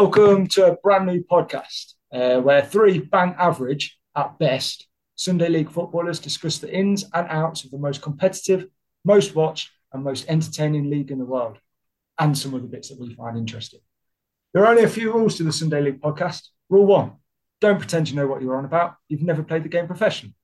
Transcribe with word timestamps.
Welcome 0.00 0.46
to 0.50 0.64
a 0.64 0.76
brand 0.76 1.06
new 1.06 1.24
podcast 1.24 1.94
uh, 2.12 2.40
where 2.40 2.62
three 2.62 3.00
bang 3.00 3.34
average 3.36 3.98
at 4.14 4.38
best 4.38 4.86
Sunday 5.16 5.48
League 5.48 5.72
footballers 5.72 6.20
discuss 6.20 6.58
the 6.58 6.72
ins 6.72 7.02
and 7.14 7.26
outs 7.28 7.64
of 7.64 7.72
the 7.72 7.78
most 7.78 8.00
competitive, 8.00 8.66
most 9.04 9.34
watched, 9.34 9.72
and 9.92 10.04
most 10.04 10.26
entertaining 10.28 10.88
league 10.88 11.10
in 11.10 11.18
the 11.18 11.24
world, 11.24 11.58
and 12.16 12.38
some 12.38 12.54
of 12.54 12.62
the 12.62 12.68
bits 12.68 12.90
that 12.90 13.00
we 13.00 13.12
find 13.12 13.36
interesting. 13.36 13.80
There 14.54 14.64
are 14.64 14.70
only 14.70 14.84
a 14.84 14.88
few 14.88 15.12
rules 15.12 15.36
to 15.38 15.42
the 15.42 15.52
Sunday 15.52 15.80
League 15.80 16.00
podcast. 16.00 16.46
Rule 16.70 16.86
one 16.86 17.14
don't 17.60 17.80
pretend 17.80 18.08
you 18.08 18.14
know 18.14 18.28
what 18.28 18.40
you're 18.40 18.56
on 18.56 18.66
about. 18.66 18.94
You've 19.08 19.22
never 19.22 19.42
played 19.42 19.64
the 19.64 19.68
game 19.68 19.88
professionally. 19.88 20.36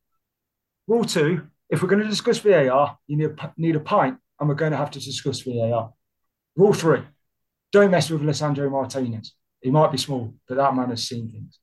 Rule 0.89 1.05
two 1.05 1.47
if 1.71 1.81
we're 1.81 1.89
going 1.89 2.03
to 2.03 2.09
discuss 2.09 2.41
VAR, 2.41 2.99
you 3.07 3.17
need 3.17 3.31
a, 3.39 3.55
need 3.57 3.77
a 3.77 3.81
pint, 3.81 4.19
and 4.41 4.49
we're 4.49 4.57
going 4.57 4.73
to 4.73 4.79
have 4.79 4.91
to 4.91 4.99
discuss 4.99 5.43
VAR. 5.43 5.93
Rule 6.57 6.73
three 6.73 7.03
don't 7.71 7.93
mess 7.93 8.11
with 8.11 8.23
Lisandro 8.23 8.69
Martinez. 8.69 9.33
He 9.65 9.71
might 9.71 9.91
be 9.91 9.97
small, 9.97 10.35
but 10.47 10.57
that 10.57 10.77
man 10.77 10.91
has 10.91 11.09
seen 11.09 11.31
things. 11.31 11.59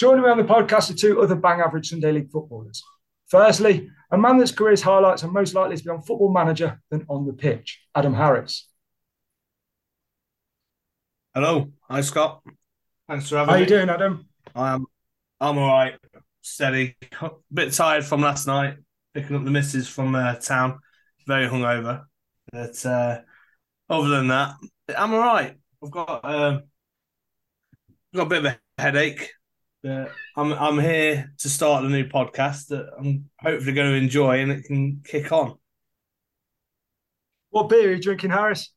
Joining 0.00 0.24
me 0.24 0.30
on 0.30 0.36
the 0.36 0.42
podcast 0.42 0.90
are 0.90 0.94
two 0.94 1.22
other 1.22 1.36
bang 1.36 1.60
average 1.60 1.90
Sunday 1.90 2.10
League 2.10 2.32
footballers. 2.32 2.82
Firstly, 3.28 3.88
a 4.10 4.18
man 4.18 4.36
that's 4.36 4.50
career's 4.50 4.82
highlights 4.82 5.22
are 5.22 5.30
most 5.30 5.54
likely 5.54 5.76
to 5.76 5.84
be 5.84 5.90
on 5.90 6.02
football 6.02 6.32
manager 6.32 6.82
than 6.90 7.06
on 7.08 7.24
the 7.24 7.34
pitch, 7.34 7.80
Adam 7.94 8.12
Harris. 8.12 8.68
Hello, 11.32 11.70
hi 11.88 12.00
Scott. 12.00 12.42
Thanks 13.08 13.28
for 13.28 13.36
having 13.36 13.46
me. 13.46 13.52
How 13.52 13.58
me. 13.58 13.62
you 13.62 13.68
doing, 13.68 13.88
Adam? 13.88 14.26
I'm 14.52 14.86
I'm 15.40 15.58
all 15.58 15.68
right, 15.68 15.94
steady. 16.40 16.96
A 17.20 17.30
bit 17.54 17.72
tired 17.72 18.04
from 18.04 18.22
last 18.22 18.48
night, 18.48 18.74
picking 19.14 19.36
up 19.36 19.44
the 19.44 19.52
misses 19.52 19.86
from 19.86 20.16
uh, 20.16 20.34
town. 20.34 20.80
Very 21.28 21.46
hungover, 21.46 22.06
but 22.50 22.84
uh, 22.84 23.20
other 23.88 24.08
than 24.08 24.26
that, 24.28 24.56
I'm 24.98 25.14
all 25.14 25.20
right. 25.20 25.56
I've 25.80 25.90
got 25.92 26.24
um, 26.24 26.62
got 28.14 28.26
a 28.26 28.30
bit 28.30 28.44
of 28.44 28.44
a 28.46 28.58
headache. 28.80 29.30
But 29.82 30.12
I'm 30.36 30.52
I'm 30.52 30.78
here 30.78 31.32
to 31.38 31.48
start 31.48 31.84
a 31.84 31.88
new 31.88 32.04
podcast 32.04 32.68
that 32.68 32.88
I'm 32.98 33.28
hopefully 33.40 33.72
going 33.72 33.90
to 33.90 33.96
enjoy 33.96 34.40
and 34.40 34.52
it 34.52 34.64
can 34.64 35.02
kick 35.04 35.32
on. 35.32 35.56
What 37.50 37.68
beer 37.68 37.90
are 37.90 37.94
you 37.94 38.00
drinking, 38.00 38.30
Harris? 38.30 38.72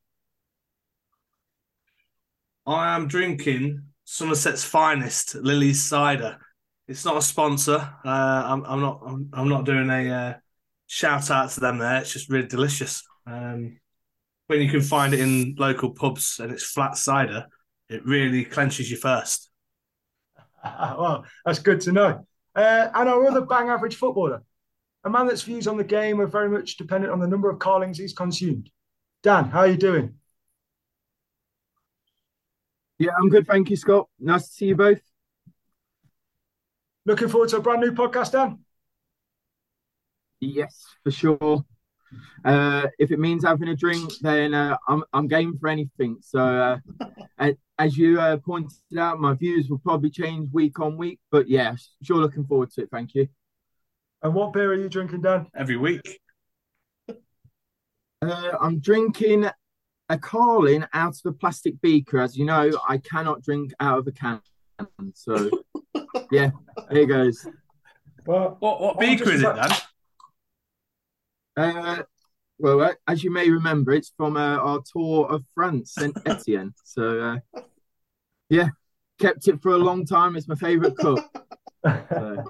I 2.65 2.95
am 2.95 3.07
drinking 3.07 3.83
Somerset's 4.05 4.63
finest 4.63 5.35
Lilley's 5.35 5.83
cider. 5.83 6.37
It's 6.87 7.05
not 7.05 7.17
a 7.17 7.21
sponsor. 7.21 7.77
Uh, 8.03 8.43
I'm, 8.45 8.65
I'm 8.65 8.81
not. 8.81 9.01
I'm, 9.05 9.29
I'm 9.33 9.49
not 9.49 9.65
doing 9.65 9.89
a 9.89 10.11
uh, 10.11 10.33
shout 10.87 11.29
out 11.29 11.51
to 11.51 11.59
them 11.59 11.77
there. 11.77 11.97
It's 12.01 12.13
just 12.13 12.29
really 12.29 12.47
delicious. 12.47 13.03
Um, 13.27 13.79
when 14.47 14.61
you 14.61 14.69
can 14.69 14.81
find 14.81 15.13
it 15.13 15.19
in 15.19 15.55
local 15.57 15.91
pubs 15.91 16.39
and 16.39 16.51
it's 16.51 16.63
flat 16.63 16.97
cider, 16.97 17.47
it 17.89 18.05
really 18.05 18.45
clenches 18.45 18.89
you 18.89 18.97
first. 18.97 19.49
well, 20.63 21.25
that's 21.45 21.59
good 21.59 21.81
to 21.81 21.91
know. 21.91 22.25
Uh, 22.55 22.89
and 22.93 23.09
our 23.09 23.27
other 23.27 23.41
bang 23.41 23.69
average 23.69 23.95
footballer, 23.95 24.43
a 25.03 25.09
man 25.09 25.27
that's 25.27 25.43
views 25.43 25.67
on 25.67 25.77
the 25.77 25.83
game 25.83 26.19
are 26.19 26.27
very 26.27 26.49
much 26.49 26.77
dependent 26.77 27.13
on 27.13 27.19
the 27.19 27.27
number 27.27 27.49
of 27.49 27.59
carlings 27.59 27.97
he's 27.97 28.13
consumed. 28.13 28.69
Dan, 29.23 29.45
how 29.45 29.59
are 29.59 29.67
you 29.67 29.77
doing? 29.77 30.15
Yeah, 32.97 33.11
I'm 33.19 33.29
good. 33.29 33.45
Thank 33.45 33.69
you, 33.69 33.75
Scott. 33.75 34.07
Nice 34.19 34.47
to 34.47 34.53
see 34.53 34.65
you 34.67 34.75
both. 34.75 35.01
Looking 37.05 37.27
forward 37.27 37.49
to 37.49 37.57
a 37.57 37.61
brand 37.61 37.81
new 37.81 37.91
podcast, 37.91 38.31
Dan. 38.31 38.59
Yes, 40.39 40.85
for 41.03 41.11
sure. 41.11 41.65
Uh, 42.43 42.87
if 42.99 43.11
it 43.11 43.19
means 43.19 43.43
having 43.43 43.67
a 43.67 43.75
drink, 43.75 44.11
then 44.21 44.53
uh, 44.53 44.77
I'm 44.87 45.03
I'm 45.11 45.27
game 45.27 45.57
for 45.59 45.67
anything. 45.67 46.17
So, 46.21 46.39
uh, 46.39 46.77
a- 47.39 47.57
as 47.77 47.97
you 47.97 48.19
uh, 48.19 48.37
pointed 48.37 48.97
out, 48.97 49.19
my 49.19 49.33
views 49.33 49.69
will 49.69 49.79
probably 49.79 50.09
change 50.09 50.49
week 50.51 50.79
on 50.79 50.97
week. 50.97 51.19
But 51.31 51.49
yeah, 51.49 51.75
sure, 52.03 52.17
looking 52.17 52.45
forward 52.45 52.71
to 52.71 52.83
it. 52.83 52.89
Thank 52.91 53.15
you. 53.15 53.27
And 54.21 54.33
what 54.33 54.53
beer 54.53 54.71
are 54.71 54.75
you 54.75 54.89
drinking, 54.89 55.21
Dan? 55.21 55.47
Every 55.55 55.77
week. 55.77 56.19
Uh, 58.21 58.51
I'm 58.59 58.79
drinking 58.79 59.49
a 60.09 60.17
Carlin 60.17 60.87
out 60.93 61.15
of 61.23 61.25
a 61.25 61.33
plastic 61.33 61.79
beaker. 61.81 62.19
As 62.19 62.37
you 62.37 62.45
know, 62.45 62.71
I 62.87 62.97
cannot 62.97 63.43
drink 63.43 63.71
out 63.79 63.99
of 63.99 64.07
a 64.07 64.11
can. 64.11 64.41
So, 65.13 65.49
yeah, 66.31 66.51
there 66.89 67.05
goes. 67.05 67.45
Well, 68.25 68.57
What 68.59 68.81
what 68.81 68.99
beaker 68.99 69.31
is 69.31 69.43
it, 69.43 69.55
Dan? 69.55 69.71
Uh, 71.57 72.03
well, 72.57 72.93
as 73.07 73.23
you 73.23 73.31
may 73.31 73.49
remember, 73.49 73.91
it's 73.91 74.13
from 74.15 74.37
uh, 74.37 74.57
our 74.57 74.81
tour 74.91 75.27
of 75.27 75.43
France, 75.53 75.93
Saint 75.93 76.17
Etienne. 76.25 76.73
So, 76.83 77.19
uh, 77.19 77.61
yeah, 78.49 78.69
kept 79.19 79.47
it 79.47 79.61
for 79.61 79.71
a 79.71 79.77
long 79.77 80.05
time. 80.05 80.35
It's 80.35 80.47
my 80.47 80.55
favourite 80.55 80.97
cup. 80.97 81.19
So, 82.09 82.43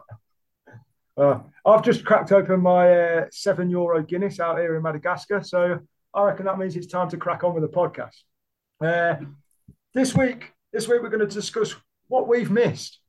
uh, 1.18 1.40
I've 1.66 1.84
just 1.84 2.06
cracked 2.06 2.32
open 2.32 2.62
my 2.62 2.92
uh, 2.92 3.26
seven 3.32 3.70
euro 3.70 4.04
Guinness 4.04 4.40
out 4.40 4.60
here 4.60 4.76
in 4.76 4.84
Madagascar. 4.84 5.42
So 5.44 5.80
I 6.14 6.24
reckon 6.24 6.46
that 6.46 6.58
means 6.58 6.76
it's 6.76 6.88
time 6.88 7.10
to 7.10 7.18
crack 7.18 7.44
on 7.44 7.54
with 7.54 7.64
the 7.64 7.70
podcast. 7.70 8.16
Uh, 8.82 9.26
this 9.94 10.16
week, 10.16 10.52
this 10.74 10.90
week 10.90 11.02
we're 11.02 11.10
going 11.10 11.28
to 11.28 11.34
discuss 11.34 11.74
what 12.08 12.28
we've 12.28 12.52
missed. 12.52 13.00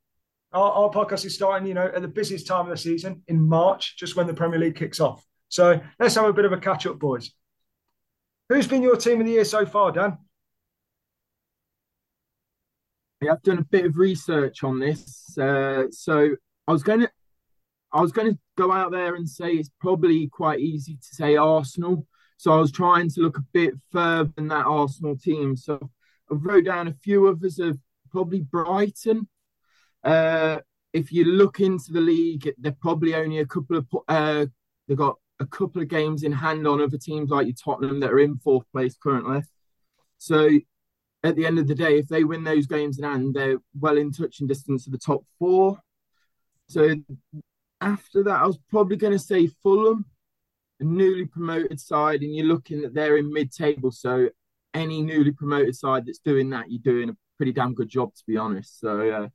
Our, 0.53 0.71
our 0.71 0.91
podcast 0.91 1.25
is 1.25 1.35
starting, 1.35 1.67
you 1.67 1.75
know, 1.75 1.91
at 1.93 2.01
the 2.01 2.09
busiest 2.09 2.47
time 2.47 2.67
of 2.67 2.71
the 2.71 2.77
season 2.77 3.23
in 3.27 3.41
March, 3.41 3.97
just 3.97 4.15
when 4.15 4.29
the 4.29 4.35
Premier 4.35 4.61
League 4.61 4.77
kicks 4.77 5.01
off. 5.01 5.26
So 5.49 5.81
let's 5.99 6.15
have 6.15 6.27
a 6.27 6.33
bit 6.33 6.45
of 6.45 6.53
a 6.53 6.59
catch 6.59 6.87
up, 6.87 6.99
boys. 6.99 7.31
Who's 8.49 8.67
been 8.67 8.83
your 8.83 8.97
team 8.97 9.21
of 9.21 9.27
the 9.27 9.33
year 9.33 9.45
so 9.45 9.67
far, 9.67 9.93
Dan? 9.93 10.19
yeah, 13.21 13.33
I've 13.33 13.43
done 13.43 13.59
a 13.59 13.65
bit 13.65 13.87
of 13.87 13.97
research 13.97 14.63
on 14.63 14.79
this. 14.79 15.37
Uh, 15.39 15.85
so 15.91 16.31
I 16.67 16.73
was 16.73 16.83
going 16.83 17.01
to, 17.01 17.11
I 17.93 18.01
was 18.01 18.13
going 18.13 18.33
to 18.33 18.39
go 18.57 18.73
out 18.73 18.93
there 18.93 19.15
and 19.15 19.29
say 19.29 19.53
it's 19.53 19.71
probably 19.81 20.29
quite 20.29 20.61
easy 20.61 20.97
to 20.97 21.15
say 21.15 21.37
Arsenal. 21.37 22.07
So 22.37 22.53
I 22.53 22.57
was 22.57 22.73
trying 22.73 23.09
to 23.11 23.21
look 23.21 23.39
a 23.39 23.45
bit 23.53 23.75
further 23.91 24.31
than 24.37 24.49
that 24.49 24.67
Arsenal 24.67 25.17
team. 25.17 25.57
So 25.57 25.79
I 26.31 26.35
wrote 26.35 26.67
down 26.67 26.89
a 26.89 26.93
few 26.93 27.29
others 27.29 27.59
of 27.59 27.79
probably 28.11 28.41
Brighton. 28.41 29.29
Uh, 30.05 30.59
if 30.93 31.13
you 31.13 31.25
look 31.25 31.61
into 31.61 31.93
the 31.93 32.01
league, 32.01 32.53
they're 32.59 32.77
probably 32.81 33.15
only 33.15 33.39
a 33.39 33.47
couple 33.47 33.79
of 33.79 33.87
uh, 34.09 34.47
they've 34.87 34.97
got 34.97 35.17
a 35.41 35.47
couple 35.47 35.83
of 35.83 35.89
games 35.89 36.23
in 36.23 36.33
hand 36.33 36.67
on 36.67 36.81
other 36.81 36.99
teams 36.99 37.31
like 37.31 37.47
your 37.47 37.55
Tottenham 37.55 38.01
that 38.01 38.11
are 38.11 38.21
in 38.21 38.39
fourth 38.39 38.65
place 38.73 38.97
currently. 38.97 39.43
So 40.19 40.49
at 41.23 41.37
the 41.37 41.47
end 41.47 41.59
of 41.59 41.67
the 41.67 41.75
day, 41.75 41.99
if 41.99 42.09
they 42.09 42.25
win 42.25 42.45
those 42.45 42.67
games 42.67 42.99
in 42.99 43.05
hand, 43.05 43.35
they're 43.35 43.59
well 43.79 43.97
in 43.99 44.13
touch 44.13 44.41
and 44.41 44.49
distance 44.49 44.87
of 44.87 44.93
the 44.93 44.99
top 44.99 45.25
four. 45.39 45.79
So 46.69 46.95
after 47.81 48.23
that, 48.25 48.41
I 48.43 48.47
was 48.47 48.59
probably 48.71 48.97
going 48.97 49.13
to 49.13 49.19
say 49.19 49.49
Fulham, 49.63 50.07
a 50.81 50.85
newly 50.85 51.27
promoted 51.27 51.81
side, 51.81 52.23
and 52.23 52.35
you're 52.35 52.47
looking 52.47 52.85
at 52.85 52.95
they're 52.95 53.17
in 53.19 53.33
mid-table. 53.33 53.91
So 53.93 54.29
any 54.75 55.03
newly 55.03 55.33
promoted 55.33 55.77
side 55.77 56.07
that's 56.07 56.19
doing 56.19 56.51
that, 56.51 56.71
you're 56.71 56.81
doing 56.83 57.11
a 57.11 57.17
pretty 57.37 57.53
damn 57.53 57.75
good 57.75 57.89
job, 57.89 58.15
to 58.15 58.23
be 58.27 58.37
honest. 58.37 58.81
So 58.81 59.11
uh, 59.11 59.29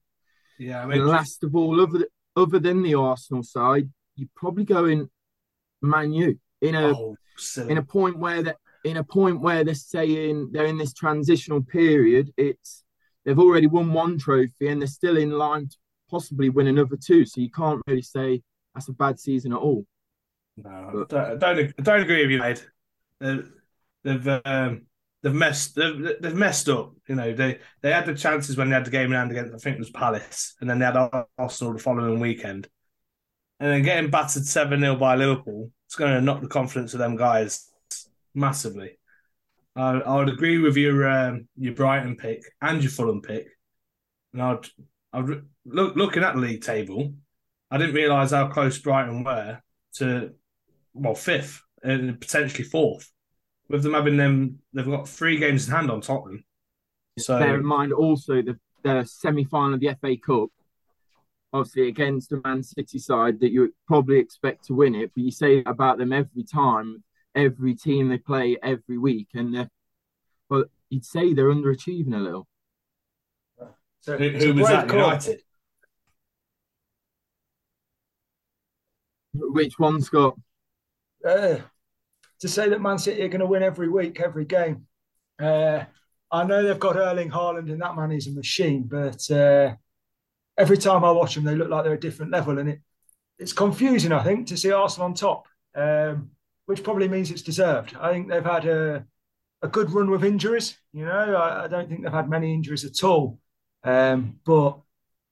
Yeah, 0.58 0.80
I 0.80 0.82
and 0.84 0.92
mean, 0.92 1.06
last 1.08 1.44
of 1.44 1.56
all, 1.56 1.80
other 1.82 2.08
other 2.36 2.60
than 2.60 2.82
the 2.82 2.96
Arsenal 2.96 3.44
side, 3.44 3.90
you're 4.16 4.30
probably 4.36 4.64
going 4.64 5.10
Man 5.82 6.14
U 6.14 6.38
in 6.62 6.76
a 6.76 6.94
oh, 6.96 7.16
in 7.68 7.78
a 7.78 7.84
point 7.84 8.18
where 8.18 8.44
that 8.44 8.58
in 8.84 8.98
a 8.98 9.04
point 9.04 9.42
where 9.42 9.64
they're 9.64 9.76
saying 9.76 10.50
they're 10.52 10.66
in 10.66 10.78
this 10.78 10.94
transitional 10.94 11.62
period. 11.62 12.32
It's 12.38 12.84
they've 13.26 13.40
already 13.40 13.68
won 13.68 13.94
one 13.94 14.18
trophy 14.18 14.68
and 14.68 14.82
they're 14.82 14.88
still 14.88 15.18
in 15.18 15.32
line 15.32 15.70
to 15.70 15.76
possibly 16.10 16.50
win 16.50 16.68
another 16.68 16.98
two. 16.98 17.26
So 17.26 17.42
you 17.42 17.52
can't 17.52 17.82
really 17.88 18.02
say 18.02 18.42
that's 18.74 18.90
a 18.90 18.94
bad 18.94 19.20
season 19.20 19.54
at 19.54 19.60
all. 19.60 19.86
No, 20.58 20.70
I 20.70 20.92
don't, 21.08 21.40
don't, 21.40 21.78
don't 21.78 22.02
agree 22.02 22.24
with 22.24 22.32
you, 22.32 22.40
mate. 22.40 22.68
They've, 23.20 23.52
they've, 24.04 24.42
um, 24.46 24.84
they've 25.24 25.34
messed, 25.34 25.76
they've, 25.76 26.16
they've 26.20 26.36
messed 26.36 26.70
up. 26.70 26.94
You 27.08 27.16
know, 27.16 27.34
they, 27.34 27.60
they 27.82 27.92
had 27.92 28.06
the 28.06 28.16
chances 28.16 28.58
when 28.58 28.70
they 28.70 28.76
had 28.76 28.86
the 28.86 28.92
game 28.92 29.08
in 29.08 29.18
hand 29.18 29.32
against, 29.32 29.54
I 29.54 29.58
think 29.58 29.76
it 29.76 29.80
was 29.80 29.90
Palace, 29.90 30.56
and 30.60 30.70
then 30.70 30.80
they 30.80 30.86
had 30.86 31.26
Arsenal 31.38 31.74
the 31.74 31.80
following 31.80 32.20
weekend. 32.20 32.68
And 33.62 33.72
then 33.72 33.84
getting 33.84 34.10
battered 34.10 34.44
7 34.44 34.80
0 34.80 34.96
by 34.96 35.16
Liverpool, 35.16 35.72
it's 35.86 35.96
going 35.96 36.14
to 36.14 36.20
knock 36.20 36.42
the 36.42 36.48
confidence 36.48 36.94
of 36.94 37.00
them 37.00 37.16
guys 37.16 37.70
massively. 38.34 38.98
I, 39.76 39.92
I 39.92 40.18
would 40.18 40.30
agree 40.30 40.58
with 40.58 40.76
your 40.78 41.08
um, 41.08 41.48
your 41.56 41.76
Brighton 41.76 42.16
pick 42.16 42.42
and 42.60 42.82
your 42.82 42.92
Fulham 42.92 43.22
pick. 43.22 43.46
And 44.34 44.42
I'd, 44.42 44.66
I'd 45.14 45.44
look, 45.66 45.96
looking 45.96 46.24
at 46.24 46.34
the 46.34 46.42
league 46.42 46.64
table, 46.64 47.14
I 47.70 47.78
didn't 47.78 47.94
realise 47.94 48.32
how 48.32 48.48
close 48.48 48.80
Brighton 48.80 49.24
were 49.24 49.60
to 49.98 50.32
well, 50.96 51.14
fifth 51.14 51.62
and 51.84 52.20
potentially 52.20 52.64
fourth. 52.64 53.12
With 53.70 53.84
them 53.84 53.94
having 53.94 54.18
them, 54.18 54.58
they've 54.74 54.84
got 54.84 55.08
three 55.08 55.38
games 55.38 55.68
in 55.68 55.76
hand 55.76 55.92
on 55.92 56.02
Tottenham. 56.02 56.44
So 57.20 57.38
Bear 57.38 57.60
in 57.60 57.66
mind 57.66 57.94
also 57.94 58.42
the, 58.42 58.58
the 58.82 59.06
semi 59.06 59.44
final 59.44 59.76
of 59.76 59.80
the 59.82 59.96
FA 60.02 60.18
Cup, 60.18 60.50
obviously 61.54 61.88
against 61.88 62.32
a 62.32 62.42
Man 62.44 62.64
City 62.64 63.00
side 63.00 63.40
that 63.40 63.52
you 63.52 63.74
probably 63.88 64.20
expect 64.20 64.66
to 64.66 64.74
win 64.74 64.96
it, 64.96 65.12
but 65.14 65.24
you 65.24 65.32
say 65.32 65.64
about 65.66 65.98
them 65.98 66.14
every 66.14 66.44
time, 66.44 67.04
every 67.36 67.76
team 67.76 68.10
they 68.10 68.18
play 68.18 68.58
every 68.64 68.98
week, 68.98 69.30
and 69.34 69.70
well, 70.50 70.66
you'd 70.90 71.06
say 71.06 71.34
they're 71.34 71.54
underachieving 71.54 72.14
a 72.14 72.18
little. 72.18 72.48
So, 74.02 74.18
who, 74.18 74.30
who 74.30 74.54
was 74.56 74.68
that? 74.68 74.90
United. 74.90 75.42
Which 79.34 79.78
one, 79.78 80.02
Scott? 80.02 80.36
Uh, 81.24 81.58
to 82.40 82.48
say 82.48 82.68
that 82.70 82.82
Man 82.82 82.98
City 82.98 83.22
are 83.22 83.28
going 83.30 83.40
to 83.42 83.46
win 83.46 83.64
every 83.64 83.88
week, 83.88 84.20
every 84.20 84.46
game. 84.46 84.88
Uh, 85.40 85.86
I 86.32 86.44
know 86.44 86.64
they've 86.64 86.80
got 86.80 86.98
Erling 86.98 87.30
Haaland, 87.30 87.72
and 87.72 87.82
that 87.82 87.96
man 87.96 88.12
is 88.12 88.28
a 88.28 88.32
machine. 88.32 88.84
But 88.84 89.30
uh, 89.30 89.76
every 90.62 90.78
time 90.78 91.04
I 91.04 91.12
watch 91.12 91.36
them, 91.36 91.44
they 91.44 91.56
look 91.56 91.70
like 91.70 91.84
they're 91.84 91.94
a 91.94 92.00
different 92.00 92.32
level, 92.32 92.60
and 92.60 92.70
it 92.70 92.80
it's 93.40 93.54
confusing. 93.54 94.12
I 94.12 94.24
think 94.24 94.48
to 94.48 94.58
see 94.58 94.72
Arsenal 94.72 95.08
on 95.08 95.14
top, 95.16 95.48
um, 95.76 96.30
which 96.68 96.84
probably 96.84 97.08
means 97.08 97.32
it's 97.32 97.42
deserved. 97.42 97.96
I 98.00 98.12
think 98.12 98.30
they've 98.30 98.44
had 98.44 98.66
a 98.66 99.06
a 99.64 99.68
good 99.68 99.92
run 99.92 100.10
with 100.10 100.24
injuries. 100.24 100.78
You 100.94 101.06
know, 101.06 101.36
I, 101.36 101.66
I 101.66 101.68
don't 101.68 101.90
think 101.90 102.04
they've 102.04 102.12
had 102.12 102.30
many 102.30 102.54
injuries 102.54 102.86
at 102.86 103.04
all. 103.04 103.40
Um, 103.84 104.40
but 104.46 104.80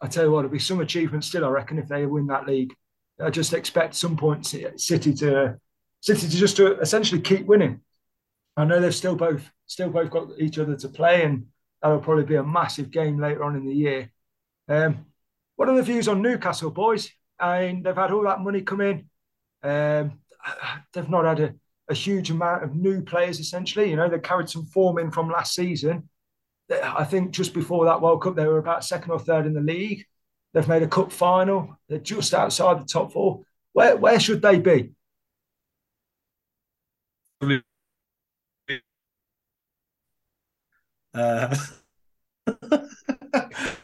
I 0.02 0.08
tell 0.08 0.26
you 0.26 0.32
what, 0.32 0.46
it'll 0.46 0.52
be 0.52 0.60
some 0.60 0.82
achievement 0.82 1.24
still. 1.24 1.46
I 1.46 1.50
reckon 1.50 1.80
if 1.80 1.88
they 1.88 2.06
win 2.06 2.28
that 2.28 2.48
league, 2.48 2.74
I 3.22 3.30
just 3.30 3.54
expect 3.54 3.96
some 3.96 4.18
point 4.18 4.46
City 4.46 4.64
to 4.66 4.80
City 6.02 6.28
to 6.30 6.38
just 6.38 6.58
to 6.58 6.80
essentially 6.80 7.22
keep 7.22 7.46
winning. 7.46 7.82
I 8.58 8.66
know 8.66 8.80
they've 8.80 8.96
still 8.96 9.16
both 9.16 9.50
still 9.68 9.90
both 9.90 10.10
got 10.10 10.30
each 10.40 10.58
other 10.58 10.76
to 10.78 10.90
play, 10.90 11.24
and 11.24 11.46
that'll 11.82 12.00
probably 12.00 12.26
be 12.26 12.36
a 12.36 12.44
massive 12.44 12.90
game 12.92 13.20
later 13.20 13.44
on 13.44 13.56
in 13.56 13.66
the 13.66 13.74
year. 13.74 14.12
Um, 14.68 15.06
what 15.60 15.68
are 15.68 15.76
the 15.76 15.84
views 15.84 16.08
on 16.08 16.22
Newcastle, 16.22 16.72
boys? 16.72 17.12
I 17.38 17.60
mean, 17.68 17.84
they've 17.84 17.94
had 17.94 18.12
all 18.12 18.24
that 18.24 18.40
money 18.40 18.62
come 18.62 18.80
in. 18.80 19.10
Um, 19.62 20.22
they've 20.94 21.10
not 21.10 21.26
had 21.26 21.40
a, 21.42 21.54
a, 21.90 21.94
huge 21.94 22.32
amount 22.32 22.64
of 22.64 22.78
new 22.78 23.02
players, 23.02 23.42
essentially. 23.42 23.90
You 23.90 23.98
know, 23.98 24.08
they 24.08 24.20
carried 24.20 24.48
some 24.48 24.64
form 24.68 25.00
in 25.00 25.12
from 25.12 25.30
last 25.30 25.54
season. 25.54 26.08
I 26.72 27.04
think 27.04 27.32
just 27.32 27.54
before 27.54 27.84
that 27.84 28.02
World 28.02 28.22
Cup, 28.22 28.38
they 28.38 28.48
were 28.48 28.60
about 28.60 28.86
second 28.86 29.12
or 29.12 29.20
third 29.20 29.46
in 29.46 29.54
the 29.54 29.60
league. 29.60 30.06
They've 30.54 30.66
made 30.66 30.82
a 30.82 30.88
cup 30.88 31.12
final. 31.12 31.78
They're 31.90 32.00
just 32.00 32.34
outside 32.34 32.80
the 32.80 32.86
top 32.86 33.12
four. 33.12 33.42
Where 33.74 33.98
where 33.98 34.18
should 34.18 34.42
they 34.42 34.60
be? 34.60 34.94
Uh, 41.14 41.54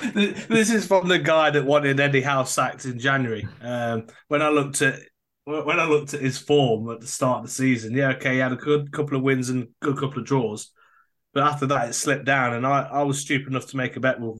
this 0.14 0.70
is 0.70 0.86
from 0.86 1.08
the 1.08 1.18
guy 1.18 1.50
that 1.50 1.64
wanted 1.64 2.00
Eddie 2.00 2.22
Howe 2.22 2.44
sacked 2.44 2.84
in 2.86 2.98
January. 2.98 3.46
Um, 3.60 4.06
when 4.28 4.40
I 4.40 4.48
looked 4.48 4.80
at 4.82 5.00
when 5.44 5.80
I 5.80 5.84
looked 5.84 6.14
at 6.14 6.20
his 6.20 6.38
form 6.38 6.88
at 6.90 7.00
the 7.00 7.06
start 7.06 7.40
of 7.40 7.46
the 7.46 7.50
season, 7.50 7.94
yeah, 7.94 8.10
okay, 8.10 8.34
he 8.34 8.38
had 8.38 8.52
a 8.52 8.56
good 8.56 8.92
couple 8.92 9.16
of 9.16 9.22
wins 9.22 9.48
and 9.48 9.68
good 9.80 9.96
couple 9.96 10.20
of 10.20 10.26
draws, 10.26 10.70
but 11.34 11.42
after 11.42 11.66
that 11.66 11.88
it 11.88 11.92
slipped 11.94 12.24
down, 12.24 12.54
and 12.54 12.66
I, 12.66 12.82
I 12.82 13.02
was 13.02 13.20
stupid 13.20 13.48
enough 13.48 13.66
to 13.68 13.76
make 13.76 13.96
a 13.96 14.00
bet 14.00 14.20
with, 14.20 14.38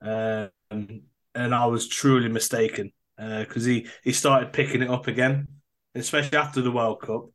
um, 0.00 0.50
and 0.70 1.54
I 1.54 1.66
was 1.66 1.88
truly 1.88 2.28
mistaken 2.28 2.92
because 3.16 3.66
uh, 3.66 3.70
he 3.70 3.86
he 4.02 4.12
started 4.12 4.52
picking 4.52 4.82
it 4.82 4.90
up 4.90 5.08
again, 5.08 5.48
especially 5.94 6.38
after 6.38 6.62
the 6.62 6.72
World 6.72 7.02
Cup. 7.02 7.26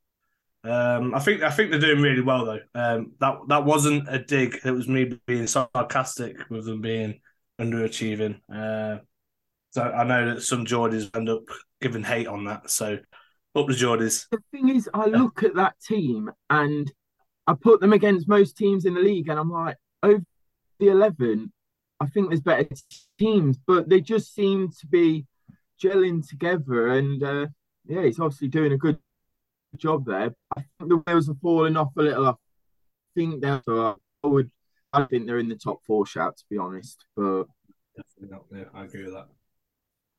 Um, 0.63 1.13
I 1.13 1.19
think 1.19 1.43
I 1.43 1.51
think 1.51 1.69
they're 1.69 1.79
doing 1.79 2.01
really 2.01 2.21
well 2.21 2.45
though. 2.45 2.59
Um, 2.73 3.11
that 3.19 3.37
that 3.49 3.65
wasn't 3.65 4.07
a 4.09 4.19
dig. 4.19 4.57
It 4.63 4.71
was 4.71 4.87
me 4.87 5.19
being 5.27 5.47
sarcastic 5.47 6.37
with 6.49 6.65
them 6.65 6.81
being 6.81 7.19
underachieving. 7.59 8.39
Uh, 8.53 8.99
so 9.71 9.83
I 9.83 10.03
know 10.03 10.33
that 10.33 10.41
some 10.41 10.65
Geordies 10.65 11.13
end 11.15 11.29
up 11.29 11.43
giving 11.81 12.03
hate 12.03 12.27
on 12.27 12.45
that. 12.45 12.69
So 12.69 12.97
up 13.55 13.67
the 13.67 13.73
Geordies. 13.73 14.25
The 14.31 14.39
thing 14.51 14.69
is, 14.69 14.89
I 14.93 15.05
look 15.05 15.43
at 15.43 15.55
that 15.55 15.75
team 15.79 16.31
and 16.49 16.91
I 17.47 17.53
put 17.53 17.79
them 17.79 17.93
against 17.93 18.27
most 18.27 18.57
teams 18.57 18.85
in 18.85 18.93
the 18.93 18.99
league, 18.99 19.29
and 19.29 19.39
I'm 19.39 19.51
like, 19.51 19.77
over 20.01 20.23
the 20.79 20.87
eleven, 20.87 21.51
I 21.99 22.07
think 22.07 22.29
there's 22.29 22.41
better 22.41 22.67
teams, 23.19 23.57
but 23.65 23.87
they 23.87 24.01
just 24.01 24.33
seem 24.33 24.69
to 24.79 24.87
be 24.87 25.25
gelling 25.81 26.27
together. 26.27 26.87
And 26.87 27.23
uh, 27.23 27.47
yeah, 27.85 28.03
he's 28.03 28.19
obviously 28.19 28.47
doing 28.47 28.73
a 28.73 28.77
good 28.77 28.97
job 29.77 30.05
there. 30.05 30.33
I 30.57 30.61
think 30.61 30.89
the 30.89 30.97
wheels 30.97 31.29
are 31.29 31.35
falling 31.41 31.77
off 31.77 31.91
a 31.97 32.01
little. 32.01 32.27
I 32.27 32.33
think 33.15 33.41
they're. 33.41 33.61
So 33.65 33.97
I 34.23 34.27
would. 34.27 34.51
I 34.95 35.05
think 35.05 35.25
they're 35.25 35.39
in 35.39 35.49
the 35.49 35.55
top 35.55 35.83
four 35.85 36.05
shout, 36.05 36.37
to 36.37 36.43
be 36.49 36.57
honest. 36.57 37.05
But 37.15 37.45
definitely 37.95 38.35
not 38.35 38.45
there. 38.51 38.69
I 38.73 38.85
agree 38.85 39.05
with 39.05 39.13
that. 39.13 39.27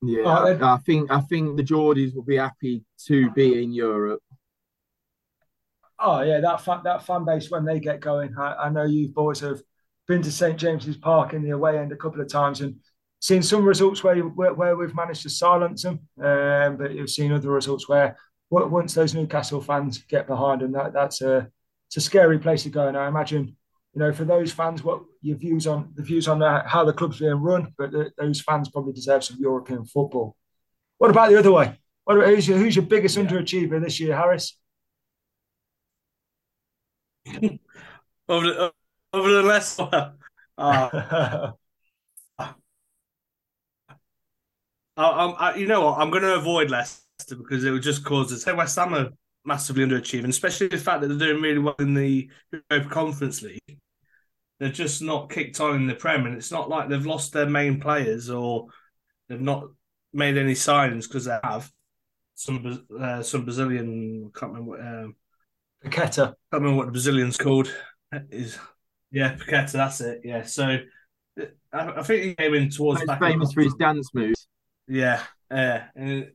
Yeah, 0.01 0.23
oh, 0.25 0.29
I, 0.29 0.75
I 0.75 0.77
think 0.77 1.11
I 1.11 1.21
think 1.21 1.57
the 1.57 1.63
Geordies 1.63 2.15
will 2.15 2.23
be 2.23 2.37
happy 2.37 2.83
to 3.07 3.31
be 3.31 3.63
in 3.63 3.73
Europe. 3.73 4.21
Oh 5.99 6.21
yeah, 6.21 6.39
that 6.39 6.61
fan, 6.61 6.81
that 6.83 7.03
fan 7.03 7.25
base 7.25 7.49
when 7.49 7.65
they 7.65 7.79
get 7.79 7.99
going. 7.99 8.35
I, 8.37 8.53
I 8.53 8.69
know 8.69 8.83
you 8.83 9.07
boys 9.07 9.39
have 9.39 9.59
been 10.07 10.21
to 10.21 10.31
St 10.31 10.57
James's 10.57 10.97
Park 10.97 11.33
in 11.33 11.43
the 11.43 11.49
away 11.49 11.79
end 11.79 11.91
a 11.91 11.97
couple 11.97 12.21
of 12.21 12.29
times 12.29 12.61
and 12.61 12.75
seen 13.19 13.41
some 13.41 13.65
results 13.65 14.03
where 14.03 14.15
where, 14.19 14.53
where 14.53 14.75
we've 14.75 14.95
managed 14.95 15.23
to 15.23 15.29
silence 15.29 15.81
them, 15.81 15.99
um, 16.23 16.77
but 16.77 16.93
you've 16.93 17.09
seen 17.09 17.31
other 17.31 17.49
results 17.49 17.89
where 17.89 18.15
once 18.49 18.93
those 18.93 19.13
Newcastle 19.13 19.61
fans 19.61 19.97
get 19.97 20.27
behind 20.27 20.61
them, 20.61 20.71
that 20.73 20.93
that's 20.93 21.21
a 21.21 21.49
it's 21.87 21.97
a 21.97 22.01
scary 22.01 22.37
place 22.37 22.63
to 22.63 22.69
go. 22.69 22.87
And 22.87 22.97
I 22.97 23.07
imagine, 23.07 23.55
you 23.93 23.99
know, 23.99 24.11
for 24.13 24.25
those 24.25 24.51
fans, 24.51 24.83
what 24.83 25.01
your 25.21 25.37
views 25.37 25.65
on 25.67 25.91
the 25.95 26.03
views 26.03 26.27
on 26.27 26.41
how 26.41 26.85
the 26.85 26.93
club's 26.93 27.19
being 27.19 27.33
run, 27.33 27.73
but 27.77 27.91
the, 27.91 28.11
those 28.17 28.41
fans 28.41 28.69
probably 28.69 28.93
deserve 28.93 29.23
some 29.23 29.37
European 29.39 29.85
football. 29.85 30.35
What 30.97 31.11
about 31.11 31.29
the 31.29 31.39
other 31.39 31.51
way? 31.51 31.79
What 32.03 32.17
about, 32.17 32.29
who's, 32.29 32.47
your, 32.47 32.57
who's 32.57 32.75
your 32.75 32.85
biggest 32.85 33.17
yeah. 33.17 33.23
underachiever 33.23 33.83
this 33.83 33.99
year, 33.99 34.15
Harris? 34.15 34.57
over 38.29 38.45
the 38.45 38.73
over 39.13 39.31
the 39.31 39.43
last 39.43 39.79
uh, 39.81 40.11
I, 44.97 45.03
I, 45.03 45.25
I, 45.29 45.55
you 45.55 45.67
know 45.67 45.81
what? 45.81 45.99
I'm 45.99 46.09
going 46.09 46.23
to 46.23 46.35
avoid 46.35 46.71
Leicester 46.71 47.35
because 47.35 47.63
it 47.63 47.71
would 47.71 47.83
just 47.83 48.03
cause 48.03 48.33
us. 48.33 48.43
Hey, 48.43 48.53
West 48.53 48.75
Ham 48.77 49.15
massively 49.47 49.85
underachieving, 49.85 50.27
especially 50.27 50.67
the 50.67 50.77
fact 50.77 51.01
that 51.01 51.07
they're 51.07 51.29
doing 51.29 51.41
really 51.41 51.59
well 51.59 51.75
in 51.79 51.93
the 51.93 52.29
Europa 52.51 52.89
Conference 52.89 53.41
League. 53.41 53.79
They've 54.59 54.73
just 54.73 55.01
not 55.01 55.29
kicked 55.29 55.61
on 55.61 55.75
in 55.75 55.87
the 55.87 55.95
Prem, 55.95 56.25
and 56.25 56.35
it's 56.35 56.51
not 56.51 56.69
like 56.69 56.89
they've 56.89 57.05
lost 57.05 57.31
their 57.31 57.45
main 57.45 57.79
players 57.79 58.29
or 58.29 58.67
they've 59.29 59.39
not 59.39 59.69
made 60.13 60.37
any 60.37 60.53
signings 60.53 61.07
because 61.07 61.25
they 61.25 61.37
have 61.43 61.71
some 62.35 62.85
uh, 62.99 63.23
some 63.23 63.45
Brazilian. 63.45 64.31
I 64.35 64.39
can't 64.39 64.51
remember 64.51 64.71
what. 64.71 64.81
Um, 64.81 65.15
Paqueta. 65.85 66.25
Can't 66.25 66.35
remember 66.51 66.77
what 66.77 66.85
the 66.87 66.91
Brazilian's 66.91 67.37
called. 67.37 67.71
Is 68.31 68.57
yeah, 69.11 69.35
Paqueta. 69.35 69.73
That's 69.73 70.01
it. 70.01 70.21
Yeah. 70.23 70.43
So 70.43 70.79
I, 71.37 71.47
I 71.73 72.03
think 72.03 72.23
he 72.23 72.35
came 72.35 72.53
in 72.53 72.69
towards. 72.69 73.01
He's 73.01 73.09
famous 73.19 73.53
for 73.53 73.61
his 73.61 73.75
dance 73.75 74.09
moves. 74.13 74.47
Yeah. 74.87 75.21
Yeah. 75.51 75.85
And 75.95 76.31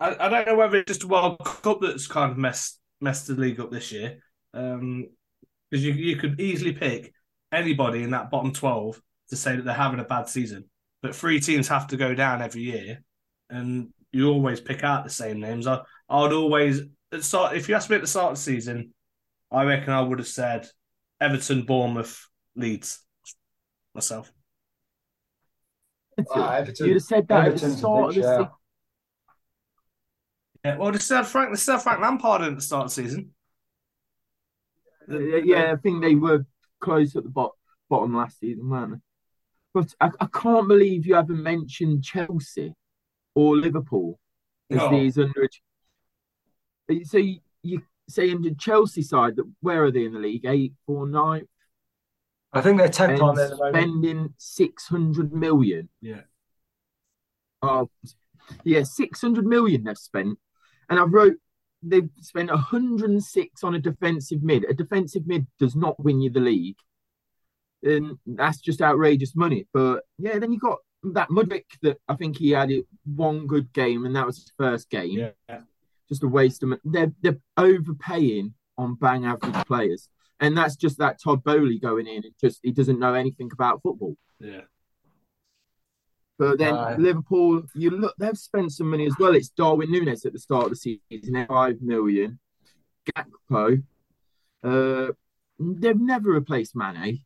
I, 0.00 0.16
I 0.18 0.28
don't 0.28 0.46
know 0.46 0.56
whether 0.56 0.78
it's 0.78 0.88
just 0.88 1.04
a 1.04 1.08
World 1.08 1.38
Cup 1.44 1.80
that's 1.80 2.06
kind 2.06 2.30
of 2.30 2.38
messed 2.38 2.80
messed 3.00 3.26
the 3.26 3.34
league 3.34 3.60
up 3.60 3.70
this 3.70 3.92
year. 3.92 4.18
Um, 4.54 5.06
because 5.70 5.84
you 5.84 5.92
you 5.92 6.16
could 6.16 6.40
easily 6.40 6.72
pick 6.72 7.12
anybody 7.52 8.02
in 8.02 8.10
that 8.10 8.30
bottom 8.30 8.52
twelve 8.52 9.00
to 9.30 9.36
say 9.36 9.56
that 9.56 9.64
they're 9.64 9.74
having 9.74 10.00
a 10.00 10.04
bad 10.04 10.28
season, 10.28 10.64
but 11.02 11.14
three 11.14 11.40
teams 11.40 11.68
have 11.68 11.88
to 11.88 11.96
go 11.96 12.14
down 12.14 12.42
every 12.42 12.62
year, 12.62 13.02
and 13.50 13.88
you 14.12 14.28
always 14.28 14.60
pick 14.60 14.84
out 14.84 15.04
the 15.04 15.10
same 15.10 15.40
names. 15.40 15.66
I 15.66 15.80
I 16.08 16.22
would 16.22 16.32
always 16.32 16.82
start 17.20 17.56
if 17.56 17.68
you 17.68 17.74
asked 17.74 17.90
me 17.90 17.96
at 17.96 18.02
the 18.02 18.08
start 18.08 18.32
of 18.32 18.38
the 18.38 18.42
season, 18.42 18.94
I 19.50 19.64
reckon 19.64 19.92
I 19.92 20.00
would 20.00 20.18
have 20.18 20.28
said 20.28 20.68
Everton, 21.20 21.64
Bournemouth, 21.64 22.28
Leeds, 22.54 23.00
myself. 23.94 24.32
Everton, 26.18 26.86
You'd 26.86 26.94
have 26.94 27.02
said 27.02 27.28
that 27.28 27.46
Everton's 27.46 27.62
at 27.62 27.70
the 27.70 27.76
start 27.76 28.08
of 28.10 28.14
the 28.14 28.22
season. 28.22 28.48
Yeah, 30.66 30.76
well, 30.78 30.90
they 30.90 30.98
still 30.98 31.18
had 31.18 31.26
Frank, 31.26 31.50
they 31.50 31.56
still 31.56 31.74
had 31.74 31.82
Frank 31.82 32.00
Lampard 32.00 32.42
in 32.42 32.48
at 32.48 32.56
the 32.56 32.62
start 32.62 32.86
of 32.86 32.94
the 32.94 33.02
season. 33.02 33.30
Yeah, 35.08 35.72
I 35.72 35.76
think 35.76 36.02
they 36.02 36.16
were 36.16 36.44
close 36.80 37.14
at 37.14 37.22
the 37.22 37.28
bottom, 37.28 37.56
bottom 37.88 38.16
last 38.16 38.40
season, 38.40 38.68
weren't 38.68 38.94
they? 38.94 38.98
But 39.72 39.94
I, 40.00 40.10
I 40.18 40.26
can't 40.26 40.66
believe 40.66 41.06
you 41.06 41.14
haven't 41.14 41.40
mentioned 41.40 42.02
Chelsea 42.02 42.74
or 43.36 43.56
Liverpool 43.56 44.18
as 44.68 44.78
no. 44.78 44.90
these 44.90 45.18
under. 45.18 45.48
So 47.04 47.18
you, 47.18 47.38
you 47.62 47.82
say 48.08 48.30
in 48.30 48.42
the 48.42 48.54
Chelsea 48.56 49.02
side 49.02 49.36
that 49.36 49.44
where 49.60 49.84
are 49.84 49.92
they 49.92 50.06
in 50.06 50.14
the 50.14 50.18
league? 50.18 50.46
Eight, 50.46 50.72
four, 50.84 51.06
nine. 51.06 51.46
I 52.52 52.60
think 52.60 52.78
they're 52.78 52.88
tenth 52.88 53.20
on 53.20 53.36
there. 53.36 53.54
Spending 53.54 54.34
six 54.38 54.88
hundred 54.88 55.32
million. 55.32 55.88
Yeah. 56.00 56.22
Oh, 57.62 57.88
yeah, 58.64 58.82
six 58.82 59.20
hundred 59.20 59.46
million 59.46 59.84
they've 59.84 59.96
spent 59.96 60.38
and 60.88 60.98
I 60.98 61.04
wrote 61.04 61.36
they've 61.82 62.08
spent 62.20 62.50
106 62.50 63.64
on 63.64 63.74
a 63.74 63.78
defensive 63.78 64.42
mid. 64.42 64.64
A 64.68 64.74
defensive 64.74 65.26
mid 65.26 65.46
does 65.58 65.76
not 65.76 66.02
win 66.02 66.20
you 66.20 66.30
the 66.30 66.40
league. 66.40 66.76
And 67.82 68.18
that's 68.26 68.58
just 68.58 68.82
outrageous 68.82 69.36
money. 69.36 69.66
But 69.72 70.04
yeah, 70.18 70.38
then 70.38 70.52
you 70.52 70.58
got 70.58 70.78
that 71.14 71.28
Mudryk 71.28 71.64
that 71.82 71.98
I 72.08 72.16
think 72.16 72.38
he 72.38 72.50
had 72.50 72.70
it 72.70 72.86
one 73.04 73.46
good 73.46 73.72
game 73.72 74.06
and 74.06 74.16
that 74.16 74.26
was 74.26 74.38
his 74.38 74.52
first 74.58 74.90
game. 74.90 75.32
Yeah. 75.48 75.60
Just 76.08 76.22
a 76.22 76.28
waste 76.28 76.62
of 76.62 76.70
money. 76.70 76.80
They're, 76.84 77.12
they're 77.22 77.38
overpaying 77.56 78.54
on 78.78 78.94
bang 78.94 79.24
average 79.24 79.66
players, 79.66 80.08
and 80.40 80.56
that's 80.56 80.76
just 80.76 80.98
that 80.98 81.20
Todd 81.20 81.42
Boehly 81.42 81.78
going 81.78 82.06
in. 82.06 82.24
It 82.24 82.34
just 82.40 82.60
he 82.62 82.70
doesn't 82.70 83.00
know 83.00 83.14
anything 83.14 83.50
about 83.52 83.82
football. 83.82 84.16
Yeah. 84.38 84.62
But 86.38 86.58
then 86.58 86.74
uh, 86.74 86.96
Liverpool, 86.98 87.62
you 87.74 87.90
look, 87.90 88.14
they've 88.18 88.36
spent 88.36 88.72
some 88.72 88.90
money 88.90 89.06
as 89.06 89.14
well. 89.18 89.34
It's 89.34 89.48
Darwin 89.48 89.90
Núñez 89.90 90.26
at 90.26 90.32
the 90.32 90.38
start 90.38 90.64
of 90.64 90.70
the 90.70 90.76
season, 90.76 91.46
five 91.48 91.80
million. 91.80 92.38
Gakpo, 93.14 93.82
uh, 94.62 95.12
they've 95.58 96.00
never 96.00 96.32
replaced 96.32 96.76
Mane. 96.76 97.20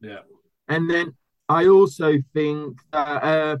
Yeah. 0.00 0.20
And 0.68 0.90
then 0.90 1.14
I 1.48 1.66
also 1.66 2.14
think 2.34 2.78
that 2.92 3.22
uh, 3.22 3.56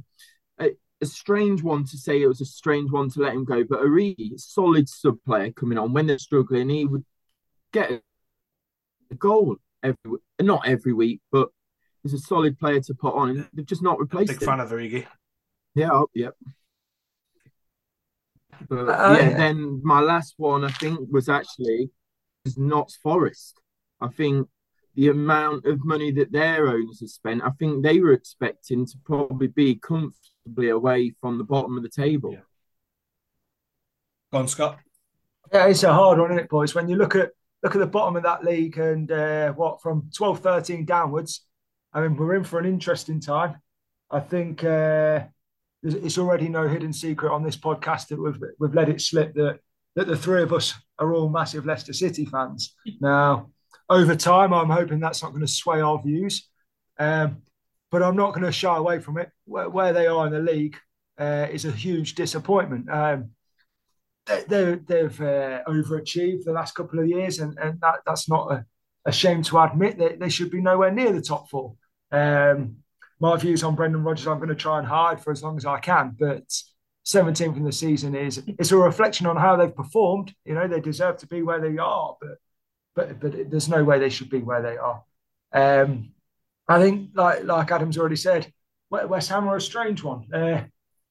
a, 0.58 0.70
a, 1.00 1.06
strange 1.06 1.62
one 1.62 1.84
to 1.84 1.96
say 1.96 2.20
it 2.20 2.26
was 2.26 2.40
a 2.40 2.46
strange 2.46 2.90
one 2.90 3.10
to 3.10 3.20
let 3.20 3.34
him 3.34 3.44
go, 3.44 3.62
but 3.62 3.82
a 3.82 3.88
really 3.88 4.32
solid 4.36 4.88
sub 4.88 5.18
player 5.24 5.52
coming 5.52 5.78
on 5.78 5.92
when 5.92 6.06
they're 6.06 6.18
struggling, 6.18 6.68
he 6.68 6.84
would 6.84 7.04
get 7.72 7.90
a 9.10 9.14
goal 9.14 9.56
every 9.82 10.18
not 10.40 10.66
every 10.66 10.92
week, 10.92 11.20
but 11.30 11.50
he's 12.10 12.20
a 12.20 12.24
solid 12.24 12.58
player 12.58 12.80
to 12.80 12.94
put 12.94 13.14
on, 13.14 13.30
and 13.30 13.48
they've 13.52 13.66
just 13.66 13.82
not 13.82 13.98
replaced 13.98 14.28
Big 14.28 14.42
him. 14.42 14.46
fan 14.46 14.60
of 14.60 14.70
Origi. 14.70 15.06
Yeah, 15.74 15.90
oh, 15.92 16.08
yep. 16.14 16.34
But 18.68 18.88
uh, 18.88 19.16
yeah, 19.20 19.36
then 19.36 19.80
my 19.84 20.00
last 20.00 20.34
one 20.38 20.64
I 20.64 20.70
think 20.70 21.00
was 21.10 21.28
actually 21.28 21.90
was 22.44 22.56
Notts 22.56 22.96
Forest. 22.96 23.60
I 24.00 24.08
think 24.08 24.48
the 24.94 25.08
amount 25.08 25.66
of 25.66 25.84
money 25.84 26.10
that 26.12 26.32
their 26.32 26.68
owners 26.68 27.00
have 27.00 27.10
spent, 27.10 27.42
I 27.44 27.50
think 27.58 27.82
they 27.82 28.00
were 28.00 28.12
expecting 28.12 28.86
to 28.86 28.98
probably 29.04 29.48
be 29.48 29.74
comfortably 29.74 30.70
away 30.70 31.12
from 31.20 31.36
the 31.36 31.44
bottom 31.44 31.76
of 31.76 31.82
the 31.82 31.90
table. 31.90 32.32
Yeah. 32.32 32.38
Go 34.32 34.38
on, 34.38 34.48
Scott. 34.48 34.78
Yeah, 35.52 35.66
it's 35.66 35.82
a 35.82 35.92
hard 35.92 36.18
one, 36.18 36.30
isn't 36.32 36.44
it, 36.44 36.48
boys? 36.48 36.74
When 36.74 36.88
you 36.88 36.96
look 36.96 37.14
at 37.14 37.30
look 37.62 37.74
at 37.74 37.78
the 37.78 37.86
bottom 37.86 38.16
of 38.16 38.22
that 38.22 38.44
league 38.44 38.78
and 38.78 39.10
uh, 39.10 39.52
what 39.52 39.82
from 39.82 40.10
12, 40.14 40.40
13 40.40 40.84
downwards, 40.84 41.45
I 41.96 42.02
mean, 42.02 42.14
we're 42.14 42.34
in 42.34 42.44
for 42.44 42.58
an 42.58 42.66
interesting 42.66 43.20
time. 43.20 43.56
I 44.10 44.20
think 44.20 44.62
uh, 44.62 45.24
it's 45.82 46.18
already 46.18 46.50
no 46.50 46.68
hidden 46.68 46.92
secret 46.92 47.32
on 47.32 47.42
this 47.42 47.56
podcast 47.56 48.08
that 48.08 48.20
we've 48.22 48.38
we've 48.60 48.74
let 48.74 48.90
it 48.90 49.00
slip 49.00 49.32
that 49.34 49.60
that 49.94 50.06
the 50.06 50.16
three 50.16 50.42
of 50.42 50.52
us 50.52 50.74
are 50.98 51.14
all 51.14 51.30
massive 51.30 51.64
Leicester 51.64 51.94
City 51.94 52.26
fans. 52.26 52.76
Now, 53.00 53.50
over 53.88 54.14
time, 54.14 54.52
I'm 54.52 54.68
hoping 54.68 55.00
that's 55.00 55.22
not 55.22 55.30
going 55.30 55.46
to 55.46 55.48
sway 55.48 55.80
our 55.80 56.00
views, 56.02 56.46
um, 56.98 57.38
but 57.90 58.02
I'm 58.02 58.16
not 58.16 58.34
going 58.34 58.44
to 58.44 58.52
shy 58.52 58.76
away 58.76 59.00
from 59.00 59.16
it. 59.16 59.30
Where, 59.46 59.70
where 59.70 59.94
they 59.94 60.06
are 60.06 60.26
in 60.26 60.34
the 60.34 60.40
league 60.40 60.76
uh, 61.18 61.46
is 61.50 61.64
a 61.64 61.72
huge 61.72 62.14
disappointment. 62.14 62.90
Um, 62.90 63.30
they, 64.26 64.78
have 64.90 65.20
uh, 65.20 65.62
overachieved 65.66 66.44
the 66.44 66.52
last 66.52 66.74
couple 66.74 66.98
of 66.98 67.06
years, 67.06 67.38
and, 67.38 67.56
and 67.58 67.80
that, 67.80 68.00
that's 68.04 68.28
not 68.28 68.52
a, 68.52 68.66
a 69.06 69.12
shame 69.12 69.42
to 69.44 69.60
admit. 69.60 69.98
They, 69.98 70.16
they 70.16 70.28
should 70.28 70.50
be 70.50 70.60
nowhere 70.60 70.90
near 70.90 71.12
the 71.12 71.22
top 71.22 71.48
four. 71.48 71.74
Um, 72.10 72.76
my 73.18 73.36
views 73.36 73.62
on 73.62 73.74
Brendan 73.74 74.04
Rodgers, 74.04 74.26
I'm 74.26 74.38
going 74.38 74.48
to 74.48 74.54
try 74.54 74.78
and 74.78 74.86
hide 74.86 75.22
for 75.22 75.30
as 75.30 75.42
long 75.42 75.56
as 75.56 75.64
I 75.64 75.78
can, 75.78 76.14
but 76.18 76.44
17th 77.06 77.56
in 77.56 77.64
the 77.64 77.72
season 77.72 78.14
is 78.14 78.42
it's 78.46 78.72
a 78.72 78.76
reflection 78.76 79.26
on 79.26 79.36
how 79.36 79.56
they've 79.56 79.74
performed. 79.74 80.34
You 80.44 80.54
know, 80.54 80.66
they 80.66 80.80
deserve 80.80 81.18
to 81.18 81.26
be 81.26 81.42
where 81.42 81.60
they 81.60 81.78
are, 81.78 82.16
but 82.20 82.38
but 82.94 83.20
but 83.20 83.50
there's 83.50 83.68
no 83.68 83.84
way 83.84 83.98
they 83.98 84.08
should 84.08 84.30
be 84.30 84.40
where 84.40 84.62
they 84.62 84.76
are. 84.76 85.04
Um, 85.52 86.12
I 86.68 86.80
think, 86.80 87.10
like 87.14 87.44
like 87.44 87.70
Adam's 87.70 87.96
already 87.96 88.16
said, 88.16 88.52
West 88.90 89.28
Ham 89.28 89.48
are 89.48 89.56
a 89.56 89.60
strange 89.60 90.02
one. 90.02 90.32
Uh, 90.32 90.64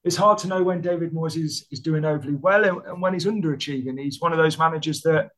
it's 0.04 0.16
hard 0.16 0.38
to 0.38 0.48
know 0.48 0.62
when 0.62 0.82
David 0.82 1.12
Moyes 1.12 1.36
is, 1.36 1.66
is 1.72 1.80
doing 1.80 2.04
overly 2.04 2.36
well 2.36 2.64
and, 2.64 2.80
and, 2.86 3.02
when 3.02 3.12
he's 3.12 3.26
underachieving. 3.26 3.98
He's 3.98 4.20
one 4.20 4.32
of 4.32 4.38
those 4.38 4.56
managers 4.56 5.00
that 5.02 5.30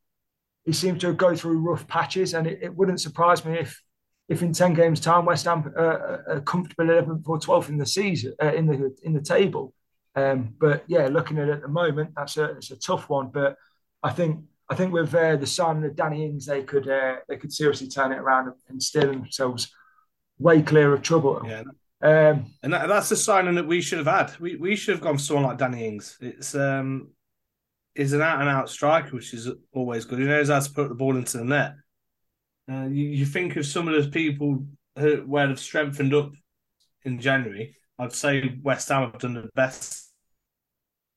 he 0.67 0.73
seems 0.73 1.01
to 1.01 1.15
go 1.15 1.35
through 1.35 1.61
rough 1.61 1.87
patches, 1.87 2.35
and 2.35 2.47
it, 2.47 2.59
it 2.63 2.77
wouldn't 2.77 3.01
surprise 3.01 3.45
me 3.45 3.59
if 3.59 3.81
if 4.29 4.43
in 4.43 4.53
ten 4.53 4.75
games' 4.75 5.01
time 5.01 5.25
West 5.25 5.47
Ham 5.47 5.73
uh, 5.77 6.19
are 6.29 6.43
comfortable 6.45 6.85
11th 6.85 7.27
or 7.27 7.39
12th 7.39 7.69
in 7.71 7.79
the 7.79 7.87
season 7.87 8.35
uh, 8.43 8.53
in 8.53 8.67
the 8.67 8.97
in 9.03 9.13
the 9.13 9.23
table. 9.23 9.73
Um, 10.15 10.55
but 10.59 10.85
yeah, 10.87 11.07
looking 11.09 11.39
at 11.39 11.49
it 11.49 11.53
at 11.53 11.63
the 11.63 11.69
moment, 11.69 12.11
that's 12.17 12.37
a 12.37 12.45
it's 12.45 12.71
a 12.71 12.77
tough 12.77 13.09
one. 13.09 13.31
But 13.33 13.57
I 14.03 14.11
think 14.11 14.45
I 14.69 14.75
think 14.75 14.93
with 14.93 15.15
uh, 15.15 15.37
the 15.37 15.47
signing 15.47 15.85
of 15.85 15.97
Danny 15.97 16.25
Ings, 16.25 16.47
they 16.47 16.63
could 16.63 16.89
uh, 16.89 17.17
they 17.29 17.37
could 17.37 17.53
seriously 17.53 17.89
turn 17.89 18.13
it 18.13 18.19
around 18.19 18.53
and 18.69 18.83
steer 18.83 19.07
themselves 19.07 19.73
way 20.39 20.63
clear 20.63 20.93
of 20.93 21.03
trouble. 21.03 21.43
Yeah. 21.47 21.63
Um, 22.01 22.55
and 22.63 22.73
that, 22.73 22.87
that's 22.87 23.11
a 23.11 23.17
signing 23.17 23.57
that 23.57 23.67
we 23.67 23.81
should 23.81 23.99
have 23.99 24.07
had. 24.07 24.39
We 24.39 24.57
we 24.57 24.77
should 24.77 24.95
have 24.95 25.03
gone 25.03 25.17
for 25.17 25.23
someone 25.23 25.47
like 25.47 25.59
Danny 25.59 25.87
Ings. 25.87 26.17
It's 26.21 26.55
um, 26.55 27.09
is 27.95 28.13
an 28.13 28.23
out 28.23 28.41
and 28.41 28.49
out 28.49 28.71
striker, 28.71 29.17
which 29.17 29.35
is 29.35 29.51
always 29.73 30.05
good. 30.05 30.19
He 30.21 30.25
knows 30.25 30.49
how 30.49 30.61
to 30.61 30.73
put 30.73 30.89
the 30.89 30.95
ball 30.95 31.17
into 31.17 31.39
the 31.39 31.45
net. 31.45 31.75
Uh, 32.71 32.85
you, 32.85 33.05
you 33.05 33.27
think 33.27 33.57
of 33.57 33.67
some 33.67 33.89
of 33.89 33.95
those 33.95 34.09
people 34.11 34.65
who 34.97 35.17
where 35.27 35.47
they've 35.47 35.59
strengthened 35.59 36.15
up 36.15 36.33
in 37.05 37.21
January. 37.21 37.77
I'd 37.99 38.13
say 38.13 38.59
West 38.63 38.89
Ham 38.89 39.11
have 39.11 39.21
done 39.21 39.35
the 39.35 39.49
best 39.55 40.13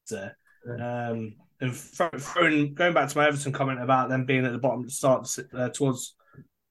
there. 0.10 0.38
Um, 0.66 1.36
and 1.60 1.76
throwing, 1.76 2.74
going 2.74 2.94
back 2.94 3.10
to 3.10 3.18
my 3.18 3.28
Everton 3.28 3.52
comment 3.52 3.82
about 3.82 4.10
them 4.10 4.26
being 4.26 4.46
at 4.46 4.52
the 4.52 4.58
bottom 4.58 4.84
to 4.84 4.90
start 4.90 5.28
uh, 5.56 5.70
towards 5.70 6.16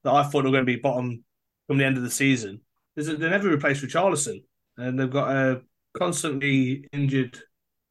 that 0.03 0.13
I 0.13 0.25
thought 0.25 0.43
they 0.43 0.49
were 0.49 0.57
going 0.57 0.67
to 0.67 0.77
be 0.77 0.77
bottom 0.77 1.25
from 1.67 1.79
the 1.79 1.85
end 1.85 1.97
of 1.97 2.03
the 2.03 2.11
season. 2.11 2.61
They 2.97 3.17
never 3.17 3.49
replaced 3.49 3.85
Richarlison, 3.85 4.43
and 4.77 4.99
they've 4.99 5.11
got 5.11 5.31
a 5.31 5.63
constantly 5.97 6.89
injured 6.93 7.39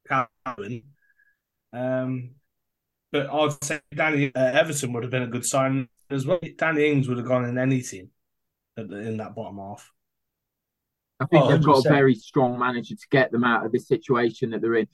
Calvin. 0.07 0.83
Um, 1.71 2.31
but 3.11 3.29
I'd 3.29 3.63
say 3.63 3.79
Danny 3.93 4.33
uh, 4.35 4.51
Everton 4.51 4.93
would 4.93 5.03
have 5.03 5.11
been 5.11 5.23
a 5.23 5.27
good 5.27 5.45
sign 5.45 5.87
as 6.09 6.25
well. 6.25 6.39
Danny 6.57 6.91
Ings 6.91 7.07
would 7.07 7.17
have 7.17 7.27
gone 7.27 7.45
in 7.45 7.57
any 7.57 7.81
team 7.81 8.09
in 8.77 9.17
that 9.17 9.35
bottom 9.35 9.57
half. 9.57 9.91
I 11.19 11.25
think 11.25 11.43
oh, 11.43 11.51
they've 11.51 11.63
got 11.63 11.85
a 11.85 11.89
very 11.89 12.15
strong 12.15 12.57
manager 12.57 12.95
to 12.95 13.07
get 13.11 13.31
them 13.31 13.43
out 13.43 13.65
of 13.65 13.71
the 13.71 13.79
situation 13.79 14.51
that 14.51 14.61
they're 14.61 14.75
in. 14.75 14.87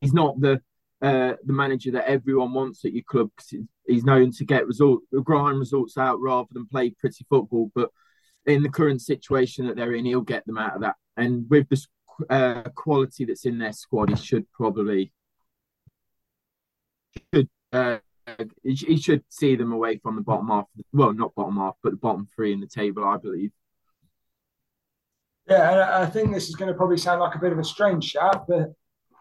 He's 0.00 0.12
not 0.12 0.40
the 0.40 0.60
uh, 1.00 1.34
the 1.44 1.52
manager 1.52 1.92
that 1.92 2.08
everyone 2.08 2.52
wants 2.52 2.84
at 2.84 2.92
your 2.92 3.04
club 3.04 3.30
because 3.36 3.64
he's 3.86 4.02
known 4.02 4.32
to 4.32 4.44
get 4.44 4.66
result 4.66 5.00
grind 5.22 5.60
results 5.60 5.96
out 5.96 6.18
rather 6.20 6.48
than 6.52 6.66
play 6.66 6.90
pretty 6.90 7.24
football. 7.30 7.70
But 7.74 7.90
in 8.46 8.64
the 8.64 8.68
current 8.68 9.00
situation 9.00 9.66
that 9.66 9.76
they're 9.76 9.94
in, 9.94 10.04
he'll 10.04 10.22
get 10.22 10.44
them 10.46 10.58
out 10.58 10.74
of 10.74 10.80
that. 10.80 10.96
And 11.16 11.48
with 11.48 11.68
the 11.68 11.86
uh, 12.28 12.62
quality 12.74 13.24
that's 13.24 13.44
in 13.44 13.58
their 13.58 13.72
squad, 13.72 14.10
he 14.10 14.16
should 14.16 14.50
probably 14.50 15.12
should 17.32 17.48
uh, 17.72 17.98
he 18.62 18.96
should 18.96 19.24
see 19.28 19.56
them 19.56 19.72
away 19.72 19.98
from 19.98 20.16
the 20.16 20.22
bottom 20.22 20.48
half. 20.48 20.66
Well, 20.92 21.12
not 21.12 21.34
bottom 21.34 21.56
half, 21.56 21.74
but 21.82 21.90
the 21.90 21.96
bottom 21.96 22.28
three 22.34 22.52
in 22.52 22.60
the 22.60 22.66
table, 22.66 23.04
I 23.04 23.16
believe. 23.16 23.50
Yeah, 25.48 26.00
I 26.00 26.06
think 26.06 26.32
this 26.32 26.48
is 26.48 26.56
going 26.56 26.70
to 26.70 26.76
probably 26.76 26.98
sound 26.98 27.20
like 27.20 27.34
a 27.34 27.38
bit 27.38 27.52
of 27.52 27.58
a 27.58 27.64
strange 27.64 28.04
shout, 28.04 28.46
but 28.46 28.72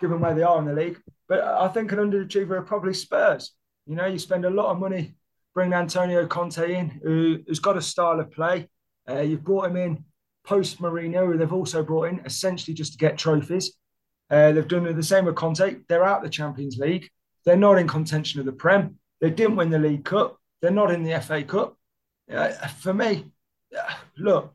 given 0.01 0.19
where 0.19 0.35
they 0.35 0.43
are 0.43 0.59
in 0.59 0.65
the 0.65 0.73
league, 0.73 0.99
but 1.27 1.41
I 1.41 1.67
think 1.69 1.91
an 1.91 1.99
underachiever 1.99 2.51
are 2.51 2.61
probably 2.61 2.93
Spurs. 2.93 3.53
You 3.85 3.95
know, 3.95 4.05
you 4.05 4.19
spend 4.19 4.45
a 4.45 4.49
lot 4.49 4.71
of 4.71 4.79
money 4.79 5.15
bring 5.53 5.73
Antonio 5.73 6.27
Conte 6.27 6.71
in, 6.71 6.89
who, 7.01 7.39
has 7.47 7.59
got 7.59 7.77
a 7.77 7.81
style 7.81 8.19
of 8.19 8.31
play. 8.31 8.69
Uh, 9.09 9.21
you've 9.21 9.43
brought 9.43 9.71
him 9.71 9.77
in 9.77 10.05
post 10.45 10.79
Mourinho, 10.79 11.25
who 11.25 11.37
they've 11.37 11.51
also 11.51 11.81
brought 11.81 12.09
in 12.09 12.21
essentially 12.25 12.75
just 12.75 12.91
to 12.91 12.97
get 12.97 13.17
trophies. 13.17 13.73
Uh, 14.29 14.51
they've 14.51 14.67
done 14.67 14.83
the 14.95 15.01
same 15.01 15.25
with 15.25 15.35
Conte. 15.35 15.77
They're 15.87 16.03
out 16.03 16.21
the 16.21 16.29
Champions 16.29 16.77
League. 16.77 17.09
They're 17.45 17.57
not 17.57 17.79
in 17.79 17.87
contention 17.87 18.39
of 18.39 18.45
the 18.45 18.51
Prem. 18.51 18.99
They 19.21 19.29
didn't 19.29 19.55
win 19.55 19.69
the 19.69 19.79
League 19.79 20.05
Cup. 20.05 20.37
They're 20.61 20.71
not 20.71 20.91
in 20.91 21.03
the 21.03 21.19
FA 21.21 21.43
Cup. 21.43 21.77
Uh, 22.31 22.51
for 22.67 22.93
me, 22.93 23.25
uh, 23.77 23.93
look, 24.17 24.53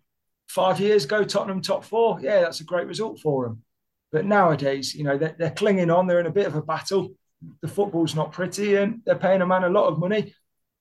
five 0.49 0.81
years 0.81 1.05
ago, 1.05 1.25
Tottenham 1.25 1.63
top 1.63 1.85
four. 1.85 2.21
Yeah, 2.21 2.41
that's 2.41 2.61
a 2.61 2.65
great 2.65 2.87
result 2.87 3.21
for 3.21 3.45
them. 3.45 3.63
But 4.11 4.27
nowadays, 4.27 4.95
you 4.95 5.05
know, 5.05 5.17
they're, 5.17 5.35
they're 5.39 5.51
clinging 5.51 5.91
on. 5.91 6.07
They're 6.07 6.21
in 6.21 6.27
a 6.27 6.31
bit 6.31 6.47
of 6.47 6.55
a 6.55 6.63
battle. 6.63 7.15
The 7.61 7.69
football's 7.69 8.15
not 8.15 8.33
pretty, 8.33 8.77
and 8.77 9.01
they're 9.05 9.17
paying 9.17 9.41
a 9.41 9.47
man 9.47 9.65
a 9.65 9.71
lot 9.71 9.89
of 9.89 9.99
money 9.99 10.35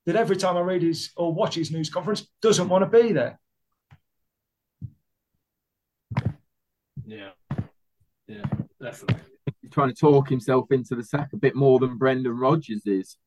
that 0.06 0.16
every 0.16 0.36
time 0.36 0.58
I 0.58 0.62
read 0.62 0.82
his 0.82 1.12
or 1.16 1.34
watch 1.34 1.56
his 1.56 1.72
news 1.72 1.90
conference 1.90 2.28
doesn't 2.42 2.70
want 2.70 2.84
to 2.84 3.02
be 3.02 3.14
there. 3.14 3.40
Yeah, 7.06 7.32
yeah, 8.28 8.44
definitely. 8.82 9.22
He's 9.62 9.72
trying 9.72 9.90
to 9.90 9.96
talk 9.96 10.30
himself 10.30 10.72
into 10.72 10.96
the 10.96 11.04
sack 11.04 11.30
a 11.34 11.38
bit 11.38 11.56
more 11.56 11.80
than 11.80 11.98
Brendan 11.98 12.38
Rodgers 12.38 12.86
is. 12.86 13.18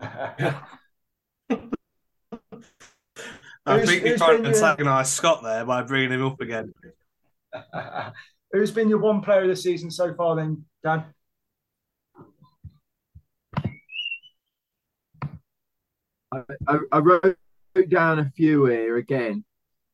I 3.66 3.84
think 3.84 4.04
he's 4.04 4.18
trying 4.18 4.42
to 4.42 4.48
antagonise 4.48 5.12
Scott 5.12 5.42
there 5.42 5.64
by 5.64 5.82
bringing 5.82 6.12
him 6.12 6.24
up 6.24 6.40
again. 6.40 6.72
Who's 8.52 8.70
been 8.70 8.88
your 8.88 8.98
one 8.98 9.20
player 9.20 9.42
of 9.42 9.48
the 9.48 9.56
season 9.56 9.90
so 9.90 10.14
far, 10.14 10.36
then, 10.36 10.64
Dan? 10.82 11.04
I, 16.32 16.42
I, 16.66 16.78
I 16.92 16.98
wrote 16.98 17.36
down 17.88 18.20
a 18.20 18.30
few 18.36 18.66
here 18.66 18.96
again, 18.96 19.44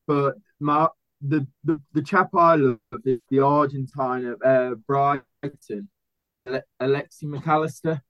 but 0.06 0.36
my 0.60 0.88
the 1.20 1.46
the, 1.64 1.80
the 1.92 2.02
chap 2.02 2.30
I 2.34 2.56
love 2.56 2.78
is 3.04 3.20
the 3.30 3.40
Argentine 3.40 4.26
of 4.26 4.42
uh, 4.42 4.74
Brighton, 4.86 5.24
Alexi 6.80 7.24
McAllister. 7.24 8.00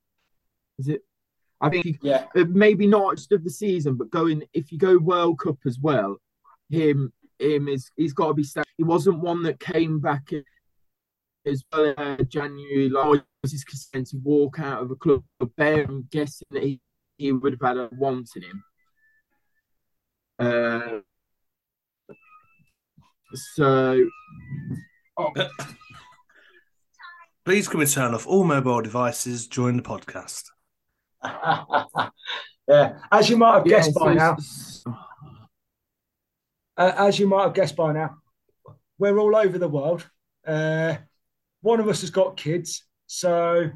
Is 0.79 0.89
it? 0.89 1.03
I 1.61 1.71
think 1.71 1.99
Yeah. 2.03 2.27
uh, 2.37 2.45
maybe 2.49 2.87
not 2.87 3.17
just 3.17 3.33
of 3.33 3.43
the 3.45 3.51
season, 3.51 3.95
but 3.97 4.11
going 4.11 4.43
if 4.53 4.71
you 4.71 4.79
go 4.79 4.99
World 4.99 5.39
Cup 5.39 5.57
as 5.67 5.79
well, 5.81 6.19
him 6.69 7.13
him 7.39 7.69
is 7.69 7.91
he's 7.97 8.13
got 8.13 8.29
to 8.29 8.35
be. 8.35 8.43
sta- 8.45 8.63
He 8.77 8.85
wasn't 8.85 9.21
one 9.21 9.43
that 9.45 9.59
came 9.61 10.01
back 10.01 10.31
as 11.47 11.65
well 11.73 11.95
uh, 11.97 12.17
January. 12.25 12.89
Like 12.89 13.23
was 13.43 13.53
his 13.53 13.65
consent 13.65 14.09
to 14.09 14.17
walk 14.19 14.59
out 14.59 14.83
of 14.83 14.91
a 14.91 14.97
club. 14.97 15.23
There, 15.57 15.85
I'm 15.85 16.07
guessing 16.11 16.49
that 16.51 16.63
he, 16.63 16.81
he 17.19 17.33
would 17.33 17.53
have 17.53 17.63
had 17.63 17.77
a 17.79 17.89
want 17.93 18.29
in 18.37 18.43
him. 18.43 18.65
Uh, 20.39 20.99
so 23.55 24.05
Please 27.45 27.69
can 27.69 27.79
we 27.79 27.87
turn 27.87 28.13
off 28.13 28.27
all 28.27 28.45
mobile 28.45 28.83
devices 28.83 29.47
during 29.47 29.77
the 29.77 29.83
podcast? 29.83 30.45
yeah, 32.69 32.99
as 33.11 33.31
you 33.31 33.37
might 33.37 33.55
have 33.55 33.67
yeah, 33.67 33.77
guessed 33.77 33.95
by 33.95 34.15
now, 34.15 34.37
uh, 36.77 36.93
as 36.97 37.19
you 37.19 37.27
might 37.27 37.45
have 37.45 37.55
guessed 37.55 37.77
by 37.77 37.93
now, 37.93 38.17
we're 38.99 39.19
all 39.19 39.37
over 39.37 39.59
the 39.59 39.69
world. 39.69 40.09
Uh, 40.47 40.97
one 41.61 41.81
of 41.81 41.89
us 41.89 42.01
has 42.01 42.11
got 42.11 42.37
kids, 42.37 42.85
so 43.07 43.71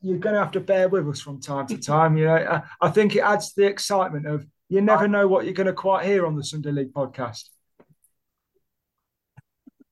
you're 0.00 0.18
going 0.18 0.34
to 0.34 0.40
have 0.40 0.52
to 0.52 0.60
bear 0.60 0.88
with 0.88 1.08
us 1.08 1.20
from 1.20 1.40
time 1.40 1.66
to 1.66 1.76
time. 1.76 2.16
You 2.16 2.26
know, 2.26 2.36
I, 2.36 2.62
I 2.80 2.90
think 2.90 3.16
it 3.16 3.20
adds 3.20 3.52
to 3.52 3.60
the 3.62 3.66
excitement 3.66 4.26
of 4.26 4.46
you 4.68 4.80
never 4.80 5.08
know 5.08 5.26
what 5.26 5.44
you're 5.44 5.54
going 5.54 5.66
to 5.66 5.72
quite 5.72 6.06
hear 6.06 6.26
on 6.26 6.36
the 6.36 6.44
Sunday 6.44 6.70
League 6.70 6.92
podcast. 6.92 7.48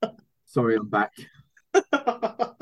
Sorry, 0.45 0.77
I'm 0.77 0.89
back. 0.89 1.13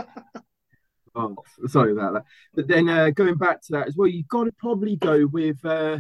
Oh, 1.15 1.37
sorry 1.67 1.93
about 1.93 2.15
that. 2.15 2.25
But 2.55 2.67
then 2.67 2.89
uh, 2.89 3.11
going 3.11 3.37
back 3.37 3.61
to 3.63 3.73
that 3.73 3.87
as 3.87 3.97
well, 3.97 4.09
you've 4.09 4.29
got 4.29 4.45
to 4.45 4.53
probably 4.59 4.97
go 4.97 5.27
with 5.27 5.65
uh, 5.65 5.99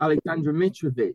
Alexander 0.00 0.52
Mitrovic, 0.52 1.14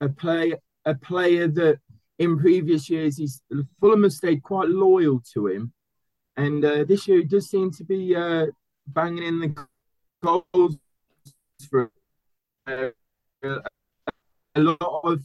a 0.00 0.08
player, 0.08 0.56
a 0.84 0.94
player 0.94 1.48
that 1.48 1.78
in 2.18 2.38
previous 2.38 2.88
years 2.88 3.18
he's 3.18 3.42
Fulham 3.80 4.04
have 4.04 4.12
stayed 4.12 4.42
quite 4.42 4.68
loyal 4.68 5.22
to 5.34 5.46
him, 5.46 5.72
and 6.36 6.64
uh, 6.64 6.84
this 6.84 7.06
year 7.06 7.18
he 7.18 7.24
does 7.24 7.50
seem 7.50 7.70
to 7.72 7.84
be 7.84 8.16
uh, 8.16 8.46
banging 8.86 9.24
in 9.24 9.40
the 9.40 9.66
goals 10.22 10.78
for 11.68 11.90
uh, 12.66 12.88
a 13.42 14.60
lot 14.60 15.00
of 15.04 15.22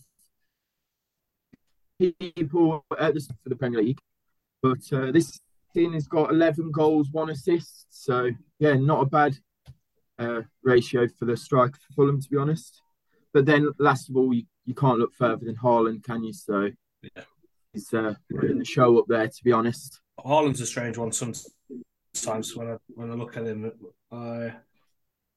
people 2.00 2.86
at 3.00 3.14
the 3.14 3.22
for 3.44 3.50
the 3.50 3.56
Premier 3.56 3.82
League. 3.82 4.00
But 4.62 4.80
uh, 4.92 5.12
this 5.12 5.40
team 5.78 5.94
has 5.94 6.08
got 6.08 6.32
11 6.32 6.72
goals, 6.72 7.10
one 7.12 7.30
assist. 7.30 7.86
So, 7.90 8.32
yeah, 8.60 8.74
not 8.74 9.02
a 9.04 9.06
bad 9.06 9.36
uh, 10.18 10.42
ratio 10.64 11.08
for 11.08 11.26
the 11.26 11.38
striker 11.38 11.78
for 11.88 11.94
Fulham, 11.94 12.20
to 12.22 12.30
be 12.30 12.38
honest. 12.38 12.82
But 13.34 13.46
then, 13.46 13.70
last 13.78 14.10
of 14.10 14.16
all, 14.18 14.34
you, 14.34 14.44
you 14.66 14.74
can't 14.74 14.98
look 14.98 15.14
further 15.14 15.46
than 15.46 15.56
Haaland, 15.56 16.04
can 16.04 16.24
you? 16.24 16.34
So, 16.34 16.72
Yeah. 17.16 17.24
he's 17.74 17.94
uh, 17.94 18.16
putting 18.40 18.58
the 18.58 18.66
show 18.66 18.98
up 18.98 19.06
there, 19.08 19.28
to 19.28 19.44
be 19.44 19.52
honest. 19.52 20.00
Haaland's 20.20 20.62
a 20.62 20.66
strange 20.66 20.98
one 20.98 21.12
sometimes 21.12 22.56
when 22.56 22.72
I 22.72 22.78
when 22.96 23.12
I 23.12 23.14
look 23.14 23.38
at 23.38 23.46
him. 23.46 23.72
I 24.12 24.54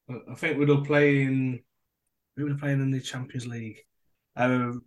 I 0.09 0.35
think 0.35 0.57
we'd 0.57 0.71
all 0.71 0.83
playing. 0.83 1.61
We 2.35 2.45
were 2.45 2.55
playing 2.55 2.81
in 2.81 2.89
the 2.89 2.99
Champions 2.99 3.45
League. 3.45 3.77
Um, 4.35 4.83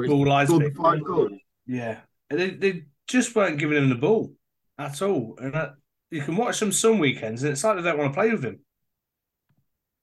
He's 0.00 0.08
Paul 0.08 0.24
scored 0.44 0.62
Isaac. 0.64 0.76
five 0.76 1.04
goals. 1.04 1.30
Yeah, 1.68 2.00
they 2.30 2.50
they 2.50 2.82
just 3.06 3.32
weren't 3.36 3.58
giving 3.60 3.78
him 3.78 3.88
the 3.88 3.94
ball 3.94 4.32
at 4.78 5.00
all, 5.02 5.36
and 5.40 5.54
that, 5.54 5.74
you 6.10 6.22
can 6.22 6.36
watch 6.36 6.60
them 6.60 6.72
some 6.72 6.98
weekends, 6.98 7.42
and 7.42 7.52
it's 7.52 7.64
like 7.64 7.76
they 7.76 7.82
don't 7.82 7.98
want 7.98 8.12
to 8.12 8.18
play 8.20 8.30
with 8.30 8.44
him. 8.44 8.60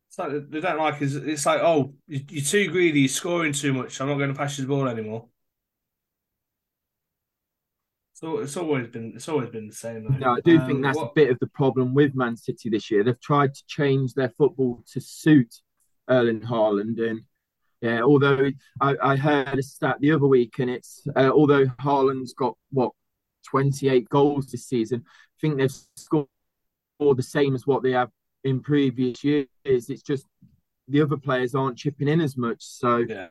It's 0.10 0.20
like 0.20 0.32
they 0.50 0.60
don't 0.60 0.78
like 0.78 0.98
his. 0.98 1.16
It's 1.16 1.46
like, 1.46 1.62
oh, 1.62 1.94
you- 2.08 2.26
you're 2.30 2.44
too 2.44 2.68
greedy, 2.70 3.02
you're 3.02 3.10
scoring 3.10 3.54
too 3.54 3.74
much. 3.74 4.00
I'm 4.02 4.08
not 4.08 4.18
going 4.18 4.32
to 4.34 4.38
pass 4.38 4.58
you 4.58 4.64
the 4.66 4.68
ball 4.70 4.88
anymore. 4.88 5.28
So 8.14 8.40
it's 8.40 8.56
always 8.58 8.88
been 8.88 9.14
it's 9.16 9.28
always 9.28 9.50
been 9.50 9.68
the 9.68 9.76
same. 9.76 10.04
Though. 10.04 10.18
No, 10.18 10.32
I 10.36 10.42
do 10.42 10.60
Um, 10.60 10.68
think 10.68 10.84
that's 10.84 10.98
what- 10.98 11.12
a 11.12 11.14
bit 11.16 11.30
of 11.32 11.40
the 11.40 11.48
problem 11.48 11.94
with 11.94 12.16
Man 12.16 12.38
City 12.38 12.70
this 12.70 12.90
year. 12.92 13.04
They've 13.04 13.20
tried 13.20 13.54
to 13.56 13.64
change 13.68 14.14
their 14.14 14.30
football 14.38 14.84
to 14.92 15.02
suit 15.02 15.54
Erling 16.10 16.42
Haaland, 16.42 17.00
and 17.02 17.22
yeah, 17.82 18.02
although 18.02 18.52
I, 18.80 18.96
I 19.02 19.16
heard 19.18 19.58
a 19.58 19.64
stat 19.64 19.98
the 20.00 20.12
other 20.12 20.28
week, 20.28 20.60
and 20.60 20.70
it's 20.70 21.06
uh, 21.16 21.32
although 21.34 21.66
Haaland's 21.66 22.34
got 22.34 22.56
what 22.72 22.92
28 23.44 24.10
goals 24.10 24.48
this 24.48 24.66
season, 24.68 25.04
I 25.08 25.36
think 25.42 25.58
they've 25.58 25.74
scored 25.96 26.28
the 27.00 27.24
same 27.24 27.56
as 27.56 27.68
what 27.68 27.84
they 27.84 27.92
have 27.92 28.10
in 28.44 28.60
previous 28.62 29.24
years. 29.24 29.48
It's 29.66 30.02
just 30.02 30.26
the 30.88 31.02
other 31.02 31.18
players 31.18 31.56
aren't 31.56 31.78
chipping 31.78 32.08
in 32.08 32.22
as 32.22 32.38
much. 32.38 32.62
So, 32.64 33.06
Yeah. 33.08 33.28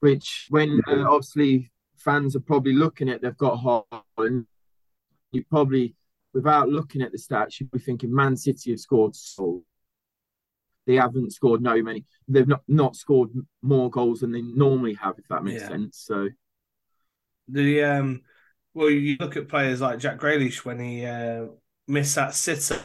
which 0.00 0.46
when 0.50 0.80
uh, 0.88 1.04
obviously 1.08 1.70
fans 1.96 2.36
are 2.36 2.40
probably 2.40 2.72
looking 2.72 3.08
at 3.08 3.20
they've 3.20 3.36
got 3.36 3.58
Haaland, 3.58 4.46
you 5.32 5.44
probably 5.50 5.94
without 6.34 6.68
looking 6.68 7.02
at 7.02 7.10
the 7.12 7.18
stats, 7.18 7.58
you'd 7.58 7.70
be 7.70 7.78
thinking 7.78 8.14
Man 8.14 8.36
City 8.36 8.70
have 8.70 8.80
scored 8.80 9.16
so 9.16 9.64
they 10.86 10.94
haven't 10.94 11.32
scored 11.32 11.60
no 11.60 11.82
many. 11.82 12.04
They've 12.28 12.48
not, 12.48 12.62
not 12.68 12.96
scored 12.96 13.30
more 13.60 13.90
goals 13.90 14.20
than 14.20 14.32
they 14.32 14.40
normally 14.40 14.94
have, 14.94 15.18
if 15.18 15.28
that 15.28 15.44
makes 15.44 15.62
Yeah. 15.62 15.68
sense. 15.68 15.98
So 15.98 16.28
The 17.48 17.82
um, 17.82 18.22
well, 18.78 18.90
you 18.90 19.16
look 19.18 19.36
at 19.36 19.48
players 19.48 19.80
like 19.80 19.98
Jack 19.98 20.18
Grealish 20.18 20.64
when 20.64 20.78
he 20.78 21.04
uh, 21.04 21.46
missed 21.88 22.14
that 22.14 22.34
sitter 22.34 22.80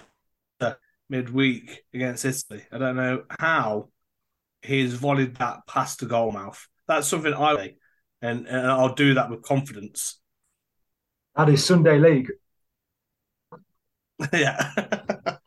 midweek 1.10 1.84
against 1.94 2.26
Italy. 2.26 2.64
I 2.72 2.80
don't 2.80 2.96
know 2.96 3.24
how 3.40 3.90
he's 4.64 4.96
volleyed 4.96 5.36
that 5.38 5.68
past 5.68 6.00
the 6.00 6.08
goal 6.08 6.32
mouth. 6.32 6.68
That's 6.88 7.08
something 7.08 7.34
I 7.34 7.52
like, 7.52 7.78
and, 8.22 8.48
and 8.48 8.68
I'll 8.68 8.96
do 8.96 9.14
that 9.14 9.30
with 9.30 9.44
confidence. 9.44 10.20
That 11.36 11.50
is 11.50 11.64
Sunday 11.64 12.00
League. 12.00 12.32
yeah. 14.34 14.72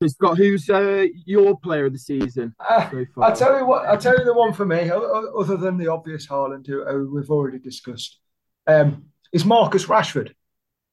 So 0.00 0.06
Scott, 0.06 0.38
who's 0.38 0.70
uh, 0.70 1.06
your 1.26 1.58
player 1.58 1.86
of 1.86 1.92
the 1.92 1.98
season 1.98 2.54
Uh. 2.60 2.88
I'll 3.16 3.34
tell 3.34 3.58
you 3.58 3.66
what. 3.66 3.84
I'll 3.84 3.98
tell 3.98 4.16
you 4.16 4.24
the 4.24 4.32
one 4.32 4.52
for 4.52 4.64
me, 4.64 4.88
o- 4.92 5.02
o- 5.02 5.40
other 5.40 5.56
than 5.56 5.76
the 5.76 5.88
obvious 5.88 6.24
Haaland, 6.28 6.68
who, 6.68 6.84
who 6.84 7.12
we've 7.12 7.28
already 7.28 7.58
discussed, 7.58 8.20
um, 8.68 9.07
is 9.32 9.44
Marcus 9.44 9.86
Rashford. 9.86 10.32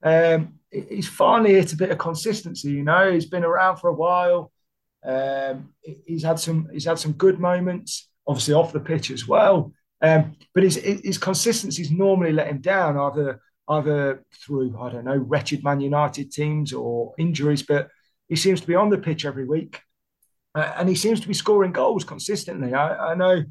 Um, 0.04 0.60
he's 0.72 1.08
finally 1.08 1.54
hit 1.54 1.74
a 1.74 1.78
bit 1.78 1.92
of 1.92 1.98
consistency. 1.98 2.72
You 2.72 2.84
know, 2.84 3.12
he's 3.12 3.26
been 3.26 3.44
around 3.44 3.78
for 3.78 3.90
a 3.90 3.94
while. 3.94 4.52
Um, 5.06 5.74
he's 6.06 6.24
had 6.24 6.40
some. 6.40 6.68
He's 6.72 6.86
had 6.86 7.00
some 7.00 7.14
good 7.14 7.40
moments, 7.40 8.10
obviously 8.28 8.54
off 8.54 8.74
the 8.74 8.80
pitch 8.80 9.12
as 9.12 9.28
well. 9.28 9.72
Um, 10.02 10.36
but 10.54 10.64
his 10.64 10.76
his 10.76 11.18
consistency's 11.18 11.92
normally 11.92 12.34
let 12.34 12.48
him 12.48 12.60
down, 12.60 12.98
either 12.98 13.42
either 13.70 14.24
through 14.34 14.78
I 14.80 14.92
don't 14.92 15.06
know 15.06 15.18
wretched 15.18 15.64
Man 15.64 15.82
United 15.82 16.32
teams 16.32 16.74
or 16.74 17.14
injuries. 17.18 17.64
But 17.64 17.90
he 18.28 18.36
seems 18.36 18.62
to 18.62 18.68
be 18.68 18.76
on 18.76 18.90
the 18.90 18.98
pitch 18.98 19.26
every 19.26 19.46
week. 19.46 19.82
Uh, 20.56 20.74
and 20.78 20.88
he 20.88 20.96
seems 20.96 21.20
to 21.20 21.28
be 21.28 21.34
scoring 21.34 21.74
goals 21.74 22.06
consistently. 22.06 22.74
I, 22.74 23.12
I 23.12 23.16
know 23.16 23.44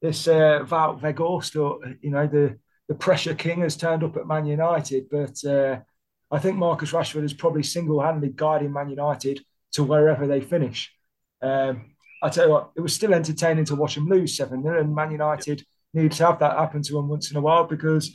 this 0.00 0.28
uh, 0.28 0.64
Weghorst, 0.64 1.60
or 1.60 1.80
you 2.00 2.10
know 2.10 2.26
the 2.26 2.58
the 2.92 2.98
pressure 2.98 3.34
king, 3.34 3.62
has 3.62 3.74
turned 3.74 4.04
up 4.04 4.18
at 4.18 4.26
Man 4.26 4.44
United, 4.44 5.08
but 5.10 5.42
uh, 5.44 5.80
I 6.30 6.38
think 6.38 6.58
Marcus 6.58 6.92
Rashford 6.92 7.24
is 7.24 7.32
probably 7.32 7.62
single-handedly 7.62 8.34
guiding 8.36 8.70
Man 8.70 8.90
United 8.90 9.40
to 9.72 9.82
wherever 9.82 10.26
they 10.26 10.42
finish. 10.42 10.92
Um, 11.40 11.94
I 12.22 12.28
tell 12.28 12.46
you 12.46 12.52
what, 12.52 12.70
it 12.76 12.82
was 12.82 12.92
still 12.92 13.14
entertaining 13.14 13.64
to 13.66 13.76
watch 13.76 13.94
them 13.94 14.08
lose 14.08 14.36
seven 14.36 14.62
0 14.62 14.78
and 14.78 14.94
Man 14.94 15.10
United 15.10 15.64
need 15.94 16.12
to 16.12 16.26
have 16.26 16.38
that 16.40 16.58
happen 16.58 16.82
to 16.82 16.92
them 16.92 17.08
once 17.08 17.30
in 17.30 17.36
a 17.38 17.40
while 17.40 17.64
because 17.64 18.14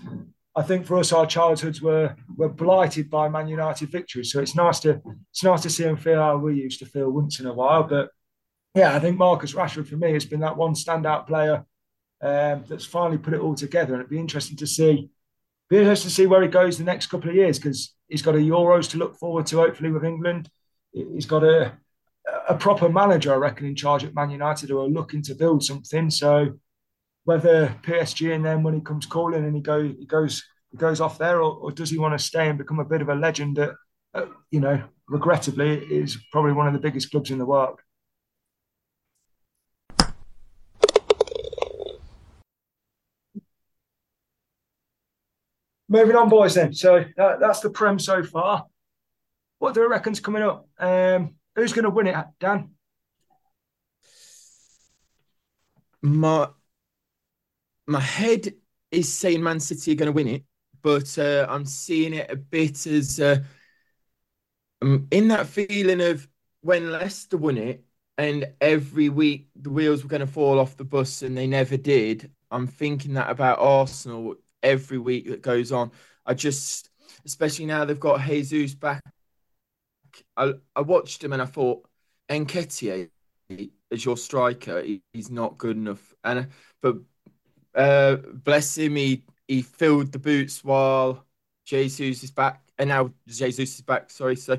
I 0.56 0.62
think 0.62 0.86
for 0.86 0.98
us, 0.98 1.12
our 1.12 1.26
childhoods 1.26 1.82
were 1.82 2.16
were 2.36 2.50
blighted 2.50 3.10
by 3.10 3.30
Man 3.30 3.48
United 3.48 3.90
victories. 3.92 4.32
So 4.32 4.40
it's 4.40 4.56
nice 4.56 4.80
to 4.82 5.02
it's 5.32 5.44
nice 5.44 5.62
to 5.64 5.70
see 5.72 5.84
them 5.84 5.98
feel 5.98 6.22
how 6.22 6.38
we 6.38 6.56
used 6.56 6.80
to 6.80 6.86
feel 6.86 7.10
once 7.10 7.40
in 7.40 7.48
a 7.48 7.54
while. 7.54 7.84
But 7.84 8.10
yeah, 8.76 8.96
I 8.96 9.00
think 9.00 9.18
Marcus 9.18 9.54
Rashford 9.54 9.88
for 9.88 9.98
me 9.98 10.14
has 10.14 10.26
been 10.26 10.42
that 10.42 10.58
one 10.58 10.74
standout 10.74 11.26
player 11.26 11.66
um, 12.22 12.64
that's 12.68 12.86
finally 12.86 13.18
put 13.18 13.34
it 13.34 13.40
all 13.40 13.56
together, 13.56 13.94
and 13.94 14.02
it'd 14.02 14.10
be 14.10 14.20
interesting 14.20 14.58
to 14.58 14.68
see. 14.68 15.10
Be 15.70 15.80
interesting 15.80 16.10
to 16.10 16.16
see 16.16 16.28
where 16.28 16.42
he 16.42 16.48
goes 16.48 16.78
the 16.78 16.84
next 16.86 17.08
couple 17.08 17.30
of 17.30 17.36
years 17.36 17.60
because 17.60 17.94
he's 18.08 18.22
got 18.22 18.36
a 18.36 18.40
Euros 18.40 18.90
to 18.92 18.98
look 18.98 19.18
forward 19.18 19.46
to, 19.48 19.58
hopefully 19.58 19.92
with 19.92 20.06
England. 20.06 20.50
He's 20.94 21.26
got 21.26 21.44
a 21.44 21.78
a 22.50 22.56
proper 22.56 22.90
manager, 22.90 23.34
I 23.34 23.38
reckon, 23.38 23.66
in 23.66 23.76
charge 23.76 24.04
at 24.04 24.16
Man 24.16 24.30
United 24.30 24.70
who 24.70 24.80
are 24.80 24.88
looking 24.88 25.22
to 25.24 25.36
build 25.36 25.64
something. 25.64 26.10
So 26.10 26.60
whether 27.24 27.76
PSG 27.84 28.34
and 28.34 28.46
then 28.46 28.64
when 28.64 28.74
he 28.74 28.82
comes 28.82 29.06
calling 29.06 29.46
and 29.46 29.56
he 29.56 29.62
go 29.62 29.84
he 29.84 30.06
goes 30.06 30.44
he 30.72 30.78
goes 30.78 31.00
off 31.00 31.18
there, 31.18 31.42
or, 31.42 31.54
or 31.58 31.72
does 31.72 31.90
he 31.90 31.98
want 31.98 32.18
to 32.18 32.24
stay 32.24 32.50
and 32.50 32.58
become 32.58 32.80
a 32.80 32.86
bit 32.86 33.02
of 33.02 33.10
a 33.10 33.16
legend 33.16 33.56
that, 33.58 33.72
uh, 34.14 34.26
you 34.52 34.60
know, 34.60 34.84
regrettably 35.08 35.78
is 35.78 36.18
probably 36.32 36.52
one 36.52 36.68
of 36.68 36.74
the 36.74 36.80
biggest 36.80 37.10
clubs 37.12 37.32
in 37.32 37.38
the 37.38 37.46
world. 37.46 37.80
Moving 45.90 46.16
on, 46.16 46.30
boys. 46.30 46.56
Then, 46.56 46.74
so 46.74 47.06
that, 47.16 47.40
that's 47.40 47.62
the 47.62 47.70
prem 47.70 48.00
so 48.00 48.24
far. 48.24 48.66
What 49.60 49.74
do 49.74 49.82
you 49.82 49.90
reckon's 49.90 50.20
coming 50.20 50.44
up? 50.44 50.68
Um, 50.78 51.36
who's 51.56 51.74
going 51.74 51.86
to 51.86 51.90
win 51.90 52.08
it, 52.08 52.16
Dan? 52.40 52.72
My 56.02 56.50
my 57.88 58.00
head 58.00 58.54
is 58.92 59.12
saying 59.12 59.42
Man 59.42 59.60
City 59.60 59.94
are 59.94 59.96
going 59.96 60.08
to 60.08 60.12
win 60.12 60.28
it, 60.28 60.44
but 60.82 61.18
uh, 61.18 61.48
I'm 61.50 61.66
seeing 61.66 62.14
it 62.14 62.30
a 62.30 62.36
bit 62.36 62.86
as 62.86 63.20
uh, 63.20 63.40
I'm 64.82 65.08
in 65.10 65.30
that 65.30 65.48
feeling 65.48 66.02
of 66.02 66.28
when 66.62 66.92
Leicester 66.92 67.38
won 67.38 67.58
it, 67.58 67.84
and 68.18 68.48
every 68.62 69.10
week 69.10 69.48
the 69.56 69.70
wheels 69.70 70.04
were 70.04 70.10
going 70.10 70.20
to 70.20 70.28
fall 70.28 70.60
off 70.60 70.78
the 70.78 70.84
bus, 70.84 71.24
and 71.24 71.36
they 71.36 71.48
never 71.48 71.78
did. 71.78 72.32
I'm 72.52 72.68
thinking 72.68 73.14
that 73.16 73.30
about 73.30 73.60
Arsenal 73.60 74.36
every 74.64 74.98
week 74.98 75.28
that 75.30 75.42
goes 75.42 75.72
on. 75.72 75.92
I 76.26 76.34
just, 76.34 76.90
especially 77.26 77.66
now 77.66 77.86
they've 77.86 78.00
got 78.00 78.22
Jesus 78.22 78.76
back. 78.76 79.02
I, 80.36 80.54
I 80.76 80.82
watched 80.82 81.24
him 81.24 81.34
and 81.34 81.42
I 81.42 81.46
thought, 81.46 81.88
Nketiah 82.30 83.10
as 83.92 84.04
your 84.04 84.18
striker, 84.18 84.82
he, 84.82 85.02
he's 85.14 85.32
not 85.32 85.58
good 85.58 85.78
enough. 85.78 86.14
And 86.24 86.48
but 86.82 86.98
uh, 87.76 88.18
bless 88.34 88.78
him, 88.78 88.96
he 88.96 89.24
he 89.48 89.62
filled 89.62 90.12
the 90.12 90.20
boots 90.20 90.64
while 90.64 91.26
Jesus 91.66 92.24
is 92.24 92.32
back, 92.32 92.62
and 92.78 92.90
now 92.90 93.12
Jesus 93.28 93.76
is 93.76 93.82
back. 93.82 94.10
Sorry, 94.10 94.36
so 94.36 94.58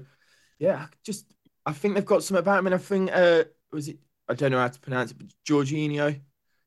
yeah, 0.59 0.87
just 1.05 1.27
I 1.67 1.73
think 1.73 1.95
they've 1.95 2.05
got 2.05 2.23
something 2.23 2.41
about 2.41 2.61
him, 2.61 2.67
and 2.67 2.75
I 2.75 2.79
think 2.79 3.11
uh, 3.13 3.45
was 3.73 3.89
it? 3.89 3.99
I 4.29 4.35
don't 4.35 4.53
know 4.53 4.59
how 4.59 4.69
to 4.69 4.81
pronounce 4.81 5.11
it, 5.11 5.19
but 5.19 5.29
Jorginho 5.47 6.21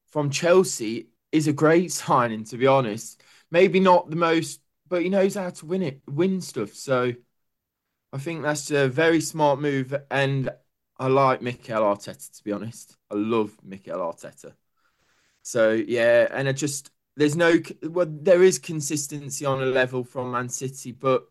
from 0.08 0.30
Chelsea 0.30 1.08
is 1.32 1.48
a 1.48 1.54
great 1.54 1.92
signing. 1.92 2.44
To 2.46 2.58
be 2.58 2.68
honest, 2.68 3.22
maybe 3.50 3.80
not 3.80 4.10
the 4.10 4.16
most, 4.16 4.62
but 4.88 5.02
he 5.02 5.10
knows 5.10 5.36
how 5.36 5.50
to 5.50 5.66
win 5.66 5.82
it, 5.82 6.02
win 6.08 6.42
stuff. 6.42 6.74
So 6.74 7.14
I 8.14 8.18
think 8.18 8.44
that's 8.44 8.72
a 8.72 8.88
very 8.90 9.22
smart 9.22 9.60
move, 9.60 9.96
and 10.10 10.50
I 10.98 11.08
like 11.08 11.42
Mikel 11.42 11.82
Arteta. 11.82 12.38
To 12.38 12.44
be 12.44 12.52
honest, 12.52 12.98
I 13.10 13.16
love 13.16 13.58
Mikel 13.64 14.00
Arteta. 14.00 14.54
So 15.44 15.72
yeah, 15.72 16.28
and 16.32 16.48
I 16.48 16.52
just 16.52 16.92
there's 17.16 17.36
no 17.36 17.54
well 17.84 18.08
there 18.10 18.44
is 18.44 18.60
consistency 18.60 19.46
on 19.46 19.62
a 19.62 19.66
level 19.66 20.04
from 20.04 20.32
Man 20.32 20.50
City, 20.50 20.92
but 20.92 21.26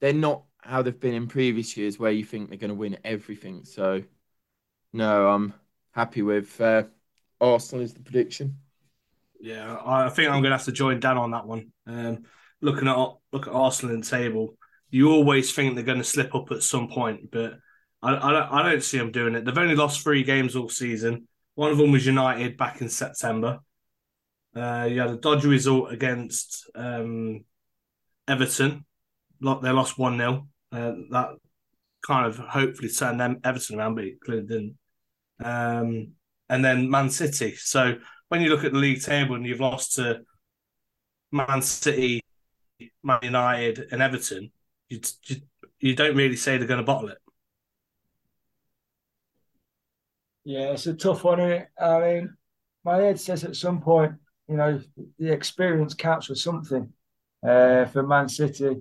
they're 0.00 0.12
not 0.12 0.44
how 0.58 0.82
they've 0.82 0.98
been 0.98 1.14
in 1.14 1.26
previous 1.26 1.76
years 1.76 1.98
where 1.98 2.12
you 2.12 2.24
think 2.24 2.48
they're 2.48 2.58
going 2.58 2.68
to 2.68 2.74
win 2.74 2.98
everything. 3.04 3.64
So 3.64 4.02
no, 4.92 5.28
I'm 5.28 5.54
happy 5.92 6.22
with 6.22 6.60
uh, 6.60 6.84
Arsenal 7.40 7.84
is 7.84 7.94
the 7.94 8.00
prediction. 8.00 8.58
Yeah, 9.40 9.78
I 9.84 10.10
think 10.10 10.28
I'm 10.28 10.42
going 10.42 10.50
to 10.50 10.58
have 10.58 10.64
to 10.66 10.72
join 10.72 11.00
Dan 11.00 11.16
on 11.16 11.30
that 11.30 11.46
one. 11.46 11.72
Um, 11.86 12.24
looking 12.60 12.88
at 12.88 12.96
look 13.32 13.46
at 13.46 13.54
Arsenal 13.54 13.94
in 13.94 14.02
the 14.02 14.06
table, 14.06 14.56
you 14.90 15.10
always 15.10 15.52
think 15.52 15.74
they're 15.74 15.84
going 15.84 15.98
to 15.98 16.04
slip 16.04 16.34
up 16.34 16.50
at 16.50 16.62
some 16.62 16.88
point, 16.88 17.30
but 17.30 17.54
I, 18.02 18.14
I, 18.16 18.32
don't, 18.32 18.52
I 18.52 18.70
don't 18.70 18.82
see 18.82 18.98
them 18.98 19.12
doing 19.12 19.34
it. 19.34 19.44
They've 19.44 19.56
only 19.56 19.76
lost 19.76 20.02
three 20.02 20.24
games 20.24 20.56
all 20.56 20.68
season. 20.68 21.28
One 21.54 21.70
of 21.70 21.78
them 21.78 21.92
was 21.92 22.06
United 22.06 22.56
back 22.56 22.80
in 22.80 22.88
September. 22.88 23.60
Uh, 24.54 24.88
you 24.90 25.00
had 25.00 25.10
a 25.10 25.16
dodgy 25.16 25.48
result 25.48 25.92
against 25.92 26.68
um, 26.74 27.44
Everton. 28.26 28.84
They 29.40 29.70
lost 29.70 29.98
1 29.98 30.18
0. 30.18 30.48
Uh, 30.72 30.92
that 31.10 31.30
kind 32.06 32.26
of 32.26 32.36
hopefully 32.36 32.88
turned 32.88 33.20
them 33.20 33.40
Everton 33.44 33.78
around, 33.78 33.94
but 33.94 34.04
it 34.04 34.20
clearly 34.20 34.46
didn't. 34.46 34.76
Um, 35.42 36.12
and 36.48 36.64
then 36.64 36.90
Man 36.90 37.10
City. 37.10 37.54
So 37.56 37.98
when 38.30 38.40
you 38.40 38.48
look 38.48 38.64
at 38.64 38.72
the 38.72 38.78
league 38.78 39.02
table 39.02 39.34
and 39.34 39.44
you've 39.44 39.60
lost 39.60 39.96
to 39.96 40.20
Man 41.32 41.60
City, 41.62 42.22
Man 43.02 43.18
United, 43.22 43.88
and 43.90 44.00
Everton, 44.00 44.52
you, 44.88 45.00
you, 45.26 45.36
you 45.80 45.96
don't 45.96 46.16
really 46.16 46.36
say 46.36 46.56
they're 46.56 46.68
going 46.68 46.78
to 46.78 46.86
bottle 46.86 47.08
it. 47.08 47.18
Yeah, 50.44 50.70
it's 50.70 50.86
a 50.86 50.94
tough 50.94 51.24
one. 51.24 51.40
I 51.40 52.00
mean, 52.00 52.36
my 52.84 52.98
head 52.98 53.20
says 53.20 53.42
at 53.42 53.56
some 53.56 53.80
point, 53.80 54.12
you 54.48 54.56
know, 54.56 54.80
the 55.18 55.32
experience 55.32 55.94
counts 55.94 56.26
for 56.26 56.36
something 56.36 56.92
uh, 57.46 57.86
for 57.86 58.04
Man 58.04 58.28
City. 58.28 58.76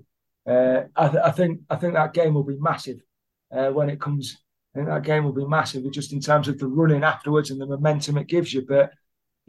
Uh, 0.47 0.83
I, 0.95 1.07
th- 1.07 1.23
I, 1.23 1.31
think 1.31 1.61
I 1.71 1.75
think 1.75 1.95
that 1.95 2.13
game 2.13 2.35
will 2.35 2.43
be 2.43 2.57
massive 2.59 2.99
uh, 3.51 3.69
when 3.69 3.89
it 3.89 3.99
comes. 3.99 4.37
I 4.75 4.79
think 4.79 4.89
that 4.89 5.03
game 5.03 5.23
will 5.23 5.33
be 5.33 5.45
massive, 5.45 5.91
just 5.91 6.13
in 6.13 6.19
terms 6.19 6.47
of 6.47 6.59
the 6.59 6.67
running 6.67 7.03
afterwards 7.03 7.49
and 7.49 7.59
the 7.59 7.65
momentum 7.65 8.19
it 8.19 8.27
gives 8.27 8.53
you. 8.53 8.63
But 8.67 8.91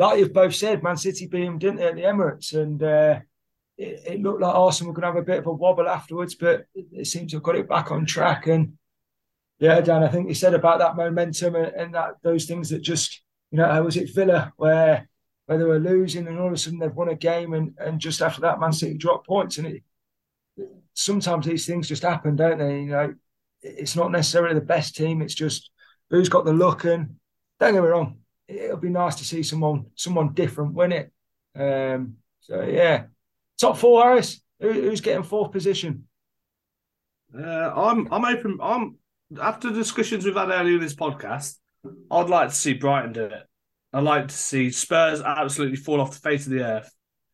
like 0.00 0.18
you've 0.18 0.32
both 0.32 0.54
said, 0.54 0.82
Man 0.82 0.96
City 0.96 1.26
beat 1.26 1.44
them, 1.44 1.58
didn't 1.58 1.76
they, 1.76 1.86
at 1.86 1.94
the 1.94 2.02
Emirates, 2.02 2.54
and 2.54 2.82
uh, 2.82 3.20
it, 3.76 4.02
it, 4.06 4.22
looked 4.22 4.40
like 4.40 4.54
Arsenal 4.54 4.92
were 4.92 5.00
going 5.00 5.02
to 5.02 5.18
have 5.18 5.22
a 5.22 5.26
bit 5.26 5.40
of 5.40 5.46
a 5.46 5.52
wobble 5.52 5.88
afterwards, 5.88 6.34
but 6.34 6.64
it, 6.74 7.06
seems 7.06 7.30
to 7.30 7.36
have 7.36 7.42
got 7.42 7.56
it 7.56 7.68
back 7.68 7.90
on 7.90 8.06
track. 8.06 8.46
And 8.46 8.78
yeah, 9.58 9.80
Dan, 9.82 10.02
I 10.02 10.08
think 10.08 10.28
you 10.28 10.34
said 10.34 10.54
about 10.54 10.78
that 10.78 10.96
momentum 10.96 11.54
and, 11.54 11.66
and 11.66 11.94
that 11.94 12.14
those 12.22 12.46
things 12.46 12.70
that 12.70 12.80
just, 12.80 13.20
you 13.50 13.58
know, 13.58 13.82
was 13.82 13.98
it 13.98 14.14
Villa 14.14 14.52
where 14.56 15.06
where 15.44 15.58
they 15.58 15.64
were 15.64 15.78
losing 15.78 16.28
and 16.28 16.38
all 16.38 16.46
of 16.46 16.52
a 16.52 16.56
sudden 16.56 16.78
they've 16.78 16.94
won 16.94 17.08
a 17.08 17.14
game 17.14 17.54
and, 17.54 17.74
and 17.78 18.00
just 18.00 18.22
after 18.22 18.40
that 18.40 18.60
Man 18.60 18.72
City 18.72 18.94
dropped 18.94 19.26
points 19.26 19.58
and 19.58 19.66
it 19.66 19.82
sometimes 20.94 21.44
these 21.44 21.66
things 21.66 21.88
just 21.88 22.04
happen, 22.04 22.36
don't 22.36 22.58
they? 22.58 22.80
You 22.80 22.86
know, 22.86 23.14
it's 23.60 23.96
not 23.96 24.12
necessarily 24.12 24.54
the 24.54 24.60
best 24.60 24.96
team. 24.96 25.20
It's 25.20 25.34
just 25.34 25.70
who's 26.08 26.28
got 26.28 26.44
the 26.44 26.52
look. 26.52 26.84
And 26.84 27.16
don't 27.58 27.74
get 27.74 27.82
me 27.82 27.88
wrong, 27.88 28.19
it'll 28.50 28.76
be 28.76 28.90
nice 28.90 29.16
to 29.16 29.24
see 29.24 29.42
someone 29.42 29.86
someone 29.94 30.34
different 30.34 30.74
win 30.74 30.92
it. 30.92 31.12
Um, 31.54 32.16
so 32.40 32.62
yeah, 32.62 33.04
top 33.58 33.76
four, 33.76 34.02
Harris. 34.02 34.40
Who, 34.60 34.72
who's 34.72 35.00
getting 35.00 35.22
fourth 35.22 35.52
position? 35.52 36.06
Uh, 37.36 37.72
I'm 37.74 38.12
I'm 38.12 38.24
open. 38.24 38.58
I'm 38.60 38.96
after 39.40 39.70
discussions 39.70 40.24
we've 40.24 40.34
had 40.34 40.50
earlier 40.50 40.74
in 40.74 40.80
this 40.80 40.94
podcast, 40.94 41.56
I'd 42.10 42.28
like 42.28 42.48
to 42.48 42.54
see 42.54 42.74
Brighton 42.74 43.12
do 43.12 43.24
it. 43.24 43.46
I'd 43.92 44.04
like 44.04 44.28
to 44.28 44.34
see 44.34 44.70
Spurs 44.70 45.20
absolutely 45.20 45.76
fall 45.76 46.00
off 46.00 46.12
the 46.12 46.20
face 46.20 46.46
of 46.46 46.52
the 46.52 46.64
earth 46.64 46.92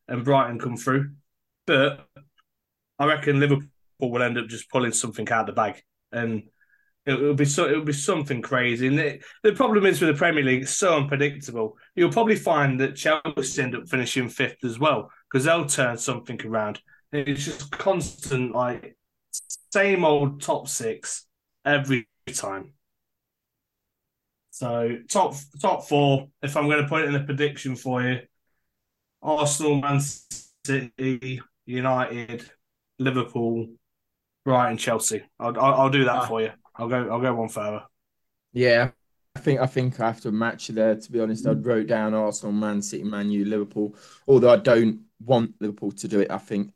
and 0.08 0.24
Brighton 0.24 0.58
come 0.58 0.76
through. 0.76 1.12
But 1.66 2.06
I 2.98 3.06
reckon 3.06 3.40
Liverpool 3.40 3.68
will 4.00 4.22
end 4.22 4.38
up 4.38 4.48
just 4.48 4.70
pulling 4.70 4.92
something 4.92 5.28
out 5.30 5.40
of 5.40 5.46
the 5.46 5.52
bag, 5.52 5.82
and 6.12 6.44
it 7.06 7.20
will 7.20 7.34
be 7.34 7.44
so 7.44 7.68
it 7.68 7.76
will 7.76 7.84
be 7.84 7.92
something 7.92 8.42
crazy. 8.42 8.88
And 8.88 8.98
it, 8.98 9.24
the 9.42 9.52
problem 9.52 9.86
is 9.86 10.00
with 10.00 10.10
the 10.10 10.18
Premier 10.18 10.42
League, 10.42 10.62
it's 10.62 10.76
so 10.76 10.96
unpredictable. 10.96 11.78
You'll 11.94 12.12
probably 12.12 12.36
find 12.36 12.80
that 12.80 12.96
Chelsea 12.96 13.62
end 13.62 13.76
up 13.76 13.88
finishing 13.88 14.28
fifth 14.28 14.64
as 14.64 14.78
well 14.78 15.10
because 15.30 15.44
they'll 15.44 15.66
turn 15.66 15.96
something 15.96 16.44
around. 16.44 16.80
It's 17.12 17.44
just 17.44 17.70
constant, 17.70 18.54
like 18.54 18.96
same 19.72 20.04
old 20.04 20.42
top 20.42 20.68
six 20.68 21.26
every 21.64 22.08
time. 22.34 22.72
So 24.50 24.98
top 25.08 25.34
top 25.62 25.86
four. 25.88 26.26
If 26.42 26.56
I'm 26.56 26.66
going 26.66 26.82
to 26.82 26.88
put 26.88 27.02
it 27.02 27.08
in 27.08 27.14
a 27.14 27.24
prediction 27.24 27.76
for 27.76 28.02
you, 28.02 28.20
Arsenal, 29.22 29.80
Man 29.80 30.00
City, 30.64 31.40
United, 31.66 32.50
Liverpool, 32.98 33.68
Brighton, 34.44 34.78
Chelsea. 34.78 35.22
I'll, 35.38 35.58
I'll, 35.58 35.74
I'll 35.74 35.90
do 35.90 36.04
that 36.04 36.16
ah. 36.16 36.26
for 36.26 36.40
you. 36.40 36.50
I'll 36.78 36.88
go. 36.88 37.08
I'll 37.10 37.20
go 37.20 37.34
one 37.34 37.48
further. 37.48 37.84
Yeah, 38.52 38.90
I 39.34 39.40
think 39.40 39.60
I 39.60 39.66
think 39.66 40.00
I 40.00 40.06
have 40.06 40.20
to 40.22 40.32
match 40.32 40.68
there. 40.68 40.96
To 40.96 41.12
be 41.12 41.20
honest, 41.20 41.46
I 41.46 41.50
mm. 41.50 41.64
wrote 41.64 41.86
down 41.86 42.14
Arsenal, 42.14 42.52
Man 42.52 42.82
City, 42.82 43.04
Man 43.04 43.30
U, 43.30 43.44
Liverpool. 43.44 43.94
Although 44.26 44.50
I 44.50 44.56
don't 44.56 45.00
want 45.24 45.54
Liverpool 45.60 45.92
to 45.92 46.08
do 46.08 46.20
it, 46.20 46.30
I 46.30 46.38
think 46.38 46.72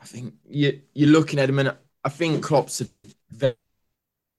I 0.00 0.04
think 0.04 0.34
you 0.48 0.80
you're 0.94 1.10
looking 1.10 1.38
at 1.38 1.46
them, 1.46 1.58
and 1.58 1.76
I 2.04 2.08
think 2.08 2.42
Klopp's 2.42 2.80
a 2.80 2.88
very, 3.30 3.54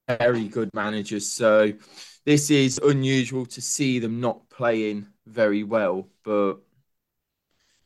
very 0.08 0.48
good 0.48 0.70
manager. 0.74 1.20
So 1.20 1.74
this 2.26 2.52
is 2.52 2.80
unusual 2.84 3.46
to 3.48 3.62
see 3.62 4.00
them 4.00 4.20
not 4.20 4.50
playing 4.50 5.08
very 5.26 5.64
well, 5.64 6.08
but 6.24 6.58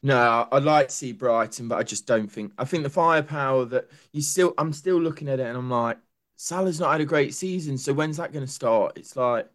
no, 0.01 0.47
I'd 0.51 0.63
like 0.63 0.89
to 0.89 0.93
see 0.93 1.13
Brighton, 1.13 1.69
but 1.69 1.77
I 1.77 1.84
just 1.84 2.06
don't 2.06 2.29
think. 2.29 2.51
I 2.58 2.65
think 2.65 2.84
the 2.84 2.89
firepower 2.89 3.65
that 3.65 3.89
you 4.12 4.21
still, 4.21 4.53
I'm 4.58 4.73
still 4.73 4.99
looking 4.99 5.29
at 5.29 5.39
it, 5.39 5.47
and 5.47 5.58
I'm 5.58 5.69
like, 5.69 5.97
Salah's 6.36 6.80
not 6.80 6.91
had 6.91 7.02
a 7.02 7.06
great 7.06 7.34
season, 7.34 7.78
so 7.78 7.93
when's 7.93 8.17
that 8.17 8.34
going 8.34 8.46
to 8.46 8.52
start? 8.52 8.98
It's 8.98 9.15
like, 9.15 9.48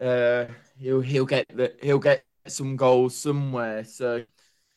uh, 0.00 0.46
he'll 0.78 1.00
he'll 1.00 1.26
get 1.26 1.46
the 1.54 1.74
he'll 1.82 1.98
get 1.98 2.24
some 2.46 2.76
goals 2.76 3.16
somewhere, 3.16 3.84
so 3.84 4.24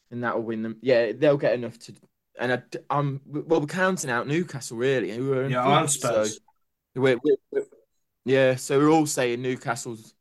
and 0.09 0.23
that 0.23 0.35
will 0.35 0.43
win 0.43 0.61
them. 0.61 0.77
Yeah, 0.81 1.11
they'll 1.13 1.37
get 1.37 1.53
enough 1.53 1.77
to. 1.79 1.93
And 2.39 2.53
I, 2.53 2.61
I'm 2.89 3.21
well, 3.25 3.61
we're 3.61 3.67
counting 3.67 4.09
out 4.09 4.27
Newcastle 4.27 4.77
really. 4.77 5.11
Who 5.11 5.33
are 5.33 5.47
yeah, 5.47 5.85
Spurs. 5.85 6.35
So 6.35 7.01
we're, 7.01 7.17
we're, 7.23 7.35
we're, 7.51 7.65
yeah, 8.25 8.55
so 8.55 8.79
we're 8.79 8.89
all 8.89 9.05
saying 9.05 9.41
Newcastle's 9.41 10.13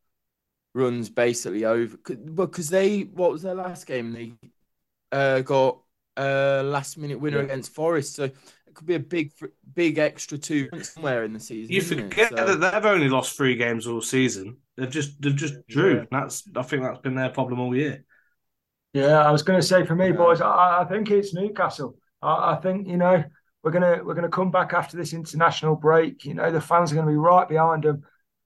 runs 0.74 1.10
basically 1.10 1.64
over 1.64 1.96
because 1.96 2.68
they 2.68 3.00
what 3.02 3.32
was 3.32 3.42
their 3.42 3.54
last 3.54 3.86
game 3.86 4.12
they 4.12 4.32
uh, 5.10 5.40
got 5.40 5.78
a 6.16 6.62
last 6.62 6.96
minute 6.96 7.18
winner 7.18 7.38
yeah. 7.38 7.44
against 7.44 7.74
Forest 7.74 8.14
so 8.14 8.30
it 8.70 8.74
could 8.74 8.86
be 8.86 8.94
a 8.94 9.00
big 9.00 9.32
big 9.74 9.98
extra 9.98 10.38
two 10.38 10.68
somewhere 10.82 11.24
in 11.24 11.32
the 11.32 11.40
season 11.40 11.74
you 11.74 11.82
forget 11.82 12.30
so, 12.30 12.44
that 12.44 12.72
they've 12.72 12.86
only 12.86 13.08
lost 13.08 13.36
three 13.36 13.56
games 13.56 13.86
all 13.86 14.00
season 14.00 14.56
they've 14.76 14.90
just 14.90 15.20
they've 15.20 15.36
just 15.36 15.54
drew 15.68 15.98
yeah. 15.98 16.04
that's 16.10 16.44
I 16.56 16.62
think 16.62 16.82
that's 16.82 17.00
been 17.00 17.14
their 17.14 17.30
problem 17.30 17.60
all 17.60 17.76
year 17.76 18.04
yeah 18.92 19.20
I 19.20 19.30
was 19.30 19.42
going 19.42 19.60
to 19.60 19.66
say 19.66 19.84
for 19.84 19.94
me 19.94 20.12
boys 20.12 20.40
I, 20.40 20.80
I 20.82 20.84
think 20.84 21.10
it's 21.10 21.34
Newcastle 21.34 21.96
I, 22.22 22.52
I 22.52 22.56
think 22.56 22.88
you 22.88 22.96
know 22.96 23.24
we're 23.62 23.70
gonna 23.70 24.00
we're 24.02 24.14
gonna 24.14 24.28
come 24.28 24.50
back 24.50 24.72
after 24.72 24.96
this 24.96 25.12
international 25.12 25.76
break. 25.76 26.24
You 26.24 26.34
know, 26.34 26.50
the 26.50 26.60
fans 26.60 26.92
are 26.92 26.94
gonna 26.94 27.10
be 27.10 27.16
right 27.16 27.48
behind 27.48 27.84
them. 27.84 28.02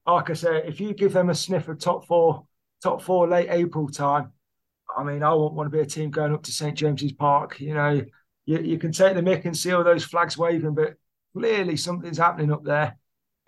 Like 0.07 0.31
I 0.31 0.35
said, 0.35 0.65
if 0.67 0.81
you 0.81 0.93
give 0.93 1.13
them 1.13 1.31
a 1.31 1.35
sniff 1.35 1.69
of 1.69 1.79
top 1.79 2.07
four, 2.07 2.47
top 2.83 3.01
four 3.01 3.29
late 3.29 3.49
April 3.51 3.89
time, 3.89 4.33
I 4.97 5.05
mean, 5.05 5.23
I 5.23 5.33
won't 5.33 5.55
want 5.55 5.71
to 5.71 5.77
be 5.77 5.83
a 5.83 5.87
team 5.87 6.11
going 6.11 6.35
up 6.35 6.43
to 6.45 6.53
St 6.53 6.77
James's 6.77 7.13
Park. 7.13 7.61
You 7.61 7.75
know, 7.75 8.03
you, 8.47 8.59
you 8.61 8.79
can 8.79 8.93
take 8.93 9.15
the 9.15 9.23
mick 9.23 9.45
and 9.45 9.57
see 9.57 9.73
all 9.73 9.85
those 9.85 10.05
flags 10.05 10.37
waving, 10.37 10.75
but 10.75 10.95
clearly 11.35 11.77
something's 11.77 12.19
happening 12.19 12.53
up 12.53 12.65
there, 12.65 12.97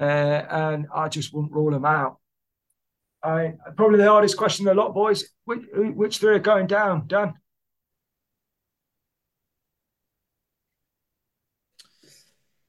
uh, 0.00 0.02
and 0.02 0.86
I 0.94 1.08
just 1.08 1.32
wouldn't 1.32 1.52
rule 1.52 1.70
them 1.70 1.84
out. 1.84 2.18
I 3.22 3.54
probably 3.76 3.98
the 3.98 4.08
hardest 4.08 4.36
question 4.36 4.68
a 4.68 4.74
lot, 4.74 4.94
boys. 4.94 5.24
Which, 5.44 5.62
which 5.72 6.18
three 6.18 6.36
are 6.36 6.38
going 6.38 6.66
down, 6.66 7.06
Dan? 7.06 7.34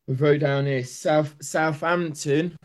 We 0.07 0.15
wrote 0.15 0.39
down 0.39 0.65
here 0.65 0.85
South 0.85 1.35
Southampton. 1.41 2.57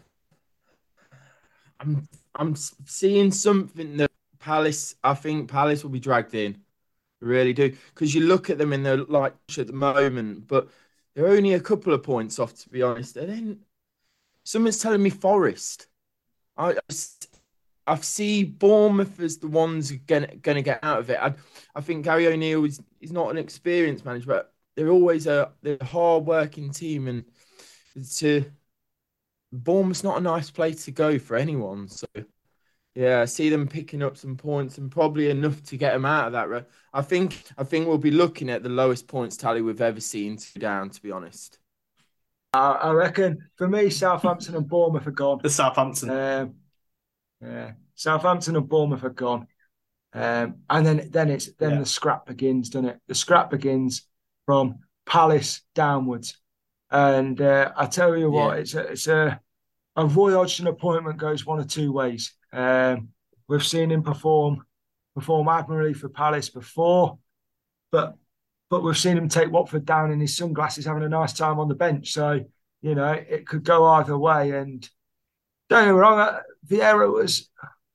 I'm 1.81 2.09
I'm 2.37 2.55
seeing 2.55 3.33
something 3.33 3.96
that 3.96 4.12
Palace. 4.38 4.94
I 5.03 5.14
think 5.14 5.51
Palace 5.51 5.83
will 5.83 5.90
be 5.90 6.01
dragged 6.01 6.35
in. 6.35 6.62
Really 7.22 7.52
do 7.52 7.72
because 7.94 8.14
you 8.14 8.22
look 8.22 8.50
at 8.50 8.58
them 8.58 8.72
in 8.72 8.82
the 8.82 8.96
light 9.08 9.35
at 9.56 9.68
the 9.68 9.72
moment, 9.72 10.48
but 10.48 10.68
they're 11.14 11.28
only 11.28 11.54
a 11.54 11.61
couple 11.61 11.92
of 11.92 12.02
points 12.02 12.38
off. 12.40 12.54
To 12.54 12.68
be 12.68 12.82
honest, 12.82 13.16
and 13.16 13.28
then 13.28 13.58
someone's 14.44 14.78
telling 14.78 15.02
me 15.02 15.11
Forest. 15.11 15.87
I 16.56 16.74
I 17.87 17.96
see 17.96 18.44
Bournemouth 18.44 19.20
as 19.20 19.38
the 19.38 19.48
ones 19.48 19.92
going 19.92 20.26
to 20.42 20.62
get 20.62 20.80
out 20.82 21.00
of 21.00 21.11
it. 21.11 21.18
I, 21.20 21.35
I 21.74 21.80
think 21.80 22.04
Gary 22.04 22.26
O'Neill 22.26 22.64
is, 22.64 22.80
is 23.00 23.12
not 23.12 23.30
an 23.30 23.38
experienced 23.38 24.04
manager, 24.04 24.26
but 24.26 24.52
they're 24.76 24.90
always 24.90 25.26
a 25.26 25.52
they're 25.62 25.78
a 25.80 25.85
hard 25.85 26.24
working 26.24 26.70
team, 26.70 27.06
and 27.06 27.24
to 28.16 28.44
Bournemouth's 29.52 30.04
not 30.04 30.18
a 30.18 30.22
nice 30.22 30.50
place 30.50 30.85
to 30.87 30.90
go 30.90 31.18
for 31.18 31.37
anyone. 31.37 31.88
So 31.88 32.06
yeah, 32.94 33.20
I 33.20 33.24
see 33.24 33.48
them 33.48 33.66
picking 33.66 34.02
up 34.02 34.16
some 34.16 34.37
points 34.37 34.78
and 34.78 34.90
probably 34.90 35.31
enough 35.31 35.62
to 35.64 35.76
get 35.76 35.92
them 35.92 36.05
out 36.05 36.26
of 36.26 36.33
that. 36.33 36.68
I 36.92 37.02
think 37.02 37.42
I 37.57 37.64
think 37.64 37.87
we'll 37.87 37.98
be 37.98 38.11
looking 38.11 38.50
at 38.50 38.62
the 38.62 38.68
lowest 38.68 39.09
points 39.09 39.37
tally 39.37 39.62
we've 39.62 39.81
ever 39.81 40.00
seen 40.00 40.38
down. 40.59 40.90
To 40.90 41.02
be 41.02 41.11
honest. 41.11 41.59
I 42.55 42.90
reckon 42.90 43.48
for 43.57 43.66
me, 43.66 43.88
Southampton 43.88 44.55
and 44.55 44.68
Bournemouth 44.68 45.07
are 45.07 45.11
gone. 45.12 45.40
The 45.42 45.48
Southampton. 45.48 46.11
Um, 46.11 46.55
yeah, 47.40 47.72
Southampton 47.94 48.57
and 48.57 48.68
Bournemouth 48.68 49.05
are 49.05 49.11
gone, 49.11 49.46
um, 50.12 50.57
and 50.68 50.87
then 50.87 51.09
then 51.11 51.31
it's 51.31 51.50
then 51.55 51.72
yeah. 51.72 51.78
the 51.78 51.87
scrap 51.87 52.26
begins, 52.26 52.68
doesn't 52.68 52.90
it? 52.90 53.00
The 53.09 53.14
scrap 53.14 53.48
begins 53.48 54.02
from 54.44 54.81
Palace 55.07 55.62
downwards, 55.74 56.37
and 56.90 57.40
uh, 57.40 57.72
I 57.74 57.87
tell 57.87 58.14
you 58.14 58.31
what, 58.31 58.57
yeah. 58.57 58.61
it's 58.61 58.74
a 58.74 58.81
it's 58.81 59.07
a 59.07 59.40
a 59.96 60.05
Roy 60.05 60.33
Hodgson 60.33 60.66
appointment 60.66 61.16
goes 61.16 61.46
one 61.46 61.59
of 61.59 61.68
two 61.68 61.90
ways. 61.90 62.35
Um, 62.52 63.08
we've 63.48 63.64
seen 63.64 63.90
him 63.90 64.02
perform 64.02 64.64
perform 65.14 65.48
admirably 65.48 65.94
for 65.94 66.08
Palace 66.08 66.48
before, 66.48 67.18
but 67.90 68.16
but 68.70 68.82
we've 68.82 68.96
seen 68.96 69.18
him 69.18 69.28
take 69.28 69.50
Watford 69.50 69.84
down 69.84 70.10
in 70.10 70.20
his 70.20 70.36
sunglasses, 70.36 70.86
having 70.86 71.02
a 71.02 71.08
nice 71.08 71.34
time 71.34 71.58
on 71.58 71.68
the 71.68 71.74
bench. 71.74 72.12
So 72.12 72.44
you 72.80 72.94
know 72.94 73.12
it 73.12 73.46
could 73.46 73.64
go 73.64 73.84
either 73.86 74.16
way, 74.16 74.52
and 74.52 74.88
don't 75.68 75.84
get 75.84 75.92
me 75.92 75.98
wrong, 75.98 76.18
uh, 76.18 76.40
Vieira 76.66 77.12
was 77.12 77.50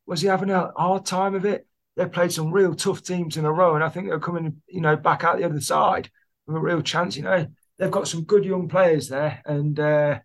was 0.06 0.22
he 0.22 0.28
having 0.28 0.50
a 0.50 0.72
hard 0.76 1.06
time 1.06 1.36
of 1.36 1.46
it? 1.46 1.68
They 1.96 2.06
played 2.06 2.32
some 2.32 2.52
real 2.52 2.76
tough 2.76 3.04
teams 3.04 3.38
in 3.38 3.46
a 3.46 3.52
row, 3.52 3.76
and 3.76 3.84
I 3.84 3.90
think 3.90 4.08
they're 4.08 4.20
coming, 4.20 4.62
you 4.68 4.82
know, 4.82 4.96
back 4.96 5.24
out 5.24 5.38
the 5.38 5.46
other 5.46 5.60
side 5.60 6.10
with 6.46 6.56
a 6.56 6.60
real 6.60 6.82
chance. 6.82 7.18
You 7.18 7.24
know, 7.24 7.48
they've 7.78 7.92
got 7.92 8.08
some 8.08 8.24
good 8.24 8.46
young 8.46 8.70
players 8.70 9.10
there, 9.10 9.42
and 9.46 9.80
uh, 9.80 10.20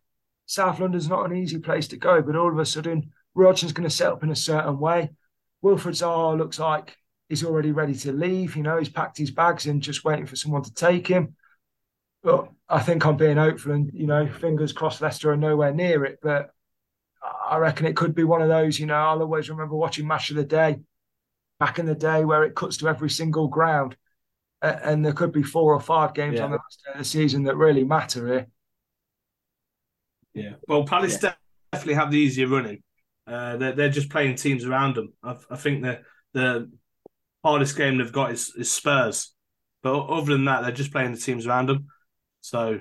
South 0.47 0.81
London's 0.81 1.09
not 1.09 1.31
an 1.31 1.37
easy 1.37 1.59
place 1.59 1.89
to 1.89 1.97
go. 1.97 2.23
But 2.23 2.37
all 2.37 2.51
of 2.51 2.59
a 2.59 2.67
sudden, 2.67 3.13
Rodgers 3.35 3.73
going 3.73 3.89
to 3.89 3.95
set 3.95 4.13
up 4.13 4.23
in 4.23 4.31
a 4.31 4.37
certain 4.37 4.79
way. 4.79 5.11
Wilfried 5.65 5.95
Zaha 5.95 6.37
looks 6.37 6.59
like 6.59 6.97
he's 7.29 7.45
already 7.45 7.73
ready 7.73 7.95
to 7.95 8.13
leave. 8.13 8.57
You 8.57 8.63
know, 8.63 8.79
he's 8.79 8.89
packed 8.89 9.19
his 9.19 9.31
bags 9.31 9.67
and 9.67 9.83
just 9.83 10.05
waiting 10.05 10.27
for 10.27 10.37
someone 10.37 10.63
to 10.63 10.75
take 10.75 11.07
him. 11.07 11.37
But 12.23 12.51
I 12.69 12.81
think 12.81 13.05
I'm 13.05 13.17
being 13.17 13.37
hopeful, 13.37 13.73
and 13.73 13.91
you 13.93 14.07
know, 14.07 14.29
fingers 14.29 14.73
crossed, 14.73 15.01
Leicester 15.01 15.33
are 15.33 15.37
nowhere 15.37 15.73
near 15.73 16.05
it. 16.05 16.19
But 16.23 16.51
I 17.49 17.57
reckon 17.59 17.87
it 17.87 17.97
could 17.97 18.15
be 18.15 18.25
one 18.25 18.43
of 18.43 18.49
those, 18.49 18.79
you 18.79 18.87
know, 18.87 18.95
I'll 18.95 19.23
always 19.23 19.51
remember 19.51 19.75
watching 19.75 20.07
Match 20.07 20.31
of 20.31 20.37
the 20.37 20.45
Day 20.45 20.81
back 21.59 21.79
in 21.79 21.87
the 21.87 21.95
day 21.95 22.25
where 22.25 22.45
it 22.45 22.55
cuts 22.55 22.79
to 22.79 22.89
every 22.89 23.11
single 23.11 23.49
ground. 23.49 23.97
Uh, 24.61 24.79
and 24.83 25.05
there 25.05 25.13
could 25.13 25.33
be 25.33 25.43
four 25.43 25.75
or 25.75 25.81
five 25.81 26.15
games 26.15 26.39
yeah. 26.39 26.45
on 26.45 26.51
the 26.51 26.57
last 26.57 26.83
day 26.85 26.93
of 26.93 26.99
the 26.99 27.05
season 27.05 27.45
that 27.45 27.57
really 27.57 27.85
matter 27.85 28.27
here. 28.27 28.47
Yeah. 30.35 30.53
Well, 30.69 30.85
Palace 30.85 31.19
yeah. 31.23 31.35
definitely 31.73 31.95
have 31.95 32.11
the 32.11 32.19
easier 32.19 32.47
running. 32.47 32.83
Uh, 33.27 33.57
they're, 33.57 33.73
they're 33.73 33.89
just 33.89 34.11
playing 34.11 34.37
teams 34.37 34.65
around 34.65 34.97
them. 34.97 35.13
I, 35.23 35.37
I 35.51 35.57
think 35.57 35.83
the 35.83 36.01
the 36.33 36.71
hardest 37.45 37.77
game 37.77 37.99
they've 37.99 38.13
got 38.13 38.33
is, 38.33 38.53
is 38.57 38.71
Spurs. 38.73 39.33
But 39.83 40.07
other 40.07 40.33
than 40.33 40.45
that, 40.45 40.63
they're 40.63 40.73
just 40.73 40.93
playing 40.93 41.13
the 41.13 41.19
teams 41.19 41.47
around 41.47 41.69
them. 41.69 41.87
So 42.41 42.81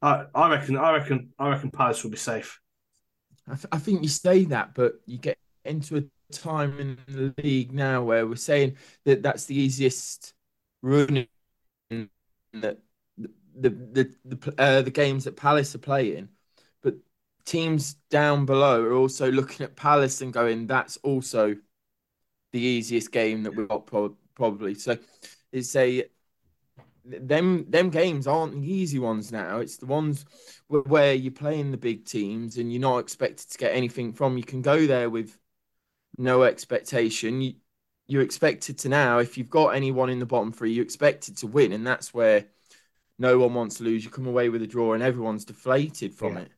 I, 0.00 0.24
I 0.34 0.50
reckon 0.50 0.76
I 0.76 0.92
reckon 0.92 1.30
I 1.38 1.48
reckon 1.48 1.70
Palace 1.70 2.02
will 2.02 2.10
be 2.10 2.16
safe. 2.16 2.60
I, 3.46 3.54
th- 3.54 3.66
I 3.72 3.78
think 3.78 4.02
you 4.02 4.08
say 4.08 4.44
that, 4.46 4.74
but 4.74 4.94
you 5.06 5.18
get 5.18 5.38
into 5.64 5.96
a 5.98 6.34
time 6.34 6.78
in 6.78 6.98
the 7.06 7.34
league 7.42 7.72
now 7.72 8.02
where 8.02 8.26
we're 8.26 8.36
saying 8.36 8.76
that 9.04 9.22
that's 9.22 9.46
the 9.46 9.58
easiest 9.58 10.34
running 10.82 11.26
that 11.90 12.78
the 13.60 13.70
the 13.70 14.14
the 14.24 14.54
uh, 14.58 14.82
the 14.82 14.90
games 14.90 15.24
that 15.24 15.36
Palace 15.36 15.74
are 15.74 15.78
playing, 15.78 16.28
teams 17.48 17.94
down 18.10 18.44
below 18.44 18.82
are 18.82 18.92
also 18.92 19.30
looking 19.30 19.64
at 19.64 19.76
Palace 19.76 20.20
and 20.20 20.32
going, 20.32 20.66
"That's 20.66 20.98
also 20.98 21.56
the 22.52 22.60
easiest 22.60 23.10
game 23.12 23.42
that 23.44 23.54
we've 23.54 23.68
got 23.68 23.86
pro- 23.86 24.16
probably." 24.34 24.74
So 24.74 24.98
it's 25.52 25.74
a 25.74 26.04
them 27.04 27.64
them 27.70 27.90
games 27.90 28.26
aren't 28.26 28.52
the 28.52 28.72
easy 28.72 28.98
ones 28.98 29.32
now. 29.32 29.58
It's 29.58 29.78
the 29.78 29.86
ones 29.86 30.26
where 30.68 31.14
you're 31.14 31.32
playing 31.32 31.70
the 31.70 31.78
big 31.78 32.04
teams 32.04 32.58
and 32.58 32.72
you're 32.72 32.82
not 32.82 32.98
expected 32.98 33.50
to 33.50 33.58
get 33.58 33.74
anything 33.74 34.12
from. 34.12 34.36
You 34.36 34.44
can 34.44 34.62
go 34.62 34.86
there 34.86 35.08
with 35.08 35.38
no 36.18 36.42
expectation. 36.42 37.40
You, 37.40 37.54
you're 38.08 38.22
expected 38.22 38.78
to 38.80 38.88
now, 38.88 39.18
if 39.18 39.36
you've 39.38 39.50
got 39.50 39.68
anyone 39.68 40.10
in 40.10 40.18
the 40.18 40.26
bottom 40.26 40.52
three, 40.52 40.72
you're 40.72 40.84
expected 40.84 41.36
to 41.38 41.46
win, 41.46 41.72
and 41.72 41.86
that's 41.86 42.12
where 42.14 42.46
no 43.18 43.38
one 43.38 43.54
wants 43.54 43.76
to 43.76 43.84
lose. 43.84 44.04
You 44.04 44.10
come 44.10 44.26
away 44.26 44.48
with 44.48 44.62
a 44.62 44.66
draw, 44.66 44.94
and 44.94 45.02
everyone's 45.02 45.44
deflated 45.44 46.14
from 46.14 46.34
yeah. 46.34 46.42
it. 46.42 46.52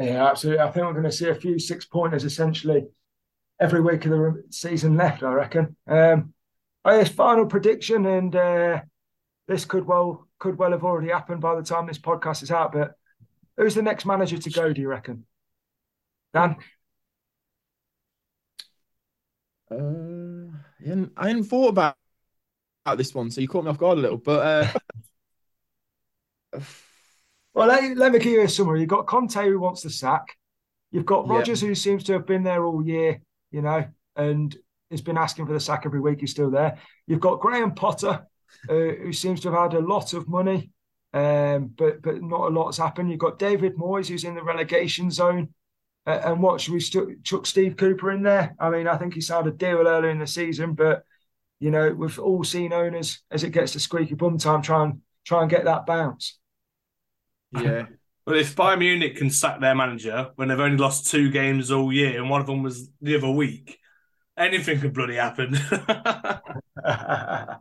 Yeah, 0.00 0.30
absolutely. 0.30 0.62
I 0.62 0.70
think 0.70 0.86
we're 0.86 0.92
going 0.92 1.04
to 1.04 1.12
see 1.12 1.28
a 1.28 1.34
few 1.34 1.58
six 1.58 1.84
pointers 1.84 2.24
essentially 2.24 2.86
every 3.60 3.82
week 3.82 4.06
of 4.06 4.12
the 4.12 4.42
season 4.48 4.96
left. 4.96 5.22
I 5.22 5.32
reckon. 5.32 5.76
Um, 5.86 6.32
I 6.82 6.98
guess 6.98 7.10
final 7.10 7.44
prediction, 7.44 8.06
and 8.06 8.34
uh, 8.34 8.80
this 9.46 9.66
could 9.66 9.86
well 9.86 10.26
could 10.38 10.56
well 10.56 10.70
have 10.70 10.84
already 10.84 11.10
happened 11.12 11.42
by 11.42 11.54
the 11.54 11.62
time 11.62 11.86
this 11.86 11.98
podcast 11.98 12.42
is 12.42 12.50
out. 12.50 12.72
But 12.72 12.94
who's 13.58 13.74
the 13.74 13.82
next 13.82 14.06
manager 14.06 14.38
to 14.38 14.50
go? 14.50 14.72
Do 14.72 14.80
you 14.80 14.88
reckon, 14.88 15.26
Dan? 16.32 16.56
Uh, 19.70 20.56
I 20.82 20.88
hadn't, 20.88 21.12
I 21.14 21.28
hadn't 21.28 21.44
thought 21.44 21.68
about, 21.68 21.96
about 22.86 22.96
this 22.96 23.14
one, 23.14 23.30
so 23.30 23.42
you 23.42 23.48
caught 23.48 23.64
me 23.64 23.70
off 23.70 23.78
guard 23.78 23.98
a 23.98 24.00
little. 24.00 24.16
But 24.16 24.72
uh... 26.54 26.60
well, 27.54 27.68
let, 27.68 27.96
let 27.96 28.12
me 28.12 28.18
give 28.18 28.32
you 28.32 28.42
a 28.42 28.48
summary. 28.48 28.80
You've 28.80 28.88
got 28.88 29.06
Conte 29.06 29.34
who 29.34 29.58
wants 29.58 29.82
the 29.82 29.90
sack. 29.90 30.36
You've 30.92 31.06
got 31.06 31.28
Rodgers 31.28 31.60
who 31.60 31.74
seems 31.74 32.04
to 32.04 32.14
have 32.14 32.26
been 32.26 32.42
there 32.42 32.64
all 32.64 32.84
year, 32.84 33.20
you 33.50 33.62
know, 33.62 33.86
and 34.16 34.56
has 34.90 35.00
been 35.00 35.16
asking 35.16 35.46
for 35.46 35.52
the 35.52 35.60
sack 35.60 35.82
every 35.84 36.00
week. 36.00 36.20
He's 36.20 36.32
still 36.32 36.50
there. 36.50 36.78
You've 37.06 37.20
got 37.20 37.40
Graham 37.40 37.74
Potter, 37.74 38.26
uh, 38.68 38.74
who 38.74 39.12
seems 39.12 39.40
to 39.40 39.52
have 39.52 39.72
had 39.72 39.80
a 39.80 39.86
lot 39.86 40.14
of 40.14 40.28
money, 40.28 40.70
um, 41.12 41.72
but 41.76 42.02
but 42.02 42.22
not 42.22 42.50
a 42.50 42.54
lot's 42.54 42.78
happened. 42.78 43.10
You've 43.10 43.20
got 43.20 43.38
David 43.38 43.76
Moyes, 43.76 44.08
who's 44.08 44.24
in 44.24 44.34
the 44.34 44.42
relegation 44.42 45.10
zone. 45.10 45.50
Uh, 46.06 46.20
and 46.24 46.42
what 46.42 46.60
should 46.60 46.72
we 46.72 46.80
st- 46.80 47.22
chuck 47.24 47.46
Steve 47.46 47.76
Cooper 47.76 48.10
in 48.10 48.22
there? 48.22 48.56
I 48.58 48.70
mean, 48.70 48.88
I 48.88 48.96
think 48.96 49.14
he 49.14 49.20
signed 49.20 49.46
a 49.46 49.52
deal 49.52 49.86
earlier 49.86 50.10
in 50.10 50.18
the 50.18 50.26
season, 50.26 50.72
but 50.74 51.04
you 51.60 51.70
know, 51.70 51.90
we've 51.90 52.18
all 52.18 52.42
seen 52.42 52.72
owners 52.72 53.20
as 53.30 53.44
it 53.44 53.50
gets 53.50 53.72
to 53.72 53.80
squeaky 53.80 54.14
bum 54.14 54.38
time 54.38 54.62
try 54.62 54.84
and 54.84 55.02
try 55.24 55.42
and 55.42 55.50
get 55.50 55.66
that 55.66 55.86
bounce. 55.86 56.39
Yeah. 57.52 57.86
Well, 58.26 58.38
if 58.38 58.54
Bayern 58.54 58.78
Munich 58.78 59.16
can 59.16 59.30
sack 59.30 59.60
their 59.60 59.74
manager 59.74 60.30
when 60.36 60.48
they've 60.48 60.60
only 60.60 60.76
lost 60.76 61.10
two 61.10 61.30
games 61.30 61.70
all 61.72 61.92
year, 61.92 62.20
and 62.20 62.30
one 62.30 62.40
of 62.40 62.46
them 62.46 62.62
was 62.62 62.88
the 63.00 63.16
other 63.16 63.30
week, 63.30 63.78
anything 64.36 64.78
could 64.78 64.92
bloody 64.92 65.16
happen. 65.16 65.58
well, 66.84 67.58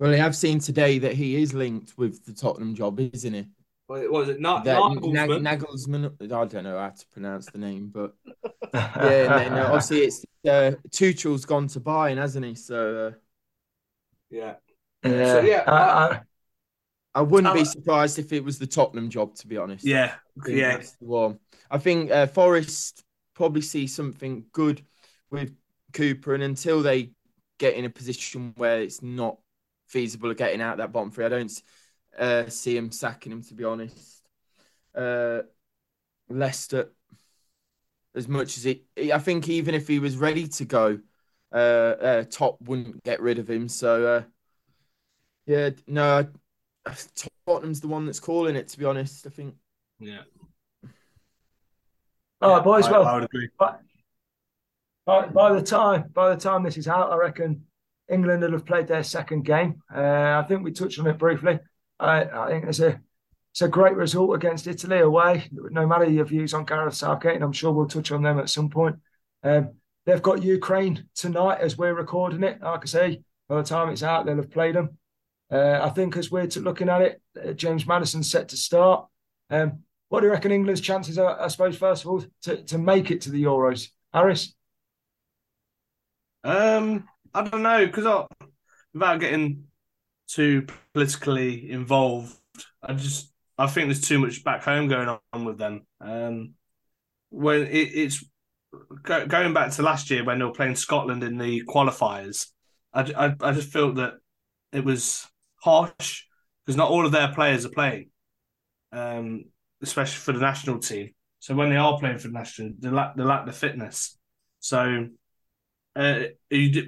I 0.00 0.16
have 0.16 0.34
seen 0.34 0.58
today 0.58 0.98
that 0.98 1.12
he 1.12 1.40
is 1.40 1.54
linked 1.54 1.96
with 1.96 2.24
the 2.24 2.32
Tottenham 2.32 2.74
job, 2.74 2.98
isn't 2.98 3.34
he? 3.34 3.46
What 3.86 4.10
was 4.10 4.28
it? 4.30 4.40
Not 4.40 4.64
Nagelsmann. 4.64 5.42
Nagelsmann. 5.42 6.22
I 6.22 6.46
don't 6.46 6.64
know 6.64 6.78
how 6.78 6.88
to 6.88 7.06
pronounce 7.12 7.46
the 7.46 7.58
name, 7.58 7.90
but 7.92 8.14
yeah. 8.74 9.38
And 9.38 9.40
then 9.40 9.52
uh, 9.52 9.66
obviously 9.66 10.00
it's 10.00 10.24
uh, 10.48 10.72
Tuchel's 10.90 11.44
gone 11.44 11.68
to 11.68 11.80
Bayern, 11.80 12.16
hasn't 12.16 12.46
he? 12.46 12.54
So 12.54 13.08
uh... 13.08 13.10
yeah. 14.30 14.54
Yeah. 15.04 15.32
So, 15.32 15.40
yeah. 15.40 15.64
I, 15.66 15.74
I, 15.76 16.20
I 17.14 17.22
wouldn't 17.22 17.54
be 17.54 17.64
surprised 17.64 18.18
if 18.18 18.32
it 18.32 18.42
was 18.42 18.58
the 18.58 18.66
Tottenham 18.66 19.08
job, 19.08 19.34
to 19.36 19.46
be 19.46 19.56
honest. 19.56 19.84
Yeah, 19.84 20.14
yeah. 20.48 20.82
Well, 21.00 21.38
I 21.70 21.78
think 21.78 22.10
uh, 22.10 22.26
Forest 22.26 23.04
probably 23.34 23.62
see 23.62 23.86
something 23.86 24.46
good 24.52 24.84
with 25.30 25.54
Cooper, 25.92 26.34
and 26.34 26.42
until 26.42 26.82
they 26.82 27.12
get 27.58 27.74
in 27.74 27.84
a 27.84 27.90
position 27.90 28.52
where 28.56 28.82
it's 28.82 29.00
not 29.00 29.38
feasible 29.86 30.30
of 30.30 30.36
getting 30.36 30.60
out 30.60 30.78
that 30.78 30.92
bottom 30.92 31.12
three, 31.12 31.24
I 31.24 31.28
don't 31.28 31.62
uh, 32.18 32.48
see 32.48 32.76
him 32.76 32.90
sacking 32.90 33.30
him. 33.30 33.42
To 33.44 33.54
be 33.54 33.64
honest, 33.64 34.22
uh, 34.94 35.42
Leicester, 36.28 36.92
as 38.16 38.26
much 38.26 38.56
as 38.56 38.64
he, 38.64 38.84
I 39.12 39.18
think 39.18 39.48
even 39.48 39.76
if 39.76 39.86
he 39.86 40.00
was 40.00 40.16
ready 40.16 40.48
to 40.48 40.64
go, 40.64 40.98
uh, 41.52 41.56
uh 41.56 42.24
Top 42.24 42.60
wouldn't 42.62 43.04
get 43.04 43.20
rid 43.20 43.38
of 43.38 43.48
him. 43.48 43.68
So, 43.68 44.06
uh, 44.06 44.22
yeah, 45.46 45.70
no, 45.86 46.26
Tottenham's 47.46 47.80
the 47.80 47.88
one 47.88 48.06
that's 48.06 48.20
calling 48.20 48.56
it. 48.56 48.68
To 48.68 48.78
be 48.78 48.84
honest, 48.84 49.26
I 49.26 49.30
think. 49.30 49.54
Yeah. 49.98 50.22
All 52.40 52.56
right, 52.56 52.64
boys. 52.64 52.86
I, 52.86 52.92
well, 52.92 53.06
I 53.06 53.14
would 53.14 53.24
agree. 53.24 53.48
By, 53.58 53.76
by, 55.06 55.26
by 55.26 55.52
the 55.52 55.62
time 55.62 56.04
by 56.12 56.34
the 56.34 56.40
time 56.40 56.62
this 56.62 56.76
is 56.76 56.88
out, 56.88 57.12
I 57.12 57.16
reckon 57.16 57.64
England 58.10 58.42
will 58.42 58.52
have 58.52 58.66
played 58.66 58.86
their 58.86 59.02
second 59.02 59.44
game. 59.44 59.82
Uh, 59.94 60.42
I 60.42 60.44
think 60.46 60.62
we 60.62 60.72
touched 60.72 60.98
on 60.98 61.06
it 61.06 61.18
briefly. 61.18 61.58
I, 61.98 62.24
I 62.24 62.50
think 62.50 62.64
it's 62.64 62.80
a 62.80 63.00
it's 63.52 63.62
a 63.62 63.68
great 63.68 63.94
result 63.94 64.34
against 64.34 64.66
Italy 64.66 64.98
away. 64.98 65.48
No 65.52 65.86
matter 65.86 66.04
your 66.04 66.24
views 66.24 66.54
on 66.54 66.64
Gareth 66.64 66.94
Southgate, 66.94 67.36
and 67.36 67.44
I'm 67.44 67.52
sure 67.52 67.72
we'll 67.72 67.86
touch 67.86 68.10
on 68.10 68.22
them 68.22 68.38
at 68.38 68.50
some 68.50 68.68
point. 68.68 68.96
Um, 69.42 69.74
they've 70.06 70.22
got 70.22 70.42
Ukraine 70.42 71.06
tonight 71.14 71.60
as 71.60 71.78
we're 71.78 71.94
recording 71.94 72.42
it. 72.42 72.60
Like 72.60 72.82
I 72.82 72.86
say, 72.86 73.22
by 73.48 73.56
the 73.56 73.62
time 73.62 73.90
it's 73.90 74.02
out, 74.02 74.26
they'll 74.26 74.36
have 74.36 74.50
played 74.50 74.74
them. 74.74 74.98
Uh, 75.50 75.80
I 75.82 75.90
think 75.90 76.16
as 76.16 76.30
we're 76.30 76.48
looking 76.56 76.88
at 76.88 77.02
it, 77.02 77.22
uh, 77.42 77.52
James 77.52 77.86
Maddison's 77.86 78.30
set 78.30 78.48
to 78.48 78.56
start. 78.56 79.06
Um, 79.50 79.80
what 80.08 80.20
do 80.20 80.26
you 80.26 80.32
reckon 80.32 80.52
England's 80.52 80.80
chances 80.80 81.18
are, 81.18 81.40
I 81.40 81.48
suppose, 81.48 81.76
first 81.76 82.04
of 82.04 82.10
all, 82.10 82.24
to, 82.42 82.62
to 82.64 82.78
make 82.78 83.10
it 83.10 83.22
to 83.22 83.30
the 83.30 83.44
Euros? 83.44 83.88
Harris? 84.12 84.54
Um, 86.44 87.08
I 87.34 87.42
don't 87.42 87.62
know, 87.62 87.86
because 87.86 88.26
without 88.92 89.20
getting 89.20 89.64
too 90.28 90.66
politically 90.92 91.70
involved, 91.70 92.34
I 92.82 92.94
just 92.94 93.32
I 93.58 93.66
think 93.66 93.88
there's 93.88 94.00
too 94.00 94.18
much 94.18 94.44
back 94.44 94.62
home 94.62 94.88
going 94.88 95.18
on 95.32 95.44
with 95.44 95.58
them. 95.58 95.86
Um, 96.00 96.54
when 97.30 97.62
it, 97.62 97.90
it's 97.94 98.24
go, 99.02 99.26
going 99.26 99.54
back 99.54 99.72
to 99.72 99.82
last 99.82 100.10
year 100.10 100.24
when 100.24 100.38
they 100.38 100.44
were 100.44 100.52
playing 100.52 100.76
Scotland 100.76 101.22
in 101.22 101.38
the 101.38 101.62
qualifiers, 101.64 102.48
I, 102.92 103.00
I, 103.16 103.34
I 103.40 103.52
just 103.52 103.72
felt 103.72 103.96
that 103.96 104.14
it 104.72 104.84
was 104.84 105.26
harsh 105.64 106.24
because 106.64 106.76
not 106.76 106.90
all 106.90 107.06
of 107.06 107.12
their 107.12 107.32
players 107.32 107.64
are 107.64 107.70
playing, 107.70 108.10
um, 108.92 109.44
especially 109.82 110.18
for 110.18 110.32
the 110.32 110.40
national 110.40 110.78
team. 110.78 111.10
So 111.40 111.54
when 111.54 111.70
they 111.70 111.76
are 111.76 111.98
playing 111.98 112.18
for 112.18 112.28
the 112.28 112.34
national, 112.34 112.72
they 112.78 112.90
lack 112.90 113.16
they 113.16 113.22
lack 113.22 113.46
the 113.46 113.52
fitness. 113.52 114.16
So, 114.60 115.08
uh, 115.96 116.20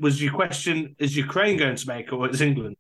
was 0.01 0.23
your 0.23 0.33
question: 0.33 0.95
Is 0.99 1.17
Ukraine 1.17 1.57
going 1.59 1.77
to 1.77 1.89
make 1.89 2.07
it, 2.07 2.13
or 2.13 2.29
is 2.29 2.41
England? 2.41 2.77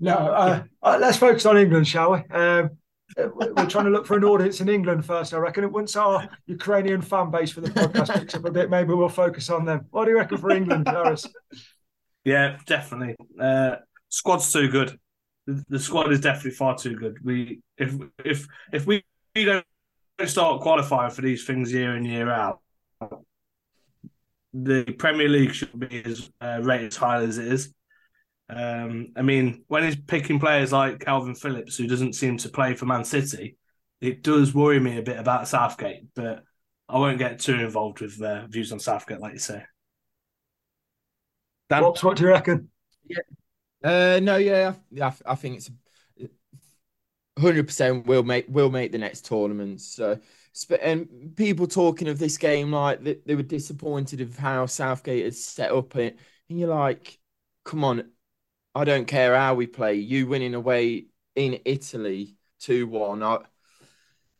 No, 0.00 0.14
uh, 0.14 0.64
uh, 0.82 0.98
let's 1.00 1.16
focus 1.16 1.46
on 1.46 1.56
England, 1.56 1.86
shall 1.86 2.12
we? 2.12 2.18
Um, 2.30 2.70
we're 3.16 3.66
trying 3.66 3.84
to 3.84 3.90
look 3.90 4.06
for 4.06 4.16
an 4.16 4.24
audience 4.24 4.60
in 4.60 4.68
England 4.68 5.04
first, 5.04 5.34
I 5.34 5.38
reckon. 5.38 5.70
Once 5.70 5.94
our 5.94 6.28
Ukrainian 6.46 7.00
fan 7.00 7.30
base 7.30 7.52
for 7.52 7.60
the 7.60 7.70
podcast 7.70 8.12
picks 8.18 8.34
up 8.34 8.44
a 8.44 8.50
bit, 8.50 8.70
maybe 8.70 8.92
we'll 8.94 9.08
focus 9.08 9.50
on 9.50 9.64
them. 9.64 9.86
What 9.90 10.04
do 10.04 10.10
you 10.10 10.16
reckon 10.16 10.38
for 10.38 10.50
England, 10.50 10.88
Harris? 10.88 11.26
Yeah, 12.24 12.56
definitely. 12.66 13.16
Uh, 13.38 13.76
squad's 14.08 14.50
too 14.50 14.68
good. 14.68 14.98
The, 15.46 15.64
the, 15.68 15.78
squad 15.78 16.12
is 16.12 16.20
definitely 16.20 16.52
far 16.52 16.76
too 16.76 16.96
good. 16.96 17.18
We 17.22 17.60
if 17.76 17.94
if 18.24 18.46
if 18.72 18.86
we, 18.86 19.04
we 19.34 19.44
don't 19.44 19.66
start 20.26 20.62
qualifying 20.62 21.10
for 21.10 21.22
these 21.22 21.44
things 21.44 21.72
year 21.72 21.96
in 21.96 22.04
year 22.04 22.30
out, 22.30 22.60
the 24.54 24.84
Premier 24.98 25.28
League 25.28 25.52
should 25.52 25.78
be 25.78 26.02
as 26.04 26.30
uh, 26.40 26.60
rated 26.62 26.92
as 26.92 26.96
high 26.96 27.22
as 27.22 27.38
it 27.38 27.48
is. 27.48 27.74
Um, 28.48 29.08
I 29.16 29.22
mean, 29.22 29.64
when 29.68 29.84
he's 29.84 29.96
picking 29.96 30.38
players 30.38 30.72
like 30.72 30.98
Kalvin 30.98 31.38
Phillips, 31.38 31.76
who 31.76 31.86
doesn't 31.86 32.14
seem 32.14 32.36
to 32.38 32.48
play 32.48 32.74
for 32.74 32.86
Man 32.86 33.04
City, 33.04 33.56
it 34.00 34.22
does 34.22 34.54
worry 34.54 34.78
me 34.78 34.98
a 34.98 35.02
bit 35.02 35.18
about 35.18 35.48
Southgate. 35.48 36.04
But 36.14 36.44
I 36.88 36.98
won't 36.98 37.18
get 37.18 37.40
too 37.40 37.54
involved 37.54 38.00
with 38.00 38.20
uh, 38.22 38.46
views 38.46 38.72
on 38.72 38.78
Southgate, 38.78 39.20
like 39.20 39.32
you 39.32 39.38
say. 39.38 39.62
Dan? 41.70 41.82
What, 41.82 42.02
what 42.04 42.16
do 42.16 42.24
you 42.24 42.28
reckon? 42.28 42.68
Yeah. 43.06 43.18
Uh, 43.84 44.18
no, 44.22 44.36
yeah, 44.36 44.74
I, 45.00 45.12
I 45.26 45.34
think 45.34 45.58
it's 45.58 45.70
hundred 47.38 47.66
percent 47.66 48.06
will 48.06 48.22
make 48.22 48.46
will 48.48 48.70
make 48.70 48.92
the 48.92 48.98
next 48.98 49.26
tournament. 49.26 49.80
So, 49.80 50.18
and 50.80 51.34
people 51.36 51.66
talking 51.66 52.08
of 52.08 52.18
this 52.18 52.38
game 52.38 52.72
like 52.72 53.02
they, 53.02 53.18
they 53.26 53.34
were 53.34 53.42
disappointed 53.42 54.20
of 54.20 54.36
how 54.38 54.66
Southgate 54.66 55.24
had 55.24 55.34
set 55.34 55.72
up 55.72 55.96
it, 55.96 56.18
and 56.48 56.58
you're 56.58 56.68
like, 56.68 57.18
come 57.64 57.84
on, 57.84 58.10
I 58.74 58.84
don't 58.84 59.06
care 59.06 59.36
how 59.36 59.54
we 59.54 59.66
play. 59.66 59.94
You 59.94 60.26
winning 60.26 60.54
away 60.54 61.06
in 61.34 61.60
Italy 61.64 62.36
two 62.60 62.86
one, 62.86 63.22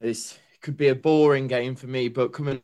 this 0.01 0.39
could 0.63 0.77
be 0.77 0.89
a 0.89 0.95
boring 0.95 1.49
game 1.49 1.75
for 1.75 1.87
me, 1.87 2.09
but 2.09 2.33
coming 2.33 2.61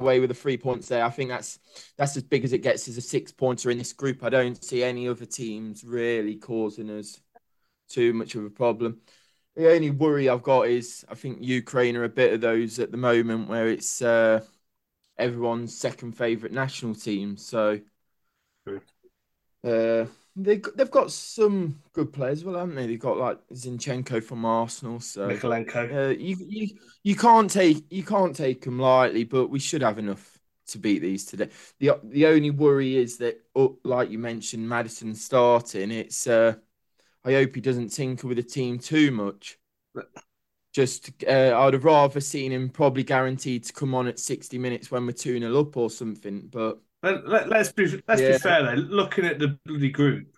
away 0.00 0.20
with 0.20 0.28
the 0.28 0.34
three 0.34 0.56
points 0.56 0.88
there, 0.88 1.04
I 1.04 1.10
think 1.10 1.30
that's 1.30 1.58
that's 1.96 2.16
as 2.16 2.22
big 2.22 2.44
as 2.44 2.52
it 2.52 2.58
gets 2.58 2.88
as 2.88 2.96
a 2.96 3.00
six 3.00 3.32
pointer 3.32 3.70
in 3.70 3.78
this 3.78 3.92
group. 3.92 4.22
I 4.24 4.28
don't 4.28 4.62
see 4.62 4.82
any 4.82 5.08
other 5.08 5.26
teams 5.26 5.84
really 5.84 6.36
causing 6.36 6.90
us 6.90 7.20
too 7.88 8.12
much 8.12 8.34
of 8.34 8.44
a 8.44 8.50
problem. 8.50 9.00
The 9.56 9.72
only 9.72 9.90
worry 9.90 10.28
I've 10.28 10.42
got 10.42 10.68
is 10.68 11.04
I 11.08 11.14
think 11.14 11.38
Ukraine 11.40 11.96
are 11.96 12.04
a 12.04 12.08
bit 12.08 12.32
of 12.32 12.40
those 12.40 12.78
at 12.80 12.90
the 12.90 12.96
moment 12.96 13.48
where 13.48 13.68
it's 13.68 14.02
uh, 14.02 14.40
everyone's 15.16 15.76
second 15.76 16.12
favourite 16.12 16.52
national 16.52 16.96
team. 16.96 17.36
So, 17.36 17.80
uh, 19.62 20.06
they 20.36 20.60
they've 20.76 20.90
got 20.90 21.12
some 21.12 21.80
good 21.92 22.12
players, 22.12 22.44
well, 22.44 22.58
haven't 22.58 22.74
they? 22.74 22.86
They've 22.86 22.98
got 22.98 23.18
like 23.18 23.38
Zinchenko 23.52 24.22
from 24.22 24.44
Arsenal, 24.44 25.00
so 25.00 25.28
Mykolenko. 25.28 25.92
Uh, 25.92 26.18
you 26.18 26.36
you 26.48 26.68
you 27.02 27.14
can't 27.16 27.50
take 27.50 27.84
you 27.90 28.02
can't 28.02 28.34
take 28.34 28.62
them 28.62 28.78
lightly, 28.78 29.24
but 29.24 29.48
we 29.48 29.60
should 29.60 29.82
have 29.82 29.98
enough 29.98 30.38
to 30.68 30.78
beat 30.78 31.00
these 31.00 31.24
today. 31.24 31.50
the 31.78 31.92
The 32.02 32.26
only 32.26 32.50
worry 32.50 32.96
is 32.96 33.18
that, 33.18 33.40
oh, 33.54 33.78
like 33.84 34.10
you 34.10 34.18
mentioned, 34.18 34.68
Maddison 34.68 35.14
starting. 35.14 35.92
It's 35.92 36.26
uh, 36.26 36.54
I 37.24 37.32
hope 37.32 37.54
he 37.54 37.60
doesn't 37.60 37.88
tinker 37.90 38.26
with 38.26 38.38
the 38.38 38.42
team 38.42 38.78
too 38.78 39.12
much. 39.12 39.58
Just 40.72 41.10
uh, 41.28 41.56
I'd 41.56 41.74
have 41.74 41.84
rather 41.84 42.20
seen 42.20 42.50
him 42.50 42.70
probably 42.70 43.04
guaranteed 43.04 43.62
to 43.64 43.72
come 43.72 43.94
on 43.94 44.08
at 44.08 44.18
sixty 44.18 44.58
minutes 44.58 44.90
when 44.90 45.06
we're 45.06 45.12
two 45.12 45.38
0 45.38 45.60
up 45.60 45.76
or 45.76 45.90
something, 45.90 46.48
but. 46.50 46.80
Let, 47.04 47.52
us 47.52 47.72
be 47.72 48.02
let's 48.08 48.20
yeah. 48.22 48.32
be 48.32 48.38
fair 48.38 48.62
though. 48.62 48.82
Looking 48.82 49.26
at 49.26 49.38
the 49.38 49.58
bloody 49.64 49.90
group, 49.90 50.28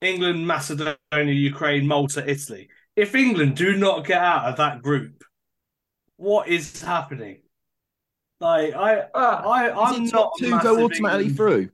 England, 0.00 0.46
Macedonia, 0.46 0.96
Ukraine, 1.12 1.86
Malta, 1.86 2.28
Italy. 2.28 2.68
If 2.94 3.14
England 3.14 3.56
do 3.56 3.76
not 3.76 4.06
get 4.06 4.22
out 4.22 4.46
of 4.46 4.56
that 4.58 4.82
group, 4.82 5.24
what 6.16 6.48
is 6.48 6.80
happening? 6.80 7.40
Like 8.40 8.74
I, 8.74 9.00
uh, 9.00 9.08
I, 9.14 9.70
I'm 9.72 10.04
not 10.06 10.32
two 10.38 10.50
go 10.60 10.84
automatically 10.84 11.26
England... 11.30 11.36
through. 11.36 11.70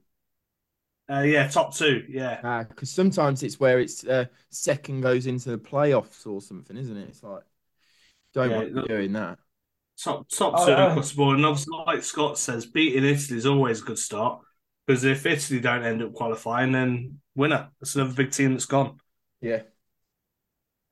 Uh, 1.07 1.21
yeah, 1.21 1.47
top 1.47 1.75
two. 1.75 2.03
Yeah, 2.09 2.63
because 2.67 2.91
uh, 2.91 2.95
sometimes 2.95 3.43
it's 3.43 3.59
where 3.59 3.79
it's 3.79 4.03
uh, 4.03 4.25
second 4.49 5.01
goes 5.01 5.27
into 5.27 5.51
the 5.51 5.59
playoffs 5.59 6.25
or 6.25 6.41
something, 6.41 6.75
isn't 6.75 6.97
it? 6.97 7.09
It's 7.09 7.21
like 7.21 7.43
don't 8.33 8.49
yeah, 8.49 8.57
want 8.57 8.75
to 8.75 8.81
be 8.81 8.87
doing 8.87 9.13
that 9.13 9.37
top 10.01 10.29
top 10.29 10.53
oh, 10.57 10.65
two 10.65 10.73
uh, 10.73 10.89
across 10.89 11.11
the 11.11 11.17
board. 11.17 11.37
And 11.37 11.45
obviously, 11.45 11.77
like 11.85 12.03
Scott 12.03 12.37
says, 12.37 12.65
beating 12.65 13.03
Italy 13.05 13.37
is 13.37 13.45
always 13.45 13.81
a 13.81 13.85
good 13.85 13.99
start 13.99 14.41
because 14.85 15.03
if 15.03 15.25
Italy 15.25 15.59
don't 15.59 15.83
end 15.83 16.01
up 16.01 16.13
qualifying, 16.13 16.71
then 16.71 17.19
winner. 17.35 17.69
That's 17.79 17.95
another 17.95 18.13
big 18.13 18.31
team 18.31 18.53
that's 18.53 18.65
gone. 18.65 18.99
Yeah. 19.41 19.63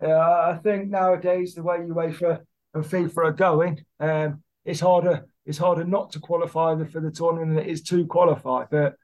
Yeah, 0.02 0.20
I 0.20 0.60
think 0.62 0.90
nowadays 0.90 1.56
the 1.56 1.64
way 1.64 1.78
UEFA 1.78 2.42
and 2.74 2.84
FIFA 2.84 3.18
are 3.18 3.32
going, 3.32 3.86
um, 4.00 4.44
it's 4.66 4.80
harder. 4.80 5.28
It's 5.46 5.58
harder 5.58 5.84
not 5.84 6.12
to 6.14 6.20
qualify 6.20 6.82
for 6.86 7.00
the 7.00 7.12
tournament 7.12 7.56
than 7.56 7.64
it 7.64 7.70
is 7.70 7.84
to 7.84 8.06
qualify. 8.06 8.66
But 8.70 8.96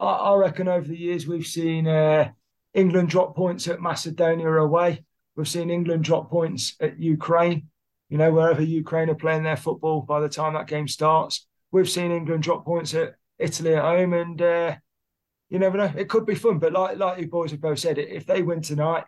I, 0.00 0.06
I 0.06 0.34
reckon 0.36 0.68
over 0.68 0.86
the 0.86 0.98
years 0.98 1.26
we've 1.26 1.46
seen 1.46 1.86
uh, 1.86 2.30
England 2.74 3.08
drop 3.08 3.36
points 3.36 3.68
at 3.68 3.80
Macedonia 3.80 4.50
away. 4.50 5.04
We've 5.36 5.48
seen 5.48 5.70
England 5.70 6.04
drop 6.04 6.30
points 6.30 6.76
at 6.80 6.98
Ukraine 6.98 7.68
you 8.12 8.18
know, 8.18 8.30
wherever 8.30 8.60
Ukraine 8.60 9.08
are 9.08 9.14
playing 9.14 9.42
their 9.42 9.56
football 9.56 10.02
by 10.02 10.20
the 10.20 10.28
time 10.28 10.52
that 10.52 10.66
game 10.66 10.86
starts. 10.86 11.46
We've 11.70 11.88
seen 11.88 12.10
England 12.10 12.42
drop 12.42 12.62
points 12.62 12.92
at 12.92 13.14
Italy 13.38 13.74
at 13.74 13.82
home, 13.82 14.12
and 14.12 14.42
uh, 14.42 14.76
you 15.48 15.58
never 15.58 15.78
know. 15.78 15.90
It 15.96 16.10
could 16.10 16.26
be 16.26 16.34
fun, 16.34 16.58
but 16.58 16.74
like 16.74 16.98
like 16.98 17.18
you 17.18 17.28
boys 17.28 17.52
have 17.52 17.62
both 17.62 17.78
said, 17.78 17.96
if 17.96 18.26
they 18.26 18.42
win 18.42 18.60
tonight, 18.60 19.04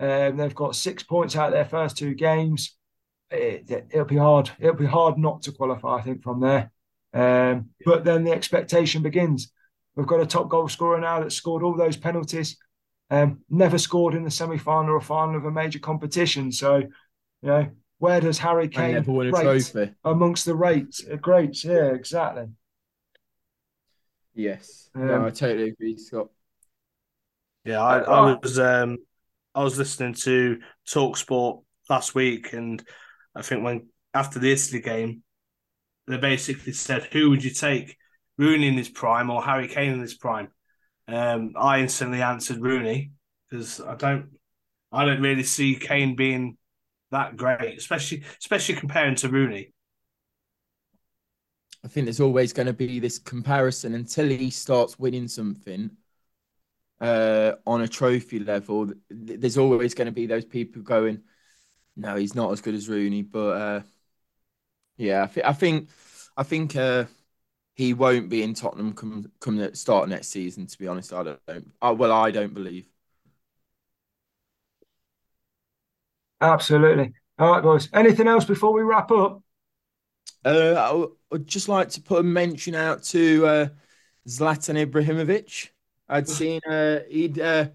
um, 0.00 0.36
they've 0.36 0.56
got 0.56 0.74
six 0.74 1.04
points 1.04 1.36
out 1.36 1.46
of 1.46 1.52
their 1.52 1.66
first 1.66 1.98
two 1.98 2.14
games. 2.14 2.76
It, 3.30 3.90
will 3.94 4.04
be 4.04 4.16
hard. 4.16 4.50
It'll 4.58 4.74
be 4.74 4.86
hard 4.86 5.18
not 5.18 5.42
to 5.42 5.52
qualify, 5.52 5.98
I 5.98 6.02
think, 6.02 6.24
from 6.24 6.40
there. 6.40 6.72
Um, 7.14 7.68
but 7.84 8.04
then 8.04 8.24
the 8.24 8.32
expectation 8.32 9.04
begins. 9.04 9.52
We've 9.94 10.04
got 10.04 10.20
a 10.20 10.26
top 10.26 10.48
goal 10.48 10.66
scorer 10.66 10.98
now 10.98 11.20
that 11.20 11.30
scored 11.30 11.62
all 11.62 11.76
those 11.76 11.96
penalties. 11.96 12.56
um, 13.10 13.38
never 13.48 13.78
scored 13.78 14.14
in 14.14 14.24
the 14.24 14.32
semi 14.32 14.58
final 14.58 14.96
or 14.96 15.00
final 15.00 15.36
of 15.36 15.44
a 15.44 15.50
major 15.52 15.78
competition. 15.78 16.50
So, 16.50 16.78
you 16.78 16.88
know, 17.42 17.70
where 17.98 18.20
does 18.20 18.38
Harry 18.38 18.68
Kane 18.68 18.94
never 18.94 19.12
won 19.12 19.28
a 19.28 19.32
rate 19.32 19.72
trophy. 19.72 19.94
amongst 20.04 20.44
the 20.44 20.54
rates? 20.54 21.04
Uh, 21.10 21.16
greats, 21.16 21.64
yeah, 21.64 21.86
exactly. 21.86 22.48
Yes, 24.34 24.90
Um, 24.94 25.08
no, 25.08 25.26
I 25.26 25.30
totally 25.30 25.70
agree, 25.70 25.96
Scott. 25.96 26.28
Yeah, 27.64 27.82
I, 27.82 27.98
I 27.98 28.36
was 28.40 28.58
um 28.58 28.98
I 29.54 29.64
was 29.64 29.78
listening 29.78 30.14
to 30.14 30.60
Talk 30.88 31.16
Sport 31.16 31.64
last 31.90 32.14
week, 32.14 32.52
and 32.52 32.82
I 33.34 33.42
think 33.42 33.64
when 33.64 33.88
after 34.14 34.38
the 34.38 34.52
Italy 34.52 34.80
game, 34.80 35.22
they 36.06 36.18
basically 36.18 36.72
said, 36.72 37.04
"Who 37.12 37.30
would 37.30 37.42
you 37.42 37.50
take, 37.50 37.96
Rooney 38.36 38.68
in 38.68 38.74
his 38.74 38.88
prime 38.88 39.30
or 39.30 39.42
Harry 39.42 39.68
Kane 39.68 39.92
in 39.92 40.00
his 40.00 40.14
prime?" 40.14 40.48
Um, 41.08 41.54
I 41.58 41.80
instantly 41.80 42.22
answered 42.22 42.60
Rooney 42.60 43.12
because 43.50 43.80
I 43.80 43.94
don't, 43.96 44.30
I 44.92 45.04
don't 45.06 45.22
really 45.22 45.42
see 45.44 45.74
Kane 45.76 46.16
being 46.16 46.57
that 47.10 47.36
great, 47.36 47.78
especially 47.78 48.24
especially 48.40 48.76
comparing 48.76 49.14
to 49.16 49.28
Rooney. 49.28 49.72
I 51.84 51.88
think 51.88 52.06
there's 52.06 52.20
always 52.20 52.52
going 52.52 52.66
to 52.66 52.72
be 52.72 52.98
this 53.00 53.18
comparison 53.18 53.94
until 53.94 54.28
he 54.28 54.50
starts 54.50 54.98
winning 54.98 55.28
something 55.28 55.96
uh, 57.00 57.52
on 57.66 57.82
a 57.82 57.88
trophy 57.88 58.40
level. 58.40 58.90
There's 59.10 59.58
always 59.58 59.94
going 59.94 60.06
to 60.06 60.12
be 60.12 60.26
those 60.26 60.44
people 60.44 60.82
going, 60.82 61.22
"No, 61.96 62.16
he's 62.16 62.34
not 62.34 62.52
as 62.52 62.60
good 62.60 62.74
as 62.74 62.88
Rooney." 62.88 63.22
But 63.22 63.50
uh, 63.56 63.82
yeah, 64.96 65.22
I, 65.22 65.26
thi- 65.26 65.44
I 65.44 65.52
think 65.52 65.88
I 66.36 66.42
think 66.42 66.76
uh, 66.76 67.04
he 67.74 67.94
won't 67.94 68.28
be 68.30 68.42
in 68.42 68.54
Tottenham 68.54 68.94
come 68.94 69.30
come 69.40 69.74
start 69.74 70.08
next 70.08 70.28
season. 70.28 70.66
To 70.66 70.78
be 70.78 70.88
honest, 70.88 71.12
I 71.12 71.22
don't. 71.24 71.40
Uh, 71.82 71.94
well, 71.98 72.12
I 72.12 72.30
don't 72.30 72.54
believe. 72.54 72.86
Absolutely. 76.40 77.12
All 77.38 77.52
right, 77.52 77.62
boys. 77.62 77.88
Anything 77.92 78.28
else 78.28 78.44
before 78.44 78.72
we 78.72 78.82
wrap 78.82 79.10
up? 79.10 79.42
Uh, 80.44 81.06
I'd 81.32 81.46
just 81.46 81.68
like 81.68 81.90
to 81.90 82.00
put 82.00 82.20
a 82.20 82.22
mention 82.22 82.74
out 82.74 83.02
to 83.04 83.46
uh, 83.46 83.68
Zlatan 84.26 84.86
Ibrahimovic. 84.86 85.70
I'd 86.08 86.28
seen 86.28 86.60
uh, 86.68 87.00
he'd 87.08 87.38
uh, 87.38 87.68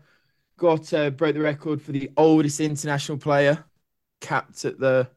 got 0.57 0.93
uh, 0.93 1.09
broke 1.11 1.35
the 1.35 1.41
record 1.41 1.81
for 1.81 1.91
the 1.91 2.09
oldest 2.17 2.59
international 2.59 3.17
player 3.17 3.63
capped 4.21 4.65
at 4.65 4.79
the 4.79 5.09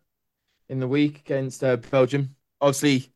in 0.68 0.80
the 0.80 0.88
week 0.88 1.20
against 1.20 1.62
uh, 1.62 1.76
Belgium. 1.76 2.34
Obviously, 2.61 3.12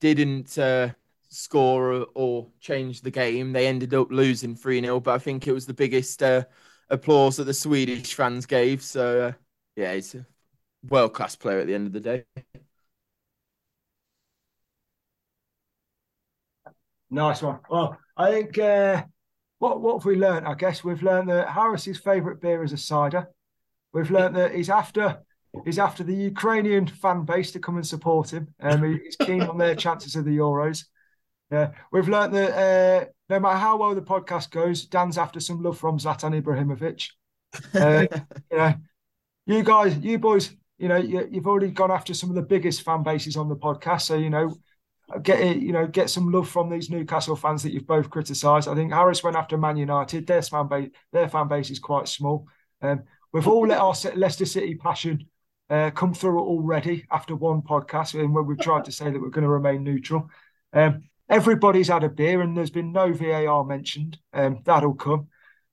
didn't 0.00 0.58
uh, 0.58 0.90
score 1.28 1.92
or, 1.92 2.06
or 2.14 2.48
change 2.60 3.00
the 3.00 3.10
game. 3.10 3.52
They 3.52 3.66
ended 3.66 3.94
up 3.94 4.10
losing 4.10 4.54
three 4.54 4.80
0 4.80 5.00
but 5.00 5.14
I 5.14 5.18
think 5.18 5.46
it 5.46 5.52
was 5.52 5.66
the 5.66 5.74
biggest 5.74 6.22
uh, 6.22 6.44
applause 6.90 7.36
that 7.36 7.44
the 7.44 7.54
Swedish 7.54 8.14
fans 8.14 8.46
gave. 8.46 8.82
So 8.82 9.20
uh, 9.28 9.32
yeah, 9.78 9.94
he's 9.94 10.12
a 10.16 10.26
world 10.88 11.14
class 11.14 11.36
player 11.36 11.60
at 11.60 11.68
the 11.68 11.74
end 11.74 11.86
of 11.86 11.92
the 11.92 12.00
day. 12.00 12.24
Nice 17.10 17.40
one. 17.42 17.60
Well, 17.70 17.96
I 18.16 18.32
think 18.32 18.58
uh, 18.58 19.04
what 19.60 19.80
what 19.80 19.98
have 19.98 20.04
we 20.04 20.16
learned? 20.16 20.48
I 20.48 20.54
guess 20.54 20.82
we've 20.82 21.02
learned 21.02 21.30
that 21.30 21.48
Harris's 21.48 21.98
favourite 21.98 22.40
beer 22.40 22.64
is 22.64 22.72
a 22.72 22.76
cider. 22.76 23.28
We've 23.92 24.10
learned 24.10 24.34
that 24.34 24.52
he's 24.52 24.68
after 24.68 25.22
he's 25.64 25.78
after 25.78 26.02
the 26.02 26.14
Ukrainian 26.14 26.88
fan 26.88 27.24
base 27.24 27.52
to 27.52 27.60
come 27.60 27.76
and 27.76 27.86
support 27.86 28.32
him. 28.32 28.48
Um, 28.60 28.82
he's 28.82 29.16
keen 29.16 29.42
on 29.42 29.58
their 29.58 29.76
chances 29.76 30.16
of 30.16 30.24
the 30.24 30.36
Euros. 30.36 30.86
Yeah, 31.52 31.70
we've 31.92 32.08
learned 32.08 32.34
that 32.34 32.50
uh, 32.50 33.04
no 33.30 33.38
matter 33.38 33.58
how 33.58 33.76
well 33.76 33.94
the 33.94 34.02
podcast 34.02 34.50
goes, 34.50 34.86
Dan's 34.86 35.18
after 35.18 35.38
some 35.38 35.62
love 35.62 35.78
from 35.78 35.98
Zlatan 35.98 36.42
Ibrahimovic. 36.42 37.10
Uh, 37.72 38.06
you 38.50 38.58
know, 38.58 38.74
you 39.48 39.62
guys, 39.62 39.96
you 39.98 40.18
boys, 40.18 40.50
you 40.78 40.88
know, 40.88 40.96
you, 40.96 41.26
you've 41.30 41.46
already 41.46 41.70
gone 41.70 41.90
after 41.90 42.12
some 42.14 42.28
of 42.28 42.36
the 42.36 42.42
biggest 42.42 42.82
fan 42.82 43.02
bases 43.02 43.36
on 43.36 43.48
the 43.48 43.56
podcast. 43.56 44.02
So 44.02 44.16
you 44.16 44.30
know, 44.30 44.54
get 45.22 45.40
it, 45.40 45.56
you 45.56 45.72
know, 45.72 45.86
get 45.86 46.10
some 46.10 46.30
love 46.30 46.48
from 46.48 46.68
these 46.68 46.90
Newcastle 46.90 47.34
fans 47.34 47.62
that 47.62 47.72
you've 47.72 47.86
both 47.86 48.10
criticised. 48.10 48.68
I 48.68 48.74
think 48.74 48.92
Harris 48.92 49.24
went 49.24 49.36
after 49.36 49.56
Man 49.56 49.76
United. 49.78 50.26
Their 50.26 50.42
fan 50.42 50.68
base, 50.68 50.90
their 51.12 51.28
fan 51.28 51.48
base 51.48 51.70
is 51.70 51.78
quite 51.78 52.08
small. 52.08 52.46
Um, 52.82 53.04
we've 53.32 53.48
all 53.48 53.66
let 53.66 53.78
our 53.78 53.94
Leicester 54.14 54.44
City 54.44 54.74
passion 54.74 55.26
uh, 55.70 55.90
come 55.90 56.12
through 56.12 56.38
already 56.38 57.06
after 57.10 57.34
one 57.34 57.62
podcast, 57.62 58.18
and 58.20 58.34
when 58.34 58.46
we've 58.46 58.60
tried 58.60 58.84
to 58.84 58.92
say 58.92 59.10
that 59.10 59.20
we're 59.20 59.30
going 59.30 59.44
to 59.44 59.50
remain 59.50 59.82
neutral. 59.82 60.28
Um, 60.74 61.04
everybody's 61.28 61.88
had 61.88 62.04
a 62.04 62.10
beer, 62.10 62.42
and 62.42 62.54
there's 62.54 62.70
been 62.70 62.92
no 62.92 63.14
VAR 63.14 63.64
mentioned. 63.64 64.18
Um, 64.34 64.60
that'll 64.64 64.94
come. 64.94 65.28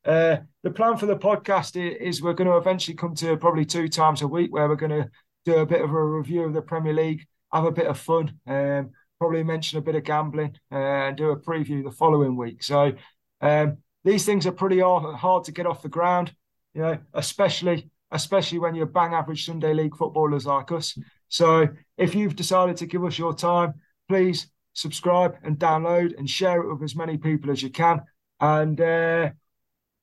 Uh, 0.06 0.38
the 0.64 0.72
plan 0.72 0.98
for 0.98 1.08
the 1.08 1.16
podcast 1.18 1.76
i- 1.80 1.96
is 1.96 2.22
we're 2.22 2.34
going 2.34 2.50
to 2.50 2.58
eventually 2.58 2.96
come 2.96 3.16
to 3.16 3.36
probably 3.38 3.66
two 3.66 3.88
times 3.88 4.22
a 4.22 4.28
week 4.28 4.54
where 4.54 4.68
we're 4.68 4.76
going 4.76 5.04
to 5.04 5.10
do 5.46 5.56
a 5.58 5.66
bit 5.66 5.82
of 5.82 5.92
a 5.92 6.06
review 6.06 6.44
of 6.44 6.54
the 6.54 6.62
Premier 6.62 6.94
League, 6.94 7.26
have 7.52 7.66
a 7.66 7.72
bit 7.72 7.88
of 7.88 7.98
fun, 7.98 8.38
um, 8.48 8.92
probably 9.20 9.44
mention 9.44 9.80
a 9.80 9.82
bit 9.82 9.96
of 9.96 10.04
gambling, 10.04 10.56
uh, 10.72 10.76
and 10.76 11.18
do 11.18 11.30
a 11.30 11.40
preview 11.40 11.84
the 11.84 11.92
following 11.92 12.36
week. 12.36 12.64
So 12.64 12.94
um, 13.42 13.78
these 14.04 14.26
things 14.26 14.46
are 14.46 14.52
pretty 14.52 14.80
hard, 14.80 15.16
hard 15.16 15.44
to 15.46 15.52
get 15.52 15.66
off 15.66 15.82
the 15.82 15.90
ground, 15.90 16.34
you 16.74 16.82
know, 16.82 16.98
especially 17.14 17.90
especially 18.12 18.60
when 18.60 18.76
you're 18.76 18.86
bang 18.86 19.14
average 19.14 19.46
Sunday 19.46 19.74
league 19.74 19.96
footballers 19.98 20.46
like 20.46 20.72
us. 20.72 20.98
So 21.28 21.68
if 21.98 22.14
you've 22.16 22.36
decided 22.36 22.78
to 22.78 22.86
give 22.86 23.04
us 23.04 23.18
your 23.18 23.34
time, 23.34 23.74
please 24.08 24.48
subscribe 24.74 25.38
and 25.44 25.58
download 25.58 26.18
and 26.18 26.30
share 26.30 26.62
it 26.62 26.72
with 26.72 26.84
as 26.84 26.96
many 26.96 27.18
people 27.18 27.52
as 27.52 27.64
you 27.64 27.72
can. 27.72 28.02
And 28.40 28.80
uh, 28.80 29.32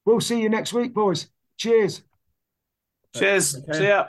we'll 0.04 0.20
see 0.20 0.40
you 0.40 0.48
next 0.48 0.72
week, 0.72 0.94
boys. 0.94 1.28
Cheers. 1.56 2.02
Cheers. 3.14 3.56
Okay. 3.56 3.78
See 3.78 3.88
ya. 3.88 4.08